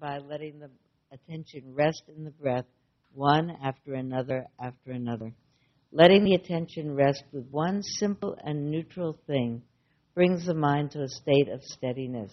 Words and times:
by 0.00 0.18
letting 0.18 0.58
the 0.58 0.70
attention 1.12 1.74
rest 1.74 2.02
in 2.16 2.24
the 2.24 2.30
breath, 2.30 2.64
one 3.12 3.50
after 3.62 3.94
another 3.94 4.46
after 4.58 4.92
another. 4.92 5.32
Letting 5.92 6.24
the 6.24 6.34
attention 6.34 6.94
rest 6.94 7.22
with 7.32 7.46
one 7.50 7.82
simple 7.82 8.36
and 8.42 8.70
neutral 8.70 9.18
thing 9.26 9.62
brings 10.14 10.46
the 10.46 10.54
mind 10.54 10.92
to 10.92 11.02
a 11.02 11.08
state 11.08 11.48
of 11.52 11.62
steadiness 11.62 12.32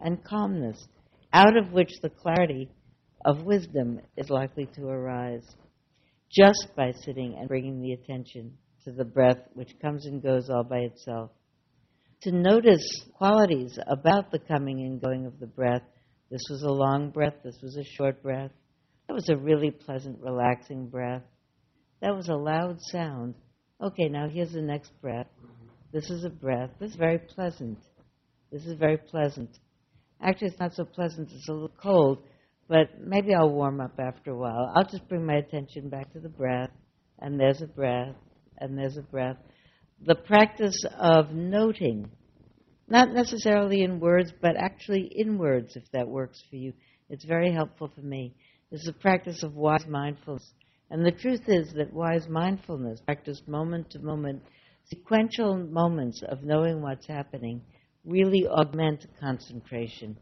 and 0.00 0.24
calmness, 0.24 0.88
out 1.32 1.56
of 1.56 1.72
which 1.72 1.90
the 2.02 2.10
clarity 2.10 2.68
of 3.24 3.44
wisdom 3.44 4.00
is 4.16 4.28
likely 4.28 4.66
to 4.74 4.86
arise. 4.86 5.46
Just 6.30 6.68
by 6.76 6.92
sitting 7.04 7.36
and 7.38 7.48
bringing 7.48 7.80
the 7.80 7.92
attention 7.92 8.52
to 8.84 8.92
the 8.92 9.04
breath, 9.04 9.38
which 9.52 9.78
comes 9.80 10.06
and 10.06 10.22
goes 10.22 10.50
all 10.50 10.64
by 10.64 10.78
itself. 10.78 11.30
To 12.22 12.32
notice 12.32 12.84
qualities 13.16 13.78
about 13.86 14.30
the 14.32 14.38
coming 14.38 14.80
and 14.80 15.00
going 15.00 15.26
of 15.26 15.38
the 15.38 15.46
breath. 15.46 15.82
This 16.30 16.42
was 16.50 16.62
a 16.62 16.72
long 16.72 17.10
breath, 17.10 17.34
this 17.44 17.58
was 17.62 17.76
a 17.76 17.84
short 17.84 18.22
breath. 18.22 18.50
That 19.06 19.14
was 19.14 19.28
a 19.28 19.36
really 19.36 19.70
pleasant, 19.70 20.20
relaxing 20.20 20.88
breath. 20.88 21.22
That 22.00 22.14
was 22.14 22.28
a 22.28 22.34
loud 22.34 22.78
sound. 22.80 23.34
Okay, 23.82 24.08
now 24.08 24.28
here's 24.28 24.52
the 24.52 24.62
next 24.62 24.92
breath. 25.00 25.26
This 25.92 26.10
is 26.10 26.24
a 26.24 26.30
breath. 26.30 26.70
This 26.80 26.90
is 26.90 26.96
very 26.96 27.18
pleasant. 27.18 27.78
This 28.50 28.66
is 28.66 28.78
very 28.78 28.96
pleasant. 28.96 29.50
Actually, 30.20 30.48
it's 30.48 30.60
not 30.60 30.74
so 30.74 30.84
pleasant, 30.84 31.30
it's 31.30 31.48
a 31.48 31.52
little 31.52 31.70
cold, 31.82 32.22
but 32.68 33.00
maybe 33.00 33.34
I'll 33.34 33.50
warm 33.50 33.80
up 33.80 33.98
after 33.98 34.30
a 34.30 34.36
while. 34.36 34.72
I'll 34.74 34.84
just 34.84 35.08
bring 35.08 35.26
my 35.26 35.34
attention 35.34 35.88
back 35.88 36.12
to 36.12 36.20
the 36.20 36.28
breath, 36.28 36.70
and 37.18 37.38
there's 37.38 37.62
a 37.62 37.66
breath, 37.66 38.14
and 38.58 38.78
there's 38.78 38.96
a 38.96 39.02
breath. 39.02 39.36
The 40.06 40.14
practice 40.14 40.84
of 40.98 41.32
noting, 41.32 42.10
not 42.88 43.12
necessarily 43.12 43.82
in 43.82 44.00
words, 44.00 44.32
but 44.40 44.56
actually 44.56 45.10
in 45.14 45.38
words, 45.38 45.76
if 45.76 45.84
that 45.92 46.08
works 46.08 46.42
for 46.50 46.56
you. 46.56 46.72
It's 47.08 47.24
very 47.24 47.52
helpful 47.52 47.90
for 47.94 48.02
me. 48.02 48.34
This 48.70 48.82
is 48.82 48.88
a 48.88 48.92
practice 48.92 49.42
of 49.42 49.54
wise 49.54 49.86
mindfulness. 49.86 50.52
And 50.90 51.04
the 51.04 51.12
truth 51.12 51.48
is 51.48 51.72
that 51.74 51.92
wise 51.92 52.28
mindfulness, 52.28 53.00
practiced 53.00 53.48
moment 53.48 53.90
to 53.90 53.98
moment, 54.00 54.42
sequential 54.84 55.56
moments 55.56 56.22
of 56.28 56.42
knowing 56.42 56.82
what's 56.82 57.06
happening, 57.06 57.62
really 58.04 58.46
augment 58.46 59.06
concentration. 59.18 60.16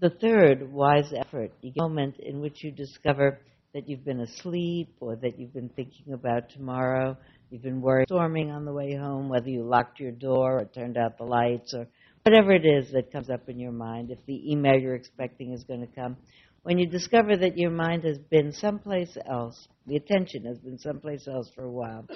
The 0.00 0.10
third, 0.10 0.72
wise 0.72 1.12
effort, 1.14 1.52
the 1.62 1.72
moment 1.76 2.16
in 2.18 2.40
which 2.40 2.62
you 2.64 2.70
discover 2.70 3.40
that 3.74 3.88
you've 3.88 4.04
been 4.04 4.20
asleep 4.20 4.94
or 5.00 5.16
that 5.16 5.38
you've 5.38 5.54
been 5.54 5.70
thinking 5.70 6.12
about 6.12 6.48
tomorrow, 6.50 7.16
you've 7.50 7.62
been 7.62 7.80
worried, 7.80 8.08
storming 8.08 8.50
on 8.50 8.64
the 8.64 8.72
way 8.72 8.94
home, 8.94 9.28
whether 9.28 9.48
you 9.48 9.62
locked 9.62 10.00
your 10.00 10.12
door 10.12 10.60
or 10.60 10.64
turned 10.64 10.96
out 10.96 11.18
the 11.18 11.24
lights 11.24 11.74
or 11.74 11.86
whatever 12.22 12.52
it 12.52 12.64
is 12.64 12.90
that 12.92 13.12
comes 13.12 13.30
up 13.30 13.48
in 13.48 13.58
your 13.58 13.72
mind, 13.72 14.10
if 14.10 14.18
the 14.26 14.50
email 14.50 14.78
you're 14.78 14.94
expecting 14.94 15.52
is 15.52 15.64
going 15.64 15.80
to 15.80 15.94
come. 15.94 16.16
When 16.62 16.78
you 16.78 16.88
discover 16.88 17.36
that 17.36 17.56
your 17.56 17.70
mind 17.70 18.02
has 18.04 18.18
been 18.18 18.52
someplace 18.52 19.16
else, 19.30 19.68
the 19.86 19.96
attention 19.96 20.44
has 20.46 20.58
been 20.58 20.78
someplace 20.78 21.28
else 21.28 21.48
for 21.54 21.62
a 21.62 21.70
while, 21.70 22.06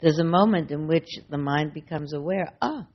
there's 0.00 0.18
a 0.18 0.24
moment 0.24 0.70
in 0.70 0.86
which 0.86 1.08
the 1.28 1.38
mind 1.38 1.72
becomes 1.72 2.12
aware, 2.12 2.52
ah, 2.60 2.86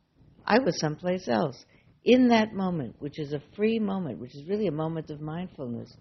I 0.46 0.60
was 0.60 0.80
someplace 0.80 1.28
else. 1.28 1.66
In 2.06 2.28
that 2.30 2.54
moment, 2.54 2.96
which 3.00 3.18
is 3.18 3.34
a 3.34 3.42
free 3.56 3.80
moment, 3.80 4.20
which 4.20 4.36
is 4.36 4.48
really 4.48 4.68
a 4.68 4.72
moment 4.72 5.10
of 5.10 5.22
mindfulness, 5.22 5.96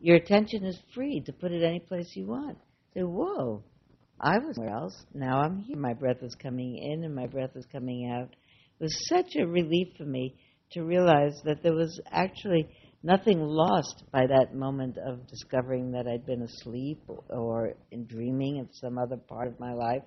your 0.00 0.16
attention 0.16 0.64
is 0.64 0.78
free 0.94 1.22
to 1.26 1.32
put 1.32 1.52
it 1.52 1.62
any 1.62 1.80
place 1.80 2.12
you 2.14 2.26
want. 2.26 2.58
Say, 2.92 3.02
whoa, 3.02 3.64
I 4.20 4.38
was 4.38 4.56
somewhere 4.56 4.74
else. 4.74 5.04
Now 5.12 5.40
I'm 5.40 5.58
here. 5.58 5.76
My 5.76 5.94
breath 5.94 6.22
is 6.22 6.34
coming 6.34 6.78
in 6.78 7.04
and 7.04 7.14
my 7.14 7.26
breath 7.26 7.56
is 7.56 7.66
coming 7.66 8.10
out. 8.10 8.30
It 8.30 8.82
was 8.82 9.08
such 9.08 9.36
a 9.36 9.46
relief 9.46 9.88
for 9.96 10.04
me 10.04 10.36
to 10.72 10.82
realize 10.82 11.40
that 11.44 11.62
there 11.62 11.74
was 11.74 12.00
actually 12.10 12.68
nothing 13.02 13.40
lost 13.40 14.04
by 14.12 14.26
that 14.26 14.54
moment 14.54 14.96
of 14.98 15.26
discovering 15.26 15.92
that 15.92 16.06
I'd 16.06 16.26
been 16.26 16.42
asleep 16.42 17.02
or 17.28 17.74
in 17.90 18.06
dreaming 18.06 18.60
of 18.60 18.68
some 18.72 18.98
other 18.98 19.16
part 19.16 19.48
of 19.48 19.60
my 19.60 19.72
life 19.72 20.02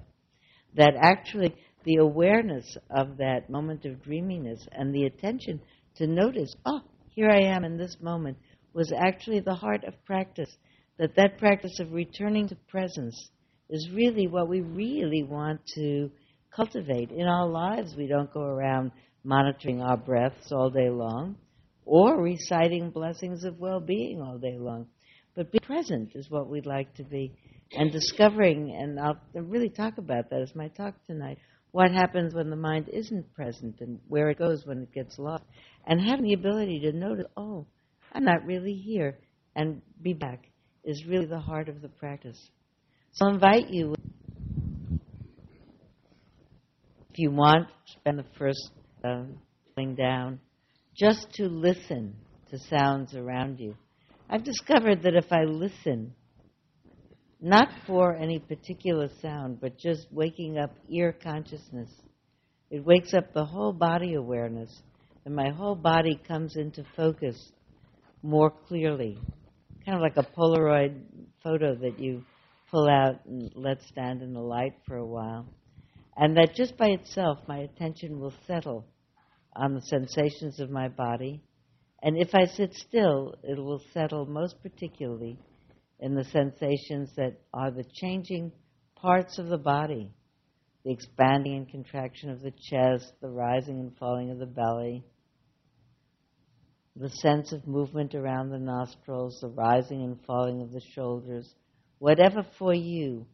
that 0.76 0.96
actually 1.00 1.54
the 1.84 1.98
awareness 1.98 2.78
of 2.90 3.18
that 3.18 3.50
moment 3.50 3.86
of 3.86 4.02
dreaminess 4.04 4.68
and 4.72 4.94
the 4.94 5.06
attention 5.06 5.62
to 5.96 6.08
notice, 6.08 6.54
oh, 6.66 6.82
here 7.10 7.30
I 7.30 7.56
am 7.56 7.64
in 7.64 7.78
this 7.78 7.98
moment, 8.02 8.38
was 8.74 8.92
actually 8.92 9.40
the 9.40 9.56
heart 9.56 9.84
of 9.86 9.94
practice. 10.06 10.56
That 10.98 11.16
that 11.16 11.38
practice 11.38 11.80
of 11.80 11.94
returning 11.94 12.48
to 12.50 12.56
presence 12.68 13.30
is 13.70 13.90
really 13.94 14.28
what 14.28 14.48
we 14.48 14.62
really 14.62 15.24
want 15.24 15.62
to 15.76 16.10
cultivate 16.56 17.12
in 17.12 17.28
our 17.28 17.48
lives. 17.48 17.96
We 17.96 18.08
don't 18.08 18.34
go 18.34 18.42
around 18.42 18.92
monitoring 19.24 19.82
our 19.82 19.98
breaths 19.98 20.52
all 20.52 20.70
day 20.70 20.90
long 20.90 21.36
or 21.86 22.22
reciting 22.22 22.90
blessings 22.90 23.44
of 23.44 23.60
well-being 23.60 24.22
all 24.22 24.38
day 24.38 24.58
long. 24.58 24.88
But 25.36 25.52
be 25.52 25.60
present 25.60 26.12
is 26.16 26.30
what 26.30 26.50
we'd 26.50 26.66
like 26.66 26.94
to 26.96 27.04
be 27.04 27.32
and 27.72 27.92
discovering, 27.92 28.76
and 28.76 29.00
I'll 29.00 29.20
really 29.34 29.70
talk 29.70 29.98
about 29.98 30.30
that 30.30 30.42
as 30.42 30.56
my 30.56 30.70
talk 30.70 30.96
tonight, 31.06 31.38
what 31.72 31.92
happens 31.92 32.34
when 32.34 32.50
the 32.50 32.56
mind 32.56 32.90
isn't 32.90 33.34
present 33.34 33.82
and 33.82 34.00
where 34.08 34.30
it 34.30 34.40
goes 34.40 34.66
when 34.66 34.84
it 34.84 34.94
gets 34.94 35.20
lost, 35.20 35.44
and 35.86 36.02
having 36.02 36.26
the 36.26 36.34
ability 36.34 36.80
to 36.80 36.92
notice, 36.94 37.26
oh, 37.36 37.66
I'm 38.14 38.24
not 38.24 38.46
really 38.46 38.74
here, 38.74 39.18
and 39.56 39.82
be 40.02 40.14
back 40.14 40.46
is 40.84 41.06
really 41.06 41.26
the 41.26 41.40
heart 41.40 41.68
of 41.68 41.82
the 41.82 41.90
practice. 41.90 42.40
So 43.14 43.28
I 43.28 43.34
invite 43.34 43.70
you, 43.70 43.96
if 47.12 47.18
you 47.18 47.32
want, 47.32 47.68
spend 47.88 48.20
the 48.20 48.26
first 48.38 48.70
uh, 49.04 49.24
down, 49.96 50.40
just 50.96 51.28
to 51.34 51.48
listen 51.48 52.16
to 52.50 52.58
sounds 52.58 53.16
around 53.16 53.60
you. 53.60 53.76
I've 54.30 54.44
discovered 54.44 55.04
that 55.04 55.16
if 55.16 55.32
I 55.32 55.44
listen, 55.44 56.14
not 57.40 57.70
for 57.86 58.16
any 58.16 58.40
particular 58.40 59.10
sound, 59.22 59.62
but 59.62 59.78
just 59.78 60.08
waking 60.12 60.58
up 60.58 60.72
ear 60.90 61.16
consciousness. 61.24 61.90
It 62.70 62.84
wakes 62.84 63.14
up 63.14 63.34
the 63.34 63.46
whole 63.46 63.72
body 63.72 64.16
awareness, 64.16 64.82
and 65.26 65.36
my 65.36 65.50
whole 65.50 65.76
body 65.76 66.20
comes 66.28 66.56
into 66.56 66.84
focus 66.96 67.52
more 68.24 68.52
clearly. 68.68 69.18
Kind 69.86 69.96
of 69.96 70.02
like 70.02 70.18
a 70.18 70.28
Polaroid 70.38 71.00
photo 71.44 71.76
that 71.76 72.00
you 72.00 72.24
pull 72.70 72.90
out 72.90 73.26
and 73.26 73.52
let 73.56 73.82
stand 73.84 74.22
in 74.22 74.34
the 74.34 74.40
light 74.40 74.74
for 74.88 74.98
a 74.98 75.06
while. 75.06 75.48
And 76.16 76.36
that 76.38 76.56
just 76.56 76.78
by 76.78 76.88
itself, 76.88 77.40
my 77.48 77.60
attention 77.60 78.20
will 78.20 78.34
settle 78.46 78.86
on 79.56 79.74
the 79.74 79.82
sensations 79.82 80.60
of 80.60 80.70
my 80.70 80.88
body. 80.88 81.42
And 82.02 82.18
if 82.18 82.34
I 82.34 82.46
sit 82.46 82.74
still, 82.74 83.36
it 83.44 83.58
will 83.58 83.82
settle 83.94 84.26
most 84.26 84.62
particularly 84.62 85.38
in 86.00 86.16
the 86.16 86.24
sensations 86.26 87.12
that 87.16 87.40
are 87.54 87.72
the 87.72 87.86
changing 88.02 88.52
parts 88.96 89.40
of 89.40 89.48
the 89.48 89.58
body 89.58 90.12
the 90.88 90.94
expanding 90.94 91.58
and 91.58 91.70
contraction 91.70 92.30
of 92.30 92.40
the 92.40 92.54
chest, 92.70 93.12
the 93.22 93.28
rising 93.28 93.78
and 93.82 93.98
falling 93.98 94.32
of 94.32 94.40
the 94.40 94.46
belly, 94.46 95.04
the 96.96 97.10
sense 97.10 97.52
of 97.52 97.68
movement 97.68 98.16
around 98.16 98.50
the 98.50 98.58
nostrils, 98.58 99.38
the 99.42 99.50
rising 99.50 100.02
and 100.02 100.18
falling 100.26 100.62
of 100.62 100.72
the 100.72 100.80
shoulders, 100.96 101.54
whatever 102.00 102.46
for 102.58 102.74
you 102.74 103.26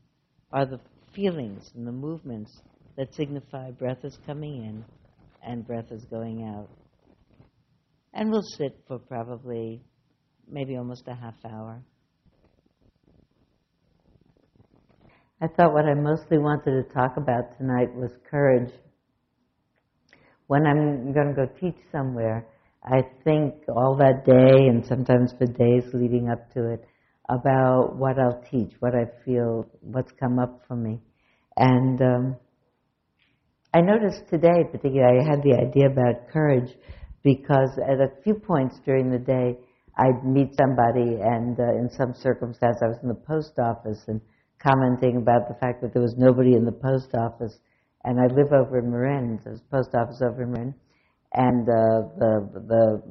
are 0.52 0.66
the 0.66 0.80
feelings 1.14 1.72
and 1.76 1.86
the 1.86 1.92
movements 1.92 2.52
that 2.98 3.14
signify 3.14 3.72
breath 3.72 4.04
is 4.04 4.18
coming 4.26 4.64
in 4.64 4.86
and 5.46 5.66
breath 5.66 5.92
is 5.92 6.06
going 6.06 6.44
out. 6.44 6.70
And 8.14 8.30
we'll 8.32 8.44
sit 8.44 8.78
for 8.88 9.00
probably 9.00 9.82
maybe 10.48 10.78
almost 10.78 11.08
a 11.08 11.16
half 11.16 11.36
hour. 11.46 11.82
I 15.42 15.48
thought 15.48 15.74
what 15.74 15.86
I 15.86 15.94
mostly 15.94 16.38
wanted 16.38 16.84
to 16.84 16.94
talk 16.94 17.18
about 17.18 17.58
tonight 17.58 17.94
was 17.96 18.12
courage. 18.30 18.72
When 20.48 20.66
I'm 20.66 21.12
going 21.12 21.28
to 21.28 21.34
go 21.34 21.48
teach 21.60 21.76
somewhere, 21.92 22.48
I 22.84 23.02
think 23.24 23.56
all 23.68 23.98
that 23.98 24.26
day 24.26 24.68
and 24.68 24.86
sometimes 24.86 25.34
for 25.38 25.46
days 25.46 25.84
leading 25.94 26.30
up 26.30 26.54
to 26.54 26.74
it 26.74 26.86
about 27.30 27.96
what 27.96 28.20
I'll 28.20 28.44
teach, 28.52 28.74
what 28.80 28.94
I 28.96 29.06
feel, 29.24 29.66
what's 29.82 30.12
come 30.20 30.40
up 30.40 30.62
for 30.68 30.76
me. 30.76 31.00
And 31.56 32.02
um, 32.02 32.36
I 33.74 33.82
noticed 33.82 34.28
today, 34.30 34.64
particularly, 34.72 35.20
I 35.20 35.30
had 35.30 35.42
the 35.44 35.56
idea 35.56 35.88
about 35.88 36.30
courage 36.32 36.70
because 37.24 37.70
at 37.88 38.00
a 38.00 38.22
few 38.24 38.36
points 38.36 38.80
during 38.86 39.10
the 39.10 39.20
day, 39.20 39.58
I'd 39.98 40.26
meet 40.26 40.56
somebody, 40.58 41.22
and 41.22 41.60
uh, 41.60 41.78
in 41.78 41.90
some 41.96 42.14
circumstance, 42.16 42.78
I 42.82 42.88
was 42.88 42.98
in 43.04 43.10
the 43.10 43.16
post 43.16 43.54
office, 43.60 44.04
and 44.08 44.20
commenting 44.64 45.18
about 45.18 45.48
the 45.48 45.56
fact 45.56 45.82
that 45.82 45.94
there 45.94 46.02
was 46.02 46.16
nobody 46.18 46.54
in 46.54 46.66
the 46.66 46.72
post 46.72 47.14
office. 47.14 47.60
And 48.04 48.20
I 48.20 48.26
live 48.34 48.52
over 48.52 48.80
in 48.80 48.90
Marin, 48.90 49.40
there's 49.44 49.60
a 49.60 49.76
post 49.76 49.94
office 49.94 50.22
over 50.22 50.44
in 50.44 50.52
Marin. 50.52 50.76
And 51.34 51.68
uh, 51.68 52.10
the, 52.18 52.50
the 52.68 53.04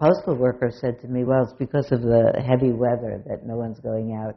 postal 0.00 0.36
worker 0.36 0.70
said 0.80 1.00
to 1.00 1.08
me, 1.08 1.24
well, 1.24 1.42
it's 1.42 1.52
because 1.58 1.90
of 1.90 2.02
the 2.02 2.42
heavy 2.46 2.72
weather 2.72 3.22
that 3.26 3.46
no 3.46 3.56
one's 3.56 3.80
going 3.80 4.14
out. 4.14 4.36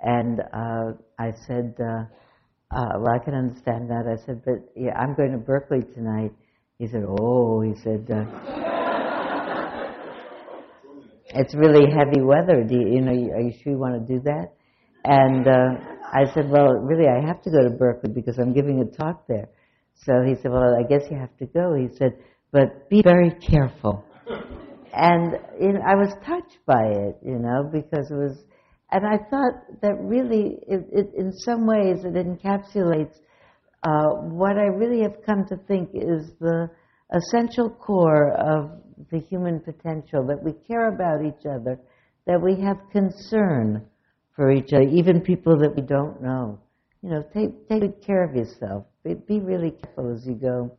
And 0.00 0.40
uh, 0.40 0.92
I 1.18 1.32
said, 1.46 1.74
uh, 1.80 2.04
uh, 2.74 2.98
well, 2.98 3.14
I 3.14 3.24
can 3.24 3.34
understand 3.34 3.90
that. 3.90 4.04
I 4.06 4.24
said, 4.24 4.42
but 4.44 4.70
yeah, 4.76 4.96
I'm 4.98 5.14
going 5.14 5.32
to 5.32 5.38
Berkeley 5.38 5.82
tonight. 5.94 6.32
He 6.78 6.86
said, 6.86 7.04
oh, 7.08 7.60
he 7.62 7.74
said, 7.82 8.08
uh, 8.10 8.24
it's 11.36 11.54
really 11.54 11.90
heavy 11.90 12.20
weather. 12.20 12.62
Do 12.62 12.74
you, 12.74 12.94
you 12.94 13.00
know, 13.00 13.12
are 13.12 13.40
you 13.40 13.52
sure 13.62 13.72
you 13.72 13.78
want 13.78 14.06
to 14.06 14.14
do 14.14 14.20
that? 14.24 14.52
And 15.04 15.46
uh, 15.46 15.80
I 16.12 16.32
said, 16.32 16.48
well, 16.48 16.74
really, 16.74 17.08
I 17.08 17.26
have 17.26 17.42
to 17.42 17.50
go 17.50 17.62
to 17.62 17.70
Berkeley 17.70 18.12
because 18.12 18.38
I'm 18.38 18.52
giving 18.52 18.80
a 18.80 18.96
talk 18.96 19.26
there. 19.26 19.48
So 19.94 20.22
he 20.26 20.34
said, 20.36 20.50
well, 20.50 20.76
I 20.78 20.82
guess 20.88 21.02
you 21.10 21.18
have 21.18 21.36
to 21.38 21.46
go. 21.46 21.74
He 21.74 21.88
said, 21.96 22.12
but 22.52 22.88
be 22.88 23.02
very 23.02 23.30
careful. 23.30 24.04
And 24.96 25.34
I 25.82 25.94
was 25.94 26.14
touched 26.24 26.58
by 26.66 26.84
it, 26.84 27.16
you 27.22 27.38
know, 27.38 27.68
because 27.72 28.10
it 28.10 28.14
was, 28.14 28.44
and 28.92 29.04
I 29.04 29.18
thought 29.28 29.80
that 29.82 29.96
really, 30.00 30.58
it, 30.68 30.86
it, 30.92 31.10
in 31.16 31.32
some 31.32 31.66
ways, 31.66 32.04
it 32.04 32.14
encapsulates 32.14 33.14
uh, 33.82 34.08
what 34.30 34.56
I 34.56 34.66
really 34.66 35.02
have 35.02 35.16
come 35.26 35.44
to 35.48 35.56
think 35.66 35.90
is 35.94 36.30
the 36.40 36.70
essential 37.12 37.70
core 37.70 38.32
of 38.32 38.70
the 39.10 39.18
human 39.18 39.60
potential, 39.60 40.24
that 40.26 40.42
we 40.42 40.52
care 40.66 40.88
about 40.94 41.24
each 41.24 41.44
other, 41.44 41.78
that 42.26 42.40
we 42.40 42.60
have 42.62 42.76
concern 42.92 43.84
for 44.36 44.52
each 44.52 44.72
other, 44.72 44.88
even 44.88 45.20
people 45.20 45.58
that 45.58 45.74
we 45.74 45.82
don't 45.82 46.22
know. 46.22 46.58
You 47.02 47.10
know, 47.10 47.24
take, 47.34 47.68
take 47.68 47.80
good 47.80 48.06
care 48.06 48.24
of 48.24 48.34
yourself. 48.34 48.86
Be, 49.04 49.14
be 49.14 49.40
really 49.40 49.72
careful 49.72 50.14
as 50.14 50.24
you 50.26 50.34
go. 50.34 50.78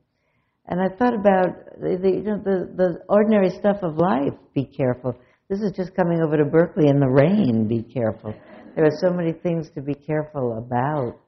And 0.67 0.81
I 0.81 0.87
thought 0.97 1.13
about 1.13 1.79
the, 1.79 1.97
the, 2.01 2.09
you 2.09 2.23
know, 2.23 2.41
the, 2.43 2.71
the 2.75 2.99
ordinary 3.07 3.49
stuff 3.49 3.77
of 3.83 3.97
life. 3.97 4.33
Be 4.53 4.65
careful. 4.65 5.15
This 5.49 5.61
is 5.61 5.71
just 5.75 5.95
coming 5.95 6.21
over 6.21 6.37
to 6.37 6.45
Berkeley 6.45 6.89
in 6.89 6.99
the 6.99 7.07
rain. 7.07 7.67
Be 7.67 7.83
careful. 7.83 8.33
There 8.75 8.85
are 8.85 8.97
so 8.99 9.11
many 9.11 9.31
things 9.31 9.69
to 9.75 9.81
be 9.81 9.93
careful 9.93 10.57
about. 10.57 11.19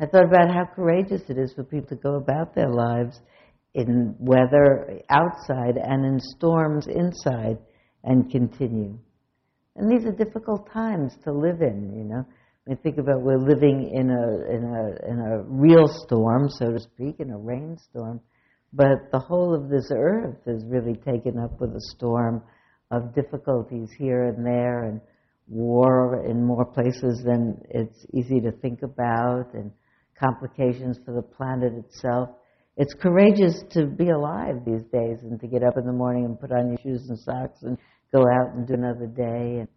I 0.00 0.06
thought 0.06 0.26
about 0.26 0.54
how 0.54 0.64
courageous 0.64 1.22
it 1.28 1.36
is 1.36 1.52
for 1.54 1.64
people 1.64 1.88
to 1.88 1.96
go 1.96 2.14
about 2.14 2.54
their 2.54 2.70
lives 2.70 3.20
in 3.74 4.14
weather 4.18 5.00
outside 5.10 5.76
and 5.76 6.04
in 6.04 6.20
storms 6.20 6.86
inside 6.86 7.58
and 8.04 8.30
continue. 8.30 8.96
And 9.74 9.90
these 9.90 10.06
are 10.06 10.12
difficult 10.12 10.70
times 10.72 11.16
to 11.24 11.32
live 11.32 11.60
in, 11.60 11.92
you 11.96 12.04
know. 12.04 12.24
I 12.70 12.74
think 12.74 12.98
about 12.98 13.22
we're 13.22 13.38
living 13.38 13.90
in 13.94 14.10
a 14.10 14.54
in 14.54 14.64
a 14.64 15.10
in 15.10 15.18
a 15.20 15.42
real 15.44 15.86
storm, 16.04 16.50
so 16.50 16.72
to 16.72 16.78
speak, 16.78 17.16
in 17.18 17.30
a 17.30 17.38
rainstorm, 17.38 18.20
but 18.74 19.10
the 19.10 19.18
whole 19.18 19.54
of 19.54 19.70
this 19.70 19.90
earth 19.90 20.36
is 20.46 20.64
really 20.66 20.94
taken 20.94 21.38
up 21.38 21.58
with 21.60 21.70
a 21.70 21.80
storm 21.96 22.42
of 22.90 23.14
difficulties 23.14 23.88
here 23.98 24.24
and 24.24 24.44
there, 24.44 24.84
and 24.84 25.00
war 25.46 26.26
in 26.28 26.44
more 26.44 26.66
places 26.66 27.22
than 27.24 27.58
it's 27.70 28.04
easy 28.12 28.40
to 28.40 28.52
think 28.52 28.82
about, 28.82 29.54
and 29.54 29.72
complications 30.18 30.98
for 31.06 31.14
the 31.14 31.22
planet 31.22 31.72
itself. 31.72 32.28
It's 32.76 32.94
courageous 32.94 33.64
to 33.70 33.86
be 33.86 34.10
alive 34.10 34.56
these 34.66 34.84
days 34.92 35.18
and 35.22 35.40
to 35.40 35.46
get 35.46 35.62
up 35.64 35.78
in 35.78 35.86
the 35.86 35.92
morning 35.92 36.26
and 36.26 36.38
put 36.38 36.52
on 36.52 36.68
your 36.68 36.78
shoes 36.82 37.08
and 37.08 37.18
socks 37.18 37.62
and 37.62 37.78
go 38.12 38.20
out 38.20 38.54
and 38.54 38.66
do 38.66 38.74
another 38.74 39.06
day. 39.06 39.60
And 39.60 39.68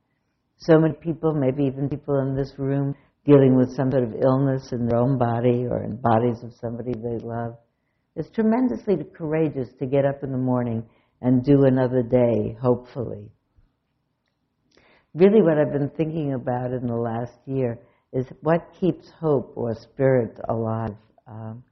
so 0.61 0.79
many 0.79 0.93
people, 0.93 1.33
maybe 1.33 1.63
even 1.63 1.89
people 1.89 2.19
in 2.19 2.35
this 2.35 2.53
room, 2.57 2.95
dealing 3.25 3.55
with 3.55 3.75
some 3.75 3.91
sort 3.91 4.03
of 4.03 4.13
illness 4.21 4.71
in 4.71 4.87
their 4.87 4.99
own 4.99 5.17
body 5.17 5.65
or 5.69 5.83
in 5.83 5.95
bodies 5.97 6.43
of 6.43 6.53
somebody 6.61 6.93
they 6.93 7.17
love. 7.23 7.55
It's 8.15 8.29
tremendously 8.29 8.97
courageous 9.15 9.69
to 9.79 9.85
get 9.85 10.05
up 10.05 10.23
in 10.23 10.31
the 10.31 10.37
morning 10.37 10.83
and 11.21 11.43
do 11.43 11.63
another 11.65 12.03
day, 12.03 12.57
hopefully. 12.61 13.31
Really, 15.13 15.41
what 15.41 15.57
I've 15.57 15.73
been 15.73 15.91
thinking 15.97 16.33
about 16.33 16.71
in 16.71 16.87
the 16.87 16.95
last 16.95 17.37
year 17.45 17.79
is 18.13 18.25
what 18.41 18.61
keeps 18.79 19.09
hope 19.19 19.53
or 19.55 19.73
spirit 19.75 20.39
alive. 20.47 20.95
Um, 21.27 21.63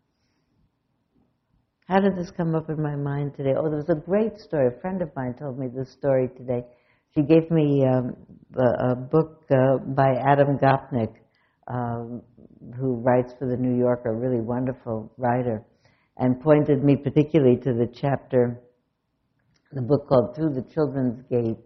how 1.88 2.00
did 2.00 2.16
this 2.16 2.32
come 2.32 2.56
up 2.56 2.70
in 2.70 2.82
my 2.82 2.96
mind 2.96 3.36
today? 3.36 3.54
Oh, 3.58 3.70
there 3.70 3.78
was 3.78 3.90
a 3.90 3.96
great 3.96 4.38
story. 4.40 4.68
A 4.68 4.82
friend 4.82 5.02
of 5.02 5.10
mine 5.16 5.36
told 5.40 5.58
me 5.58 5.68
this 5.68 5.92
story 5.92 6.30
today. 6.38 6.64
She 7.16 7.22
gave 7.22 7.50
me 7.50 7.86
um, 7.86 8.16
a, 8.56 8.92
a, 8.92 8.96
book 8.96 9.44
uh, 9.52 9.78
by 9.96 10.14
Adam 10.14 10.58
Gopnik, 10.58 11.14
um, 11.68 12.22
who 12.78 13.02
writes 13.02 13.34
for 13.40 13.48
the 13.48 13.58
New 13.58 13.78
Yorker, 13.78 14.16
really 14.16 14.42
wonderful 14.42 15.12
writer, 15.18 15.64
and 16.18 16.40
pointed 16.40 16.84
me 16.84 16.96
particularly 16.96 17.58
to 17.58 17.74
the 17.74 17.88
chapter, 17.94 18.62
the 19.72 19.82
book 19.82 20.08
called 20.08 20.36
Through 20.36 20.54
the 20.54 20.66
Children's 20.74 21.22
Gate. 21.30 21.58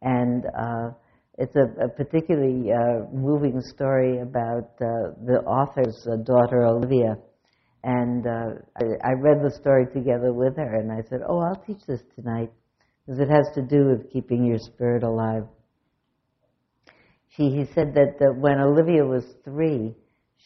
And 0.00 0.44
uh, 0.46 0.90
it's 1.38 1.54
a, 1.56 1.84
a 1.84 1.88
particularly 1.88 2.72
uh, 2.72 3.06
moving 3.12 3.60
story 3.60 4.20
about 4.20 4.70
uh, 4.80 5.14
the 5.24 5.42
author's 5.46 6.06
uh, 6.10 6.16
daughter, 6.24 6.64
Olivia. 6.64 7.16
And 7.84 8.26
uh, 8.26 8.60
I, 8.76 9.10
I, 9.10 9.12
read 9.18 9.42
the 9.42 9.50
story 9.50 9.86
together 9.92 10.32
with 10.32 10.56
her, 10.56 10.76
and 10.76 10.92
I 10.92 11.02
said, 11.08 11.20
Oh, 11.28 11.40
I'll 11.40 11.60
teach 11.66 11.84
this 11.86 12.02
tonight, 12.14 12.52
because 13.06 13.20
it 13.20 13.28
has 13.28 13.46
to 13.54 13.62
do 13.62 13.86
with 13.86 14.12
keeping 14.12 14.44
your 14.44 14.58
spirit 14.58 15.02
alive. 15.02 15.44
She, 17.36 17.50
he 17.50 17.64
said 17.74 17.94
that, 17.94 18.18
that 18.20 18.36
when 18.36 18.60
Olivia 18.60 19.04
was 19.04 19.24
three, 19.44 19.94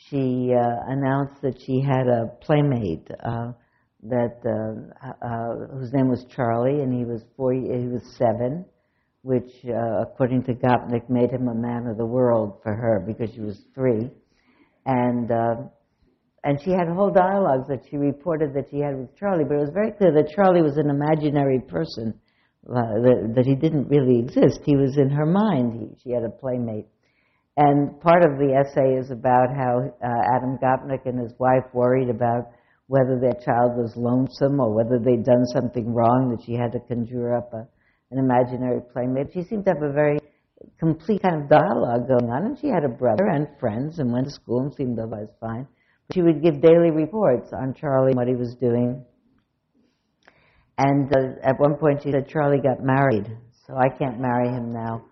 she 0.08 0.52
uh, 0.54 0.76
announced 0.88 1.42
that 1.42 1.60
she 1.60 1.80
had 1.80 2.06
a 2.06 2.28
playmate 2.40 3.08
uh, 3.24 3.52
that 4.04 4.40
whose 5.72 5.92
name 5.92 6.08
was 6.08 6.24
Charlie, 6.34 6.80
and 6.82 6.92
he 6.92 7.04
was 7.04 7.22
four. 7.36 7.52
He 7.52 7.60
was 7.62 8.02
seven 8.16 8.64
which, 9.26 9.50
uh, 9.68 10.02
according 10.02 10.40
to 10.44 10.54
Gopnik, 10.54 11.10
made 11.10 11.32
him 11.32 11.48
a 11.48 11.54
man 11.54 11.88
of 11.88 11.96
the 11.96 12.06
world 12.06 12.60
for 12.62 12.72
her 12.72 13.02
because 13.04 13.34
she 13.34 13.40
was 13.40 13.60
three. 13.74 14.08
And, 14.86 15.32
uh, 15.32 15.56
and 16.44 16.60
she 16.62 16.70
had 16.70 16.86
whole 16.86 17.10
dialogues 17.10 17.66
that 17.66 17.82
she 17.90 17.96
reported 17.96 18.54
that 18.54 18.66
she 18.70 18.78
had 18.78 18.96
with 18.96 19.18
Charlie, 19.18 19.42
but 19.42 19.54
it 19.54 19.62
was 19.62 19.74
very 19.74 19.90
clear 19.90 20.12
that 20.12 20.30
Charlie 20.32 20.62
was 20.62 20.76
an 20.76 20.90
imaginary 20.90 21.58
person, 21.58 22.14
uh, 22.14 22.25
that, 22.68 23.32
that, 23.36 23.46
he 23.46 23.54
didn't 23.54 23.88
really 23.88 24.18
exist. 24.18 24.60
He 24.64 24.76
was 24.76 24.96
in 24.96 25.10
her 25.10 25.26
mind. 25.26 25.80
He, 25.80 26.02
she 26.02 26.10
had 26.10 26.24
a 26.24 26.30
playmate. 26.30 26.86
And 27.56 28.00
part 28.00 28.22
of 28.22 28.38
the 28.38 28.52
essay 28.54 28.98
is 28.98 29.10
about 29.10 29.48
how 29.54 29.92
uh, 30.02 30.36
Adam 30.36 30.58
Gopnik 30.62 31.06
and 31.06 31.18
his 31.18 31.32
wife 31.38 31.64
worried 31.72 32.10
about 32.10 32.50
whether 32.88 33.18
their 33.18 33.34
child 33.44 33.76
was 33.76 33.96
lonesome 33.96 34.60
or 34.60 34.74
whether 34.74 34.98
they'd 34.98 35.24
done 35.24 35.44
something 35.46 35.92
wrong 35.92 36.30
that 36.30 36.44
she 36.44 36.54
had 36.54 36.72
to 36.72 36.80
conjure 36.80 37.34
up 37.34 37.52
a 37.52 37.66
an 38.10 38.18
imaginary 38.18 38.80
playmate. 38.92 39.28
She 39.32 39.42
seemed 39.42 39.64
to 39.64 39.72
have 39.72 39.82
a 39.82 39.92
very 39.92 40.18
complete 40.78 41.22
kind 41.22 41.42
of 41.42 41.48
dialogue 41.48 42.08
going 42.08 42.30
on, 42.30 42.46
and 42.46 42.58
she 42.58 42.68
had 42.68 42.84
a 42.84 42.88
brother 42.88 43.26
and 43.26 43.48
friends 43.58 43.98
and 43.98 44.12
went 44.12 44.26
to 44.26 44.32
school 44.32 44.60
and 44.60 44.74
seemed 44.74 44.98
otherwise 44.98 45.28
fine. 45.40 45.66
But 46.06 46.14
she 46.14 46.22
would 46.22 46.42
give 46.42 46.62
daily 46.62 46.90
reports 46.90 47.50
on 47.52 47.74
Charlie 47.74 48.14
what 48.14 48.28
he 48.28 48.34
was 48.34 48.54
doing. 48.54 49.04
And 50.78 51.10
uh, 51.12 51.40
at 51.42 51.58
one 51.58 51.76
point 51.76 52.02
she 52.02 52.10
said 52.10 52.28
Charlie 52.28 52.60
got 52.60 52.82
married, 52.82 53.26
so 53.66 53.74
I 53.76 53.88
can't 53.88 54.20
marry 54.20 54.48
him 54.48 54.72
now. 54.72 55.04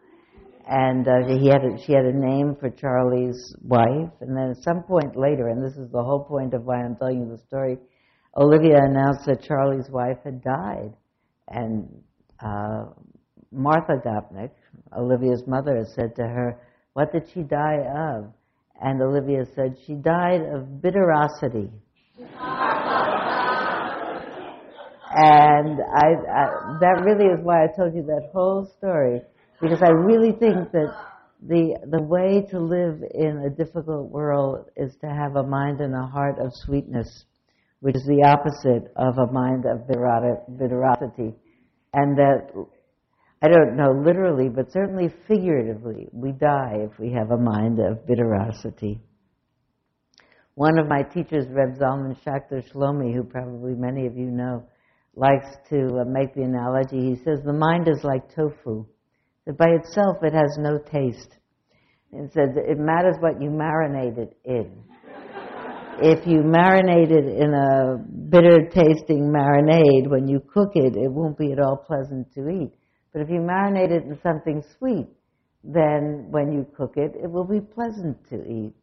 And 0.67 1.07
uh, 1.07 1.27
he 1.27 1.49
had 1.49 1.63
a, 1.63 1.79
she 1.85 1.93
had 1.93 2.05
a 2.05 2.13
name 2.13 2.57
for 2.59 2.71
Charlie's 2.71 3.55
wife, 3.63 4.13
and 4.21 4.37
then 4.37 4.55
at 4.57 4.63
some 4.63 4.83
point 4.83 5.17
later, 5.17 5.49
and 5.49 5.63
this 5.63 5.77
is 5.77 5.91
the 5.91 6.03
whole 6.03 6.25
point 6.25 6.55
of 6.55 6.65
why 6.65 6.83
I'm 6.83 6.97
telling 6.97 7.21
you 7.21 7.37
the 7.37 7.43
story, 7.47 7.77
Olivia 8.37 8.79
announced 8.83 9.27
that 9.27 9.43
Charlie's 9.43 9.91
wife 9.91 10.19
had 10.25 10.43
died, 10.43 10.95
and 11.49 11.89
uh, 12.41 12.87
Martha 13.53 13.95
Gopnik, 14.05 14.51
Olivia's 14.97 15.45
mother, 15.47 15.85
said 15.95 16.17
to 16.17 16.23
her, 16.23 16.61
What 16.95 17.13
did 17.13 17.29
she 17.33 17.43
die 17.43 17.85
of? 18.15 18.33
And 18.81 19.01
Olivia 19.03 19.45
said, 19.55 19.77
She 19.87 19.95
died 19.95 20.41
of 20.41 20.81
bitterosity. 20.83 21.71
and 25.15 25.81
I, 25.81 26.07
I, 26.31 26.79
that 26.81 27.03
really 27.05 27.27
is 27.27 27.41
why 27.43 27.65
I 27.65 27.69
told 27.77 27.95
you 27.95 28.03
that 28.03 28.31
whole 28.33 28.71
story, 28.79 29.21
because 29.61 29.83
I 29.83 29.91
really 29.91 30.33
think 30.33 30.73
that 30.73 30.95
the, 31.47 31.79
the 31.91 32.03
way 32.03 32.47
to 32.51 32.59
live 32.59 33.03
in 33.15 33.45
a 33.47 33.51
difficult 33.51 34.11
world 34.11 34.71
is 34.77 34.97
to 35.03 35.07
have 35.07 35.37
a 35.37 35.43
mind 35.43 35.81
and 35.81 35.95
a 35.95 36.07
heart 36.07 36.39
of 36.39 36.51
sweetness, 36.53 37.27
which 37.81 37.97
is 37.97 38.05
the 38.07 38.25
opposite 38.27 38.93
of 38.97 39.19
a 39.19 39.33
mind 39.33 39.65
of 39.67 39.87
bitterosity 39.87 41.35
and 41.95 42.19
that 42.19 42.51
I 43.41 43.49
don't 43.49 43.77
know 43.77 43.93
literally, 43.93 44.49
but 44.49 44.73
certainly 44.73 45.13
figuratively, 45.29 46.09
we 46.13 46.33
die 46.33 46.79
if 46.91 46.99
we 46.99 47.13
have 47.13 47.31
a 47.31 47.37
mind 47.37 47.79
of 47.79 47.99
bitterosity. 48.07 49.01
One 50.55 50.79
of 50.79 50.89
my 50.89 51.03
teachers, 51.03 51.47
Reb 51.51 51.79
Zalman 51.79 52.17
Schachter 52.25 52.63
Shalomi, 52.73 53.15
who 53.15 53.23
probably 53.23 53.75
many 53.75 54.07
of 54.07 54.17
you 54.17 54.31
know, 54.31 54.65
likes 55.17 55.57
to 55.71 56.01
uh, 56.01 56.05
make 56.07 56.35
the 56.35 56.43
analogy. 56.43 57.11
He 57.11 57.17
says 57.25 57.41
the 57.45 57.53
mind 57.53 57.89
is 57.89 58.05
like 58.05 58.35
tofu, 58.35 58.87
that 59.47 59.59
by 59.59 59.69
itself 59.71 60.17
it 60.23 60.33
has 60.33 60.57
no 60.59 60.79
taste. 60.79 61.37
He 62.11 62.19
says 62.33 62.51
it 62.57 62.79
matters 62.79 63.17
what 63.21 63.41
you 63.43 63.51
marinate 63.51 64.19
it 64.19 64.37
in 64.45 64.85
if 66.01 66.27
you 66.27 66.41
marinate 66.41 67.11
it 67.11 67.27
in 67.41 67.55
a 67.55 67.99
bitter 68.29 68.69
tasting 68.69 69.33
marinade, 69.33 70.09
when 70.09 70.27
you 70.29 70.41
cook 70.41 70.73
it, 70.75 70.97
it 70.97 71.11
won't 71.11 71.39
be 71.39 71.53
at 71.53 71.61
all 71.61 71.77
pleasant 71.77 72.33
to 72.35 72.49
eat. 72.49 72.73
But 73.13 73.23
if 73.23 73.29
you 73.29 73.39
marinate 73.39 73.91
it 73.91 74.05
in 74.05 74.19
something 74.23 74.63
sweet, 74.79 75.07
then 75.63 76.27
when 76.31 76.53
you 76.53 76.67
cook 76.77 76.95
it, 76.97 77.13
it 77.23 77.31
will 77.31 77.47
be 77.47 77.61
pleasant 77.61 78.19
to 78.31 78.37
eat. 78.45 78.75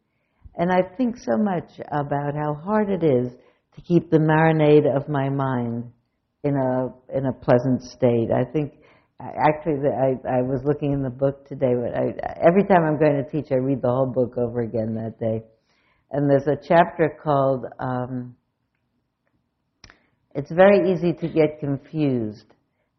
And 0.56 0.72
I 0.72 0.82
think 0.96 1.16
so 1.16 1.36
much 1.36 1.70
about 1.90 2.34
how 2.34 2.54
hard 2.54 2.88
it 2.88 3.04
is 3.04 3.32
to 3.74 3.80
keep 3.82 4.10
the 4.10 4.18
marinade 4.18 4.86
of 4.94 5.08
my 5.08 5.28
mind 5.28 5.90
in 6.44 6.56
a 6.56 7.16
in 7.16 7.26
a 7.26 7.32
pleasant 7.32 7.82
state. 7.82 8.28
I 8.34 8.44
think 8.44 8.72
Actually, 9.22 9.88
I, 9.88 10.38
I 10.38 10.42
was 10.42 10.62
looking 10.64 10.92
in 10.92 11.02
the 11.02 11.10
book 11.10 11.46
today, 11.46 11.74
but 11.74 11.94
I, 11.94 12.10
every 12.44 12.64
time 12.64 12.82
I'm 12.84 12.98
going 12.98 13.22
to 13.22 13.30
teach, 13.30 13.52
I 13.52 13.56
read 13.56 13.80
the 13.80 13.88
whole 13.88 14.10
book 14.12 14.36
over 14.36 14.62
again 14.62 14.94
that 14.94 15.20
day. 15.20 15.44
And 16.10 16.28
there's 16.28 16.48
a 16.48 16.56
chapter 16.60 17.16
called, 17.22 17.64
um, 17.78 18.34
It's 20.34 20.50
Very 20.50 20.92
Easy 20.92 21.12
to 21.12 21.28
Get 21.28 21.60
Confused. 21.60 22.46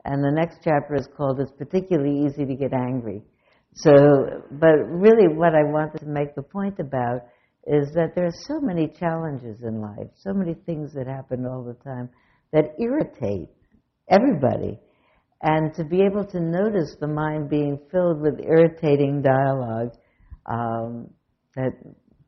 And 0.06 0.24
the 0.24 0.32
next 0.32 0.60
chapter 0.64 0.96
is 0.96 1.08
called, 1.18 1.42
It's 1.42 1.52
Particularly 1.58 2.26
Easy 2.26 2.46
to 2.46 2.56
Get 2.56 2.72
Angry. 2.74 3.22
So, 3.76 3.92
but 4.52 4.78
really 4.88 5.28
what 5.28 5.54
I 5.56 5.64
wanted 5.64 6.00
to 6.00 6.06
make 6.06 6.36
the 6.36 6.44
point 6.44 6.80
about 6.80 7.24
is 7.68 7.92
that 7.96 8.14
there 8.16 8.28
are 8.28 8.40
so 8.48 8.62
many 8.62 8.88
challenges 8.88 9.62
in 9.62 9.82
life, 9.82 10.08
so 10.16 10.34
many 10.34 10.54
things 10.66 10.94
that 10.94 11.08
happen 11.08 11.46
all 11.46 11.64
the 11.64 11.76
time 11.84 12.10
that 12.54 12.76
irritate 12.80 13.50
everybody. 14.10 14.80
And 15.42 15.74
to 15.76 15.84
be 15.84 16.02
able 16.04 16.26
to 16.28 16.40
notice 16.40 16.96
the 17.02 17.08
mind 17.08 17.50
being 17.50 17.78
filled 17.92 18.22
with 18.22 18.40
irritating 18.40 19.22
dialogue 19.22 19.92
um, 20.46 21.10
that 21.56 21.74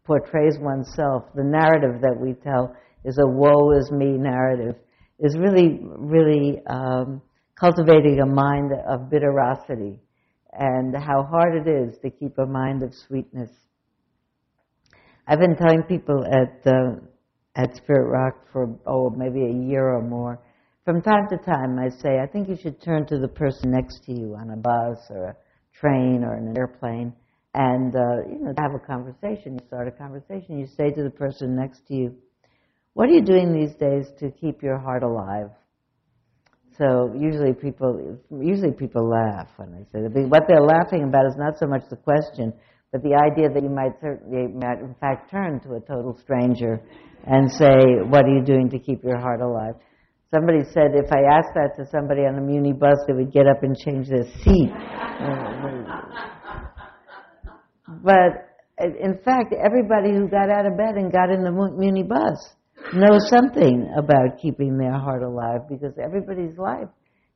portrays 0.04 0.58
oneself, 0.60 1.24
the 1.34 1.44
narrative 1.44 2.02
that 2.02 2.18
we 2.20 2.34
tell 2.34 2.76
is 3.06 3.18
a 3.18 3.28
woe 3.28 3.72
is 3.78 3.90
me 3.92 4.18
narrative, 4.18 4.76
is 5.20 5.38
really, 5.38 5.80
really 5.82 6.60
um, 6.68 7.22
cultivating 7.58 8.20
a 8.20 8.26
mind 8.26 8.72
of 8.74 9.10
bitterosity 9.10 9.98
and 10.52 10.96
how 10.96 11.24
hard 11.24 11.56
it 11.56 11.70
is 11.70 11.98
to 12.02 12.10
keep 12.10 12.38
a 12.38 12.46
mind 12.46 12.84
of 12.84 12.94
sweetness. 13.08 13.50
I've 15.28 15.40
been 15.40 15.56
telling 15.56 15.84
people 15.84 16.24
at 16.26 16.68
uh, 16.68 17.00
at 17.56 17.76
Spirit 17.76 18.10
Rock 18.10 18.36
for 18.52 18.76
oh 18.86 19.10
maybe 19.10 19.46
a 19.46 19.68
year 19.68 19.96
or 19.96 20.02
more. 20.02 20.40
From 20.84 21.02
time 21.02 21.28
to 21.30 21.38
time, 21.38 21.80
I 21.80 21.90
say 21.90 22.20
I 22.22 22.28
think 22.28 22.48
you 22.48 22.58
should 22.62 22.82
turn 22.82 23.08
to 23.08 23.18
the 23.18 23.28
person 23.28 23.72
next 23.72 24.04
to 24.06 24.12
you 24.14 24.36
on 24.40 24.52
a 24.52 24.58
bus 24.58 25.00
or 25.10 25.30
a 25.30 25.36
train 25.80 26.24
or 26.24 26.36
an 26.36 26.56
airplane, 26.58 27.14
and 27.54 27.96
uh, 27.96 28.28
you 28.30 28.40
know 28.40 28.54
have 28.58 28.76
a 28.76 28.80
conversation. 28.80 29.54
You 29.54 29.66
start 29.68 29.88
a 29.88 29.92
conversation. 29.92 30.60
You 30.60 30.68
say 30.68 30.92
to 30.92 31.04
the 31.04 31.10
person 31.10 31.56
next 31.56 31.88
to 31.88 31.96
you, 31.96 32.16
"What 32.94 33.10
are 33.10 33.14
you 33.14 33.24
doing 33.24 33.52
these 33.54 33.76
days 33.76 34.08
to 34.20 34.32
keep 34.32 34.62
your 34.62 34.78
heart 34.78 35.04
alive?" 35.04 35.50
So 36.78 37.14
usually 37.18 37.54
people 37.54 38.20
usually 38.30 38.74
people 38.74 39.10
laugh 39.10 39.48
when 39.56 39.72
they 39.72 39.86
say 39.92 40.04
that. 40.04 40.28
What 40.28 40.44
they're 40.48 40.62
laughing 40.62 41.04
about 41.04 41.26
is 41.26 41.38
not 41.38 41.58
so 41.58 41.68
much 41.68 41.84
the 41.90 41.96
question, 41.96 42.54
but 42.92 43.02
the 43.04 43.16
idea 43.16 43.50
that 43.50 43.62
you 43.62 43.70
might 43.70 44.00
certainly, 44.02 44.48
might 44.54 44.80
in 44.80 44.96
fact 45.00 45.30
turn 45.30 45.60
to 45.62 45.76
a 45.76 45.80
total 45.82 46.18
stranger 46.22 46.82
and 47.26 47.52
say, 47.52 47.76
"What 48.08 48.26
are 48.26 48.34
you 48.34 48.44
doing 48.44 48.70
to 48.70 48.80
keep 48.80 49.04
your 49.04 49.20
heart 49.20 49.42
alive?" 49.42 49.76
Somebody 50.34 50.64
said 50.64 50.96
if 50.96 51.12
I 51.12 51.24
asked 51.24 51.54
that 51.56 51.76
to 51.78 51.86
somebody 51.86 52.22
on 52.22 52.38
a 52.38 52.42
muni 52.42 52.74
bus, 52.74 52.98
they 53.08 53.14
would 53.14 53.32
get 53.32 53.48
up 53.48 53.64
and 53.64 53.78
change 53.78 54.10
their 54.10 54.26
seat. 54.44 54.72
but 58.04 58.46
in 58.80 59.18
fact, 59.24 59.54
everybody 59.54 60.12
who 60.12 60.28
got 60.28 60.50
out 60.50 60.66
of 60.66 60.78
bed 60.78 60.96
and 60.96 61.12
got 61.12 61.30
in 61.30 61.44
the 61.44 61.52
muni 61.52 62.04
bus 62.04 62.56
knows 62.94 63.30
something 63.30 63.92
about 63.98 64.38
keeping 64.42 64.78
their 64.78 64.98
heart 64.98 65.24
alive 65.24 65.62
because 65.70 65.94
everybody's 65.98 66.58
life 66.58 66.90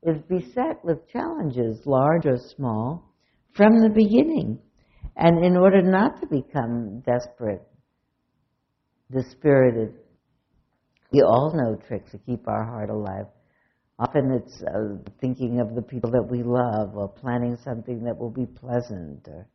is 0.03 0.17
beset 0.29 0.83
with 0.83 1.07
challenges, 1.09 1.81
large 1.85 2.25
or 2.25 2.37
small, 2.55 3.13
from 3.53 3.79
the 3.79 3.89
beginning. 3.89 4.59
And 5.15 5.43
in 5.43 5.57
order 5.57 5.81
not 5.81 6.21
to 6.21 6.27
become 6.27 7.01
desperate, 7.05 7.61
dispirited, 9.11 9.93
we 11.11 11.21
all 11.21 11.53
know 11.55 11.75
tricks 11.87 12.11
to 12.11 12.17
keep 12.19 12.47
our 12.47 12.63
heart 12.63 12.89
alive. 12.89 13.25
Often 13.97 14.31
it's 14.31 14.63
uh, 14.63 15.11
thinking 15.19 15.59
of 15.59 15.75
the 15.75 15.81
people 15.81 16.11
that 16.11 16.27
we 16.29 16.41
love 16.43 16.95
or 16.95 17.09
planning 17.09 17.57
something 17.63 18.03
that 18.03 18.17
will 18.17 18.29
be 18.29 18.45
pleasant. 18.45 19.27
Or 19.27 19.47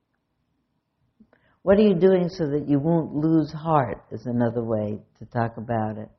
what 1.63 1.79
are 1.79 1.83
you 1.83 1.95
doing 1.95 2.29
so 2.29 2.47
that 2.51 2.69
you 2.69 2.79
won't 2.79 3.15
lose 3.15 3.51
heart 3.53 4.05
is 4.11 4.27
another 4.27 4.63
way 4.63 4.99
to 5.19 5.25
talk 5.27 5.57
about 5.57 5.97
it. 5.97 6.11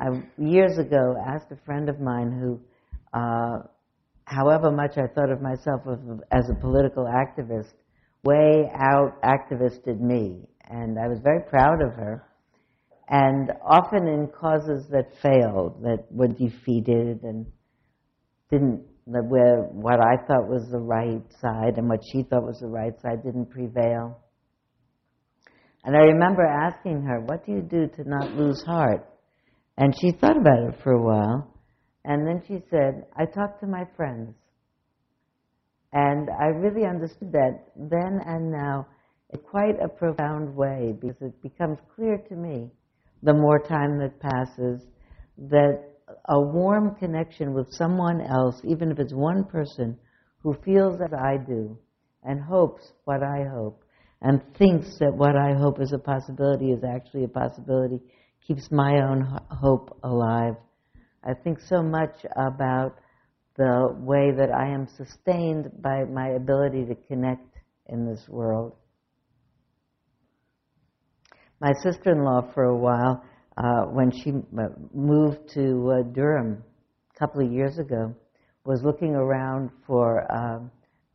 I 0.00 0.22
years 0.38 0.78
ago 0.78 1.14
asked 1.26 1.52
a 1.52 1.58
friend 1.66 1.90
of 1.90 2.00
mine 2.00 2.32
who, 2.32 2.58
uh, 3.12 3.58
however 4.24 4.70
much 4.70 4.96
I 4.96 5.08
thought 5.14 5.30
of 5.30 5.42
myself 5.42 5.82
as 6.32 6.48
a 6.48 6.54
political 6.54 7.04
activist, 7.04 7.74
way 8.24 8.70
out 8.74 9.18
activisted 9.22 10.00
me, 10.00 10.48
and 10.68 10.98
I 10.98 11.08
was 11.08 11.20
very 11.22 11.42
proud 11.48 11.82
of 11.82 11.94
her. 11.94 12.26
And 13.08 13.50
often 13.64 14.06
in 14.06 14.28
causes 14.28 14.86
that 14.90 15.10
failed, 15.20 15.82
that 15.82 16.06
were 16.10 16.28
defeated 16.28 17.22
and 17.24 17.46
didn't, 18.50 18.84
that 19.08 19.24
where 19.24 19.62
what 19.72 19.98
I 20.00 20.16
thought 20.26 20.48
was 20.48 20.68
the 20.70 20.78
right 20.78 21.22
side 21.40 21.76
and 21.76 21.88
what 21.88 22.00
she 22.12 22.22
thought 22.22 22.44
was 22.44 22.60
the 22.60 22.68
right 22.68 22.92
side 23.00 23.24
didn't 23.24 23.50
prevail. 23.50 24.18
And 25.82 25.96
I 25.96 26.00
remember 26.00 26.42
asking 26.42 27.02
her, 27.02 27.20
What 27.20 27.44
do 27.46 27.52
you 27.52 27.62
do 27.62 27.88
to 27.96 28.08
not 28.08 28.34
lose 28.36 28.62
heart? 28.62 29.06
And 29.76 29.94
she 29.98 30.12
thought 30.12 30.36
about 30.36 30.68
it 30.68 30.82
for 30.82 30.92
a 30.92 31.02
while. 31.02 31.52
And 32.04 32.26
then 32.26 32.42
she 32.46 32.62
said, 32.70 33.06
I 33.16 33.24
talk 33.24 33.60
to 33.60 33.66
my 33.66 33.84
friends. 33.96 34.34
And 35.92 36.28
I 36.30 36.46
really 36.46 36.86
understood 36.86 37.32
that 37.32 37.64
then 37.76 38.20
and 38.24 38.50
now 38.50 38.86
in 39.32 39.40
quite 39.40 39.80
a 39.82 39.88
profound 39.88 40.54
way 40.54 40.94
because 41.00 41.20
it 41.20 41.42
becomes 41.42 41.78
clear 41.94 42.18
to 42.28 42.34
me 42.34 42.70
the 43.22 43.34
more 43.34 43.58
time 43.58 43.98
that 43.98 44.20
passes 44.20 44.86
that 45.38 45.90
a 46.28 46.40
warm 46.40 46.94
connection 46.96 47.54
with 47.54 47.66
someone 47.70 48.20
else, 48.20 48.60
even 48.64 48.90
if 48.90 48.98
it's 48.98 49.14
one 49.14 49.44
person 49.44 49.96
who 50.42 50.54
feels 50.64 51.00
as 51.00 51.12
I 51.12 51.36
do 51.36 51.76
and 52.22 52.40
hopes 52.40 52.92
what 53.04 53.22
I 53.22 53.44
hope 53.52 53.84
and 54.22 54.40
thinks 54.58 54.98
that 54.98 55.14
what 55.14 55.36
I 55.36 55.54
hope 55.54 55.80
is 55.80 55.92
a 55.92 55.98
possibility 55.98 56.72
is 56.72 56.82
actually 56.84 57.24
a 57.24 57.28
possibility, 57.28 58.00
keeps 58.46 58.70
my 58.70 59.00
own 59.02 59.38
hope 59.50 59.96
alive. 60.02 60.54
I 61.24 61.34
think 61.34 61.60
so 61.60 61.82
much 61.82 62.14
about 62.36 62.96
the 63.60 63.94
way 63.98 64.30
that 64.34 64.48
I 64.50 64.72
am 64.72 64.88
sustained 64.96 65.70
by 65.82 66.04
my 66.04 66.28
ability 66.30 66.86
to 66.86 66.94
connect 67.06 67.58
in 67.90 68.06
this 68.06 68.26
world. 68.26 68.72
My 71.60 71.72
sister 71.82 72.12
in 72.12 72.24
law, 72.24 72.50
for 72.54 72.64
a 72.64 72.74
while, 72.74 73.22
uh, 73.58 73.82
when 73.92 74.10
she 74.12 74.30
uh, 74.30 74.68
moved 74.94 75.40
to 75.52 75.92
uh, 75.92 76.02
Durham 76.14 76.64
a 77.14 77.18
couple 77.18 77.44
of 77.44 77.52
years 77.52 77.76
ago, 77.76 78.14
was 78.64 78.80
looking 78.82 79.14
around 79.14 79.68
for 79.86 80.24
um, 80.32 80.70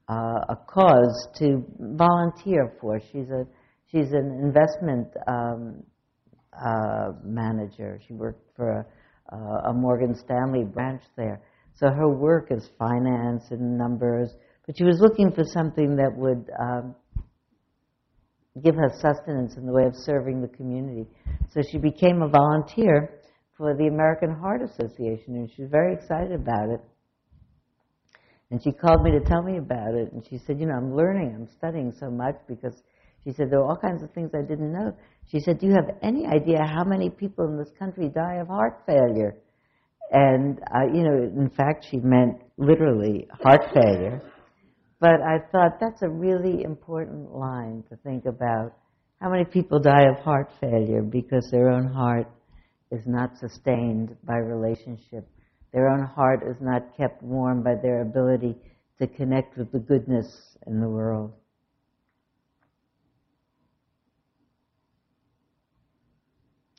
uh, 0.07 0.53
a 0.53 0.57
cause 0.67 1.27
to 1.39 1.65
volunteer 1.79 2.77
for. 2.79 2.99
She's 3.11 3.29
a 3.31 3.47
she's 3.91 4.11
an 4.11 4.39
investment 4.43 5.07
um, 5.27 5.83
uh, 6.53 7.13
manager. 7.23 7.99
She 8.07 8.13
worked 8.13 8.55
for 8.55 8.85
a, 9.31 9.35
a 9.69 9.73
Morgan 9.73 10.13
Stanley 10.13 10.63
branch 10.63 11.01
there, 11.17 11.41
so 11.75 11.87
her 11.87 12.09
work 12.09 12.47
is 12.51 12.69
finance 12.79 13.43
and 13.51 13.77
numbers, 13.77 14.33
but 14.65 14.77
she 14.77 14.83
was 14.83 14.99
looking 14.99 15.31
for 15.31 15.43
something 15.43 15.97
that 15.97 16.15
would 16.15 16.49
um, 16.59 16.95
give 18.63 18.75
her 18.75 18.89
sustenance 18.99 19.57
in 19.57 19.65
the 19.65 19.73
way 19.73 19.85
of 19.85 19.93
serving 19.95 20.41
the 20.41 20.47
community. 20.47 21.05
So 21.51 21.61
she 21.69 21.77
became 21.77 22.21
a 22.21 22.29
volunteer 22.29 23.19
for 23.57 23.75
the 23.75 23.87
American 23.87 24.31
Heart 24.31 24.61
Association, 24.63 25.35
and 25.35 25.51
she 25.53 25.63
was 25.63 25.71
very 25.71 25.93
excited 25.93 26.31
about 26.31 26.69
it. 26.69 26.81
And 28.51 28.61
she 28.63 28.71
called 28.71 29.03
me 29.03 29.11
to 29.11 29.19
tell 29.21 29.43
me 29.43 29.57
about 29.57 29.95
it, 29.95 30.13
and 30.13 30.25
she 30.29 30.37
said, 30.37 30.59
You 30.59 30.67
know, 30.67 30.75
I'm 30.75 30.95
learning, 30.95 31.35
I'm 31.35 31.47
studying 31.57 31.91
so 31.99 32.09
much 32.09 32.35
because 32.47 32.83
she 33.23 33.33
said 33.33 33.49
there 33.49 33.59
are 33.59 33.65
all 33.65 33.77
kinds 33.77 34.03
of 34.03 34.11
things 34.11 34.31
I 34.33 34.47
didn't 34.47 34.71
know. 34.71 34.95
She 35.29 35.39
said, 35.39 35.59
Do 35.59 35.65
you 35.65 35.73
have 35.73 35.97
any 36.01 36.25
idea 36.27 36.59
how 36.63 36.83
many 36.83 37.09
people 37.09 37.45
in 37.47 37.57
this 37.57 37.71
country 37.77 38.09
die 38.09 38.35
of 38.35 38.47
heart 38.47 38.83
failure? 38.85 39.35
And, 40.11 40.59
uh, 40.73 40.85
you 40.93 41.03
know, 41.03 41.23
in 41.23 41.49
fact, 41.49 41.87
she 41.89 41.97
meant 41.97 42.41
literally 42.57 43.27
heart 43.41 43.61
failure. 43.73 44.21
But 44.99 45.21
I 45.21 45.39
thought 45.51 45.79
that's 45.79 46.01
a 46.03 46.09
really 46.09 46.63
important 46.63 47.33
line 47.33 47.83
to 47.89 47.97
think 47.97 48.25
about. 48.25 48.73
How 49.19 49.29
many 49.29 49.45
people 49.45 49.79
die 49.79 50.05
of 50.09 50.17
heart 50.23 50.49
failure 50.59 51.01
because 51.01 51.49
their 51.51 51.69
own 51.69 51.87
heart 51.87 52.27
is 52.91 53.01
not 53.05 53.37
sustained 53.37 54.15
by 54.23 54.37
relationship? 54.37 55.27
Their 55.73 55.89
own 55.89 56.03
heart 56.03 56.43
is 56.47 56.57
not 56.61 56.95
kept 56.95 57.21
warm 57.21 57.63
by 57.63 57.75
their 57.75 58.01
ability 58.01 58.55
to 58.99 59.07
connect 59.07 59.57
with 59.57 59.71
the 59.71 59.79
goodness 59.79 60.57
in 60.67 60.79
the 60.79 60.87
world. 60.89 61.33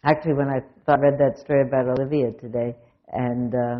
Actually, 0.04 0.35
when 0.35 0.49
I 0.49 0.61
thought, 0.87 1.00
read 1.00 1.18
that 1.18 1.38
story 1.38 1.62
about 1.62 1.88
Olivia 1.88 2.30
today, 2.33 2.76
and 3.12 3.54
uh, 3.54 3.78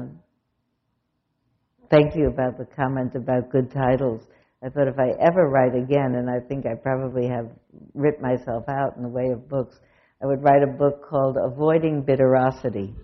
thank 1.91 2.15
you 2.17 2.29
about 2.29 2.59
the 2.59 2.67
comment 2.77 3.15
about 3.15 3.51
good 3.51 3.71
titles. 3.73 4.23
I 4.65 4.69
thought 4.69 4.89
if 4.89 4.99
I 4.99 5.11
ever 5.21 5.49
write 5.49 5.75
again, 5.75 6.15
and 6.17 6.31
I 6.31 6.41
think 6.41 6.67
I 6.67 6.75
probably 6.75 7.29
have 7.29 7.51
writ 7.95 8.21
myself 8.21 8.65
out 8.69 8.97
in 8.97 9.03
the 9.03 9.09
way 9.09 9.31
of 9.33 9.49
books, 9.49 9.77
I 10.23 10.27
would 10.27 10.43
write 10.43 10.63
a 10.63 10.73
book 10.79 11.05
called 11.09 11.37
Avoiding 11.37 12.05
Bitterosity. 12.05 12.95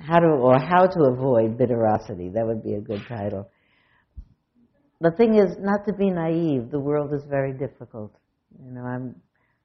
how 0.00 0.18
to 0.18 0.26
or 0.26 0.58
how 0.58 0.86
to 0.86 1.04
avoid 1.04 1.58
bitterosity. 1.58 2.32
That 2.32 2.46
would 2.46 2.62
be 2.62 2.74
a 2.74 2.80
good 2.80 3.02
title. 3.08 3.50
The 5.00 5.10
thing 5.12 5.36
is 5.36 5.56
not 5.60 5.86
to 5.86 5.92
be 5.92 6.10
naive. 6.10 6.70
The 6.70 6.80
world 6.80 7.12
is 7.14 7.22
very 7.28 7.52
difficult. 7.52 8.12
You 8.64 8.72
know, 8.72 8.82
I'm 8.82 9.14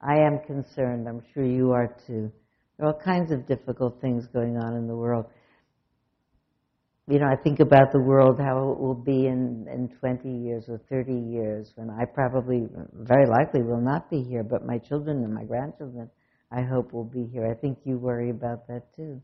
I 0.05 0.17
am 0.19 0.39
concerned. 0.45 1.07
I'm 1.07 1.23
sure 1.33 1.43
you 1.43 1.71
are 1.71 1.95
too. 2.05 2.31
There 2.77 2.87
are 2.87 2.93
all 2.93 2.99
kinds 2.99 3.31
of 3.31 3.47
difficult 3.47 3.99
things 4.01 4.27
going 4.27 4.55
on 4.57 4.75
in 4.75 4.87
the 4.87 4.95
world. 4.95 5.25
You 7.07 7.19
know, 7.19 7.27
I 7.27 7.35
think 7.35 7.59
about 7.59 7.91
the 7.91 8.01
world, 8.01 8.39
how 8.39 8.71
it 8.71 8.79
will 8.79 8.95
be 8.95 9.27
in, 9.27 9.65
in 9.71 9.89
20 9.99 10.29
years 10.29 10.65
or 10.67 10.79
30 10.89 11.13
years 11.13 11.71
when 11.75 11.89
I 11.89 12.05
probably, 12.05 12.67
very 12.93 13.27
likely, 13.27 13.61
will 13.61 13.81
not 13.81 14.09
be 14.09 14.21
here, 14.21 14.43
but 14.43 14.65
my 14.65 14.77
children 14.77 15.23
and 15.23 15.33
my 15.33 15.43
grandchildren, 15.43 16.09
I 16.51 16.61
hope, 16.61 16.93
will 16.93 17.03
be 17.03 17.25
here. 17.31 17.47
I 17.49 17.55
think 17.55 17.79
you 17.83 17.97
worry 17.97 18.29
about 18.29 18.67
that 18.67 18.95
too. 18.95 19.21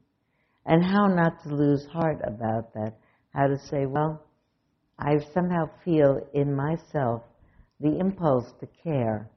And 0.65 0.83
how 0.83 1.07
not 1.07 1.43
to 1.43 1.55
lose 1.55 1.85
heart 1.91 2.21
about 2.23 2.73
that. 2.73 2.93
How 3.33 3.47
to 3.47 3.57
say, 3.69 3.85
well, 3.85 4.23
I 4.99 5.17
somehow 5.33 5.69
feel 5.83 6.19
in 6.33 6.55
myself 6.55 7.23
the 7.79 7.97
impulse 7.99 8.51
to 8.59 8.67
care. 8.83 9.29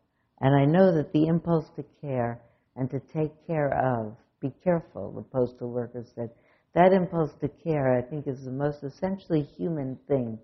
And 0.45 0.55
I 0.55 0.67
know 0.67 0.95
that 0.95 1.11
the 1.15 1.27
impulse 1.27 1.65
to 1.77 1.85
care 2.03 2.39
and 2.77 2.91
to 2.91 3.01
take 3.15 3.33
care 3.47 3.73
of, 3.73 4.15
be 4.43 4.53
careful, 4.63 5.11
the 5.11 5.23
postal 5.23 5.71
worker 5.71 6.05
said, 6.15 6.29
that 6.75 6.93
impulse 6.93 7.31
to 7.41 7.49
care, 7.49 7.97
I 7.97 8.03
think, 8.03 8.27
is 8.27 8.45
the 8.45 8.51
most 8.51 8.85
essentially 8.85 9.49
human 9.57 9.99
thing. 10.07 10.39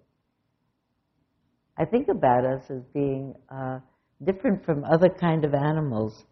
I 1.76 1.84
think 1.84 2.08
about 2.08 2.46
us 2.46 2.62
as 2.70 2.80
being 2.94 3.34
uh, 3.54 3.80
different 4.24 4.64
from 4.64 4.84
other 4.84 5.10
kind 5.10 5.44
of 5.44 5.52
animals 5.52 6.24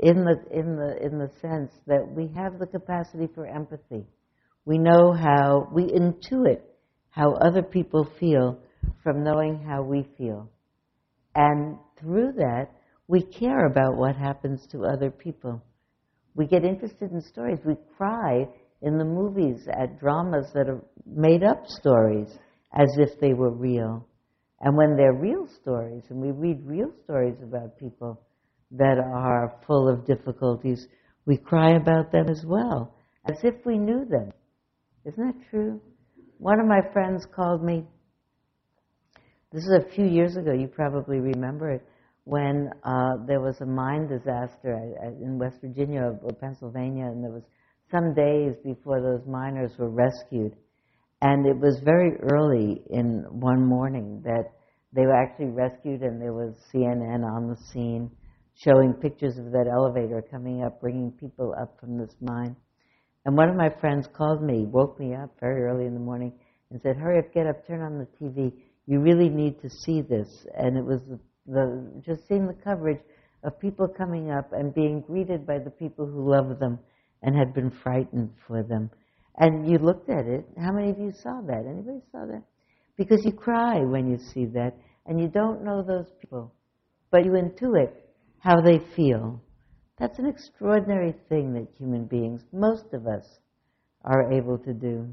in 0.00 0.24
the, 0.24 0.42
in, 0.50 0.74
the, 0.74 0.96
in 1.00 1.16
the 1.18 1.30
sense 1.40 1.70
that 1.86 2.04
we 2.04 2.28
have 2.34 2.58
the 2.58 2.66
capacity 2.66 3.28
for 3.36 3.46
empathy. 3.46 4.04
We 4.64 4.78
know 4.78 5.12
how, 5.12 5.68
we 5.72 5.84
intuit 5.84 6.62
how 7.10 7.34
other 7.34 7.62
people 7.62 8.04
feel 8.18 8.58
from 9.04 9.22
knowing 9.22 9.62
how 9.62 9.84
we 9.84 10.08
feel. 10.18 10.50
And 11.36 11.78
through 12.00 12.32
that, 12.38 12.72
we 13.08 13.22
care 13.22 13.66
about 13.66 13.96
what 13.96 14.16
happens 14.16 14.66
to 14.72 14.84
other 14.84 15.10
people. 15.10 15.62
We 16.34 16.46
get 16.46 16.64
interested 16.64 17.10
in 17.10 17.20
stories. 17.20 17.58
We 17.64 17.76
cry 17.96 18.46
in 18.80 18.98
the 18.98 19.04
movies 19.04 19.66
at 19.68 20.00
dramas 20.00 20.50
that 20.54 20.68
are 20.68 20.82
made 21.06 21.42
up 21.42 21.66
stories 21.66 22.28
as 22.72 22.88
if 22.98 23.20
they 23.20 23.34
were 23.34 23.50
real. 23.50 24.06
And 24.60 24.76
when 24.76 24.96
they're 24.96 25.12
real 25.12 25.48
stories, 25.60 26.04
and 26.08 26.20
we 26.20 26.30
read 26.30 26.64
real 26.64 26.92
stories 27.04 27.36
about 27.42 27.78
people 27.78 28.20
that 28.70 28.98
are 28.98 29.58
full 29.66 29.88
of 29.88 30.06
difficulties, 30.06 30.86
we 31.26 31.36
cry 31.36 31.76
about 31.76 32.12
them 32.12 32.28
as 32.28 32.44
well, 32.46 32.94
as 33.28 33.36
if 33.42 33.54
we 33.66 33.76
knew 33.76 34.04
them. 34.04 34.30
Isn't 35.04 35.26
that 35.26 35.50
true? 35.50 35.80
One 36.38 36.60
of 36.60 36.66
my 36.66 36.80
friends 36.92 37.26
called 37.34 37.62
me, 37.62 37.84
this 39.52 39.64
is 39.64 39.74
a 39.84 39.94
few 39.94 40.06
years 40.06 40.36
ago, 40.36 40.52
you 40.52 40.66
probably 40.66 41.20
remember 41.20 41.70
it, 41.70 41.84
when 42.24 42.70
uh, 42.84 43.16
there 43.26 43.40
was 43.40 43.60
a 43.60 43.66
mine 43.66 44.06
disaster 44.06 44.78
in 45.20 45.38
West 45.38 45.56
Virginia 45.60 46.18
or 46.22 46.32
Pennsylvania, 46.32 47.06
and 47.06 47.22
there 47.22 47.32
was 47.32 47.42
some 47.90 48.14
days 48.14 48.54
before 48.64 49.00
those 49.00 49.26
miners 49.26 49.72
were 49.78 49.90
rescued. 49.90 50.54
And 51.20 51.46
it 51.46 51.56
was 51.56 51.80
very 51.84 52.16
early 52.32 52.82
in 52.90 53.24
one 53.28 53.64
morning 53.64 54.22
that 54.24 54.52
they 54.92 55.02
were 55.02 55.14
actually 55.14 55.50
rescued, 55.50 56.02
and 56.02 56.20
there 56.20 56.32
was 56.32 56.54
CNN 56.72 57.24
on 57.24 57.48
the 57.48 57.56
scene 57.72 58.10
showing 58.54 58.92
pictures 58.92 59.38
of 59.38 59.50
that 59.52 59.66
elevator 59.72 60.22
coming 60.30 60.62
up, 60.62 60.80
bringing 60.80 61.10
people 61.12 61.54
up 61.60 61.78
from 61.80 61.98
this 61.98 62.14
mine. 62.20 62.54
And 63.24 63.36
one 63.36 63.48
of 63.48 63.56
my 63.56 63.70
friends 63.80 64.08
called 64.12 64.42
me, 64.42 64.64
woke 64.66 64.98
me 64.98 65.14
up 65.14 65.30
very 65.40 65.62
early 65.62 65.86
in 65.86 65.94
the 65.94 66.00
morning, 66.00 66.32
and 66.70 66.80
said, 66.82 66.96
Hurry 66.96 67.18
up, 67.18 67.32
get 67.32 67.46
up, 67.46 67.66
turn 67.66 67.80
on 67.80 67.98
the 67.98 68.06
TV. 68.20 68.52
You 68.86 69.00
really 69.00 69.28
need 69.28 69.60
to 69.62 69.70
see 69.70 70.02
this. 70.02 70.46
And 70.56 70.76
it 70.76 70.84
was 70.84 71.00
the, 71.08 71.18
the 71.46 72.02
just 72.04 72.26
seeing 72.28 72.46
the 72.46 72.54
coverage 72.54 73.00
of 73.44 73.58
people 73.58 73.88
coming 73.88 74.30
up 74.30 74.52
and 74.52 74.74
being 74.74 75.00
greeted 75.00 75.46
by 75.46 75.58
the 75.58 75.70
people 75.70 76.06
who 76.06 76.30
love 76.30 76.58
them 76.58 76.78
and 77.22 77.36
had 77.36 77.54
been 77.54 77.70
frightened 77.70 78.30
for 78.46 78.62
them. 78.62 78.90
And 79.38 79.68
you 79.68 79.78
looked 79.78 80.10
at 80.10 80.26
it. 80.26 80.44
How 80.58 80.72
many 80.72 80.90
of 80.90 80.98
you 80.98 81.12
saw 81.22 81.40
that? 81.46 81.64
Anybody 81.66 82.00
saw 82.10 82.26
that? 82.26 82.42
Because 82.96 83.24
you 83.24 83.32
cry 83.32 83.80
when 83.80 84.08
you 84.10 84.18
see 84.18 84.44
that, 84.46 84.74
and 85.06 85.20
you 85.20 85.28
don't 85.28 85.64
know 85.64 85.82
those 85.82 86.06
people, 86.20 86.52
but 87.10 87.24
you 87.24 87.32
intuit 87.32 87.90
how 88.38 88.60
they 88.60 88.78
feel. 88.94 89.40
That's 89.98 90.18
an 90.18 90.26
extraordinary 90.26 91.14
thing 91.28 91.54
that 91.54 91.68
human 91.78 92.04
beings, 92.04 92.42
most 92.52 92.92
of 92.92 93.06
us, 93.06 93.24
are 94.04 94.32
able 94.32 94.58
to 94.58 94.74
do. 94.74 95.08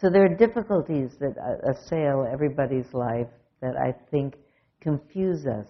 So 0.00 0.10
there 0.10 0.24
are 0.24 0.36
difficulties 0.36 1.10
that 1.18 1.34
assail 1.68 2.24
everybody's 2.30 2.92
life 2.94 3.26
that 3.60 3.74
I 3.76 3.92
think 4.10 4.36
confuse 4.80 5.44
us. 5.44 5.68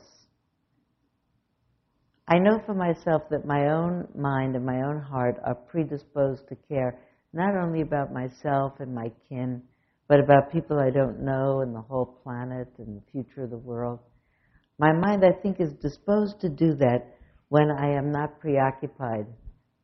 I 2.28 2.38
know 2.38 2.60
for 2.66 2.74
myself 2.74 3.22
that 3.30 3.46
my 3.46 3.70
own 3.70 4.06
mind 4.14 4.54
and 4.54 4.66
my 4.66 4.82
own 4.82 5.00
heart 5.00 5.36
are 5.44 5.54
predisposed 5.54 6.46
to 6.48 6.56
care 6.68 6.98
not 7.32 7.56
only 7.56 7.80
about 7.80 8.12
myself 8.12 8.74
and 8.80 8.94
my 8.94 9.10
kin, 9.30 9.62
but 10.08 10.20
about 10.20 10.52
people 10.52 10.78
I 10.78 10.90
don't 10.90 11.20
know 11.20 11.60
and 11.60 11.74
the 11.74 11.80
whole 11.80 12.20
planet 12.22 12.68
and 12.76 12.98
the 12.98 13.02
future 13.10 13.44
of 13.44 13.50
the 13.50 13.56
world. 13.56 13.98
My 14.78 14.92
mind, 14.92 15.24
I 15.24 15.32
think, 15.32 15.58
is 15.58 15.72
disposed 15.80 16.40
to 16.42 16.50
do 16.50 16.74
that 16.76 17.16
when 17.48 17.70
I 17.70 17.96
am 17.96 18.12
not 18.12 18.40
preoccupied 18.40 19.26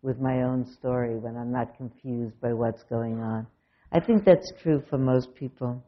with 0.03 0.21
my 0.21 0.43
own 0.43 0.67
story, 0.67 1.17
when 1.17 1.37
I'm 1.37 1.51
not 1.51 1.79
confused 1.79 2.39
by 2.43 2.53
what's 2.53 2.83
going 2.85 3.21
on. 3.21 3.47
I 3.95 4.01
think 4.01 4.25
that's 4.25 4.53
true 4.61 4.83
for 4.91 4.99
most 4.99 5.37
people. 5.37 5.81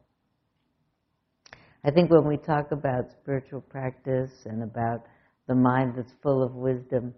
I 1.83 1.91
think 1.91 2.09
when 2.09 2.25
we 2.25 2.37
talk 2.37 2.71
about 2.71 3.11
spiritual 3.21 3.59
practice 3.59 4.31
and 4.45 4.63
about 4.63 5.03
the 5.49 5.55
mind 5.55 5.95
that's 5.97 6.13
full 6.23 6.41
of 6.41 6.55
wisdom, 6.55 7.13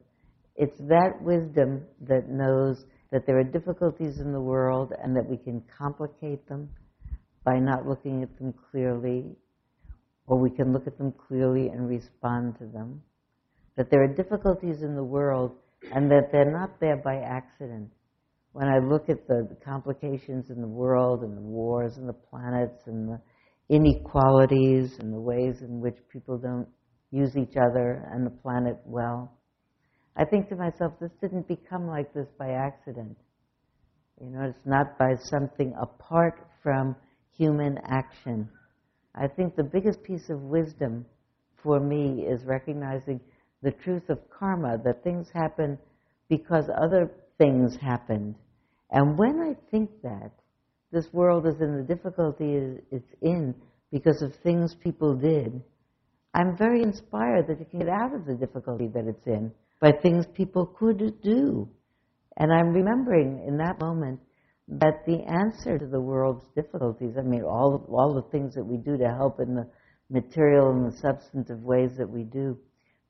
it's 0.56 0.80
that 0.80 1.22
wisdom 1.22 1.84
that 2.08 2.28
knows 2.28 2.86
that 3.12 3.28
there 3.28 3.38
are 3.38 3.44
difficulties 3.44 4.20
in 4.20 4.34
the 4.34 4.42
world 4.42 4.92
and 5.04 5.16
that 5.16 5.30
we 5.30 5.38
can 5.38 5.62
complicate 5.78 6.48
them 6.50 6.68
by 7.46 7.60
not 7.60 7.86
looking 7.86 8.24
at 8.24 8.36
them 8.40 8.52
clearly, 8.72 9.26
or 10.26 10.40
we 10.40 10.50
can 10.50 10.74
look 10.74 10.88
at 10.88 10.98
them 10.98 11.14
clearly 11.28 11.68
and 11.68 11.88
respond 11.88 12.58
to 12.58 12.66
them. 12.66 13.00
That 13.78 13.92
there 13.92 14.04
are 14.04 14.08
difficulties 14.08 14.82
in 14.82 14.96
the 14.96 15.04
world 15.04 15.52
and 15.94 16.10
that 16.10 16.30
they're 16.32 16.52
not 16.52 16.80
there 16.80 16.98
by 16.98 17.18
accident 17.18 17.92
when 18.54 18.68
I 18.68 18.80
look 18.80 19.10
at 19.10 19.28
the, 19.28 19.48
the 19.50 19.58
complications 19.64 20.50
in 20.50 20.62
the 20.62 20.68
world 20.68 21.24
and 21.24 21.38
the 21.38 21.42
wars 21.42 21.98
and 21.98 22.08
the 22.08 22.14
planets 22.14 22.84
and 22.88 23.10
the 23.10 23.22
inequalities 23.70 24.98
and 25.00 25.14
the 25.14 25.20
ways 25.20 25.62
in 25.62 25.80
which 25.80 25.98
people 26.12 26.38
don't 26.38 26.68
use 27.12 27.38
each 27.38 27.56
other 27.58 28.08
and 28.12 28.26
the 28.26 28.32
planet 28.32 28.78
well, 28.86 29.32
I 30.16 30.26
think 30.26 30.50
to 30.50 30.56
myself, 30.56 30.94
this 31.00 31.12
didn't 31.22 31.48
become 31.48 31.88
like 31.88 32.14
this 32.14 32.28
by 32.38 32.50
accident. 32.50 33.18
You 34.22 34.32
know, 34.32 34.42
it's 34.50 34.66
not 34.66 34.98
by 34.98 35.16
something 35.16 35.74
apart 35.80 36.46
from 36.62 36.96
human 37.38 37.78
action. 37.86 38.50
I 39.16 39.28
think 39.28 39.56
the 39.56 39.64
biggest 39.64 40.04
piece 40.04 40.30
of 40.30 40.42
wisdom 40.42 41.06
for 41.64 41.80
me 41.80 42.26
is 42.28 42.44
recognizing 42.46 43.22
the 43.62 43.72
truth 43.72 44.10
of 44.10 44.20
karma, 44.30 44.78
that 44.84 45.04
things 45.04 45.28
happen 45.34 45.78
because 46.30 46.66
other 46.82 47.12
things 47.40 47.76
happened. 47.82 48.36
And 48.92 49.18
when 49.18 49.40
I 49.40 49.56
think 49.72 49.90
that, 50.04 50.32
this 50.92 51.08
world 51.12 51.48
is 51.48 51.60
in 51.60 51.78
the 51.78 51.84
difficulty 51.84 52.78
it's 52.92 53.14
in 53.22 53.56
because 53.92 54.22
of 54.22 54.36
things 54.44 54.76
people 54.84 55.16
did, 55.16 55.62
I'm 56.34 56.56
very 56.58 56.84
inspired 56.84 57.48
that 57.48 57.60
it 57.60 57.72
can 57.72 57.80
get 57.80 57.90
out 57.90 58.14
of 58.14 58.26
the 58.26 58.36
difficulty 58.36 58.88
that 58.94 59.08
it's 59.08 59.26
in 59.26 59.52
by 59.80 59.92
things 59.92 60.26
people 60.36 60.68
could 60.68 61.22
do. 61.24 61.68
And 62.38 62.54
I'm 62.54 62.74
remembering 62.74 63.44
in 63.48 63.58
that 63.58 63.80
moment 63.80 64.20
that 64.68 65.06
the 65.06 65.24
answer 65.24 65.80
to 65.80 65.88
the 65.88 66.00
world's 66.00 66.46
difficulties, 66.56 67.16
I 67.18 67.22
mean, 67.22 67.44
all, 67.44 67.86
all 67.90 68.14
the 68.14 68.30
things 68.30 68.54
that 68.56 68.64
we 68.64 68.78
do 68.78 68.98
to 68.98 69.08
help 69.08 69.40
in 69.40 69.56
the 69.56 69.68
material 70.10 70.72
and 70.72 70.92
the 70.92 70.98
substantive 70.98 71.62
ways 71.64 71.92
that 71.98 72.10
we 72.10 72.24
do, 72.24 72.58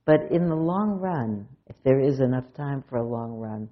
but 0.06 0.32
in 0.32 0.48
the 0.48 0.56
long 0.56 1.00
run, 1.00 1.48
if 1.68 1.76
there 1.84 2.00
is 2.00 2.20
enough 2.20 2.46
time 2.56 2.84
for 2.90 2.98
a 2.98 3.08
long 3.08 3.34
run, 3.34 3.70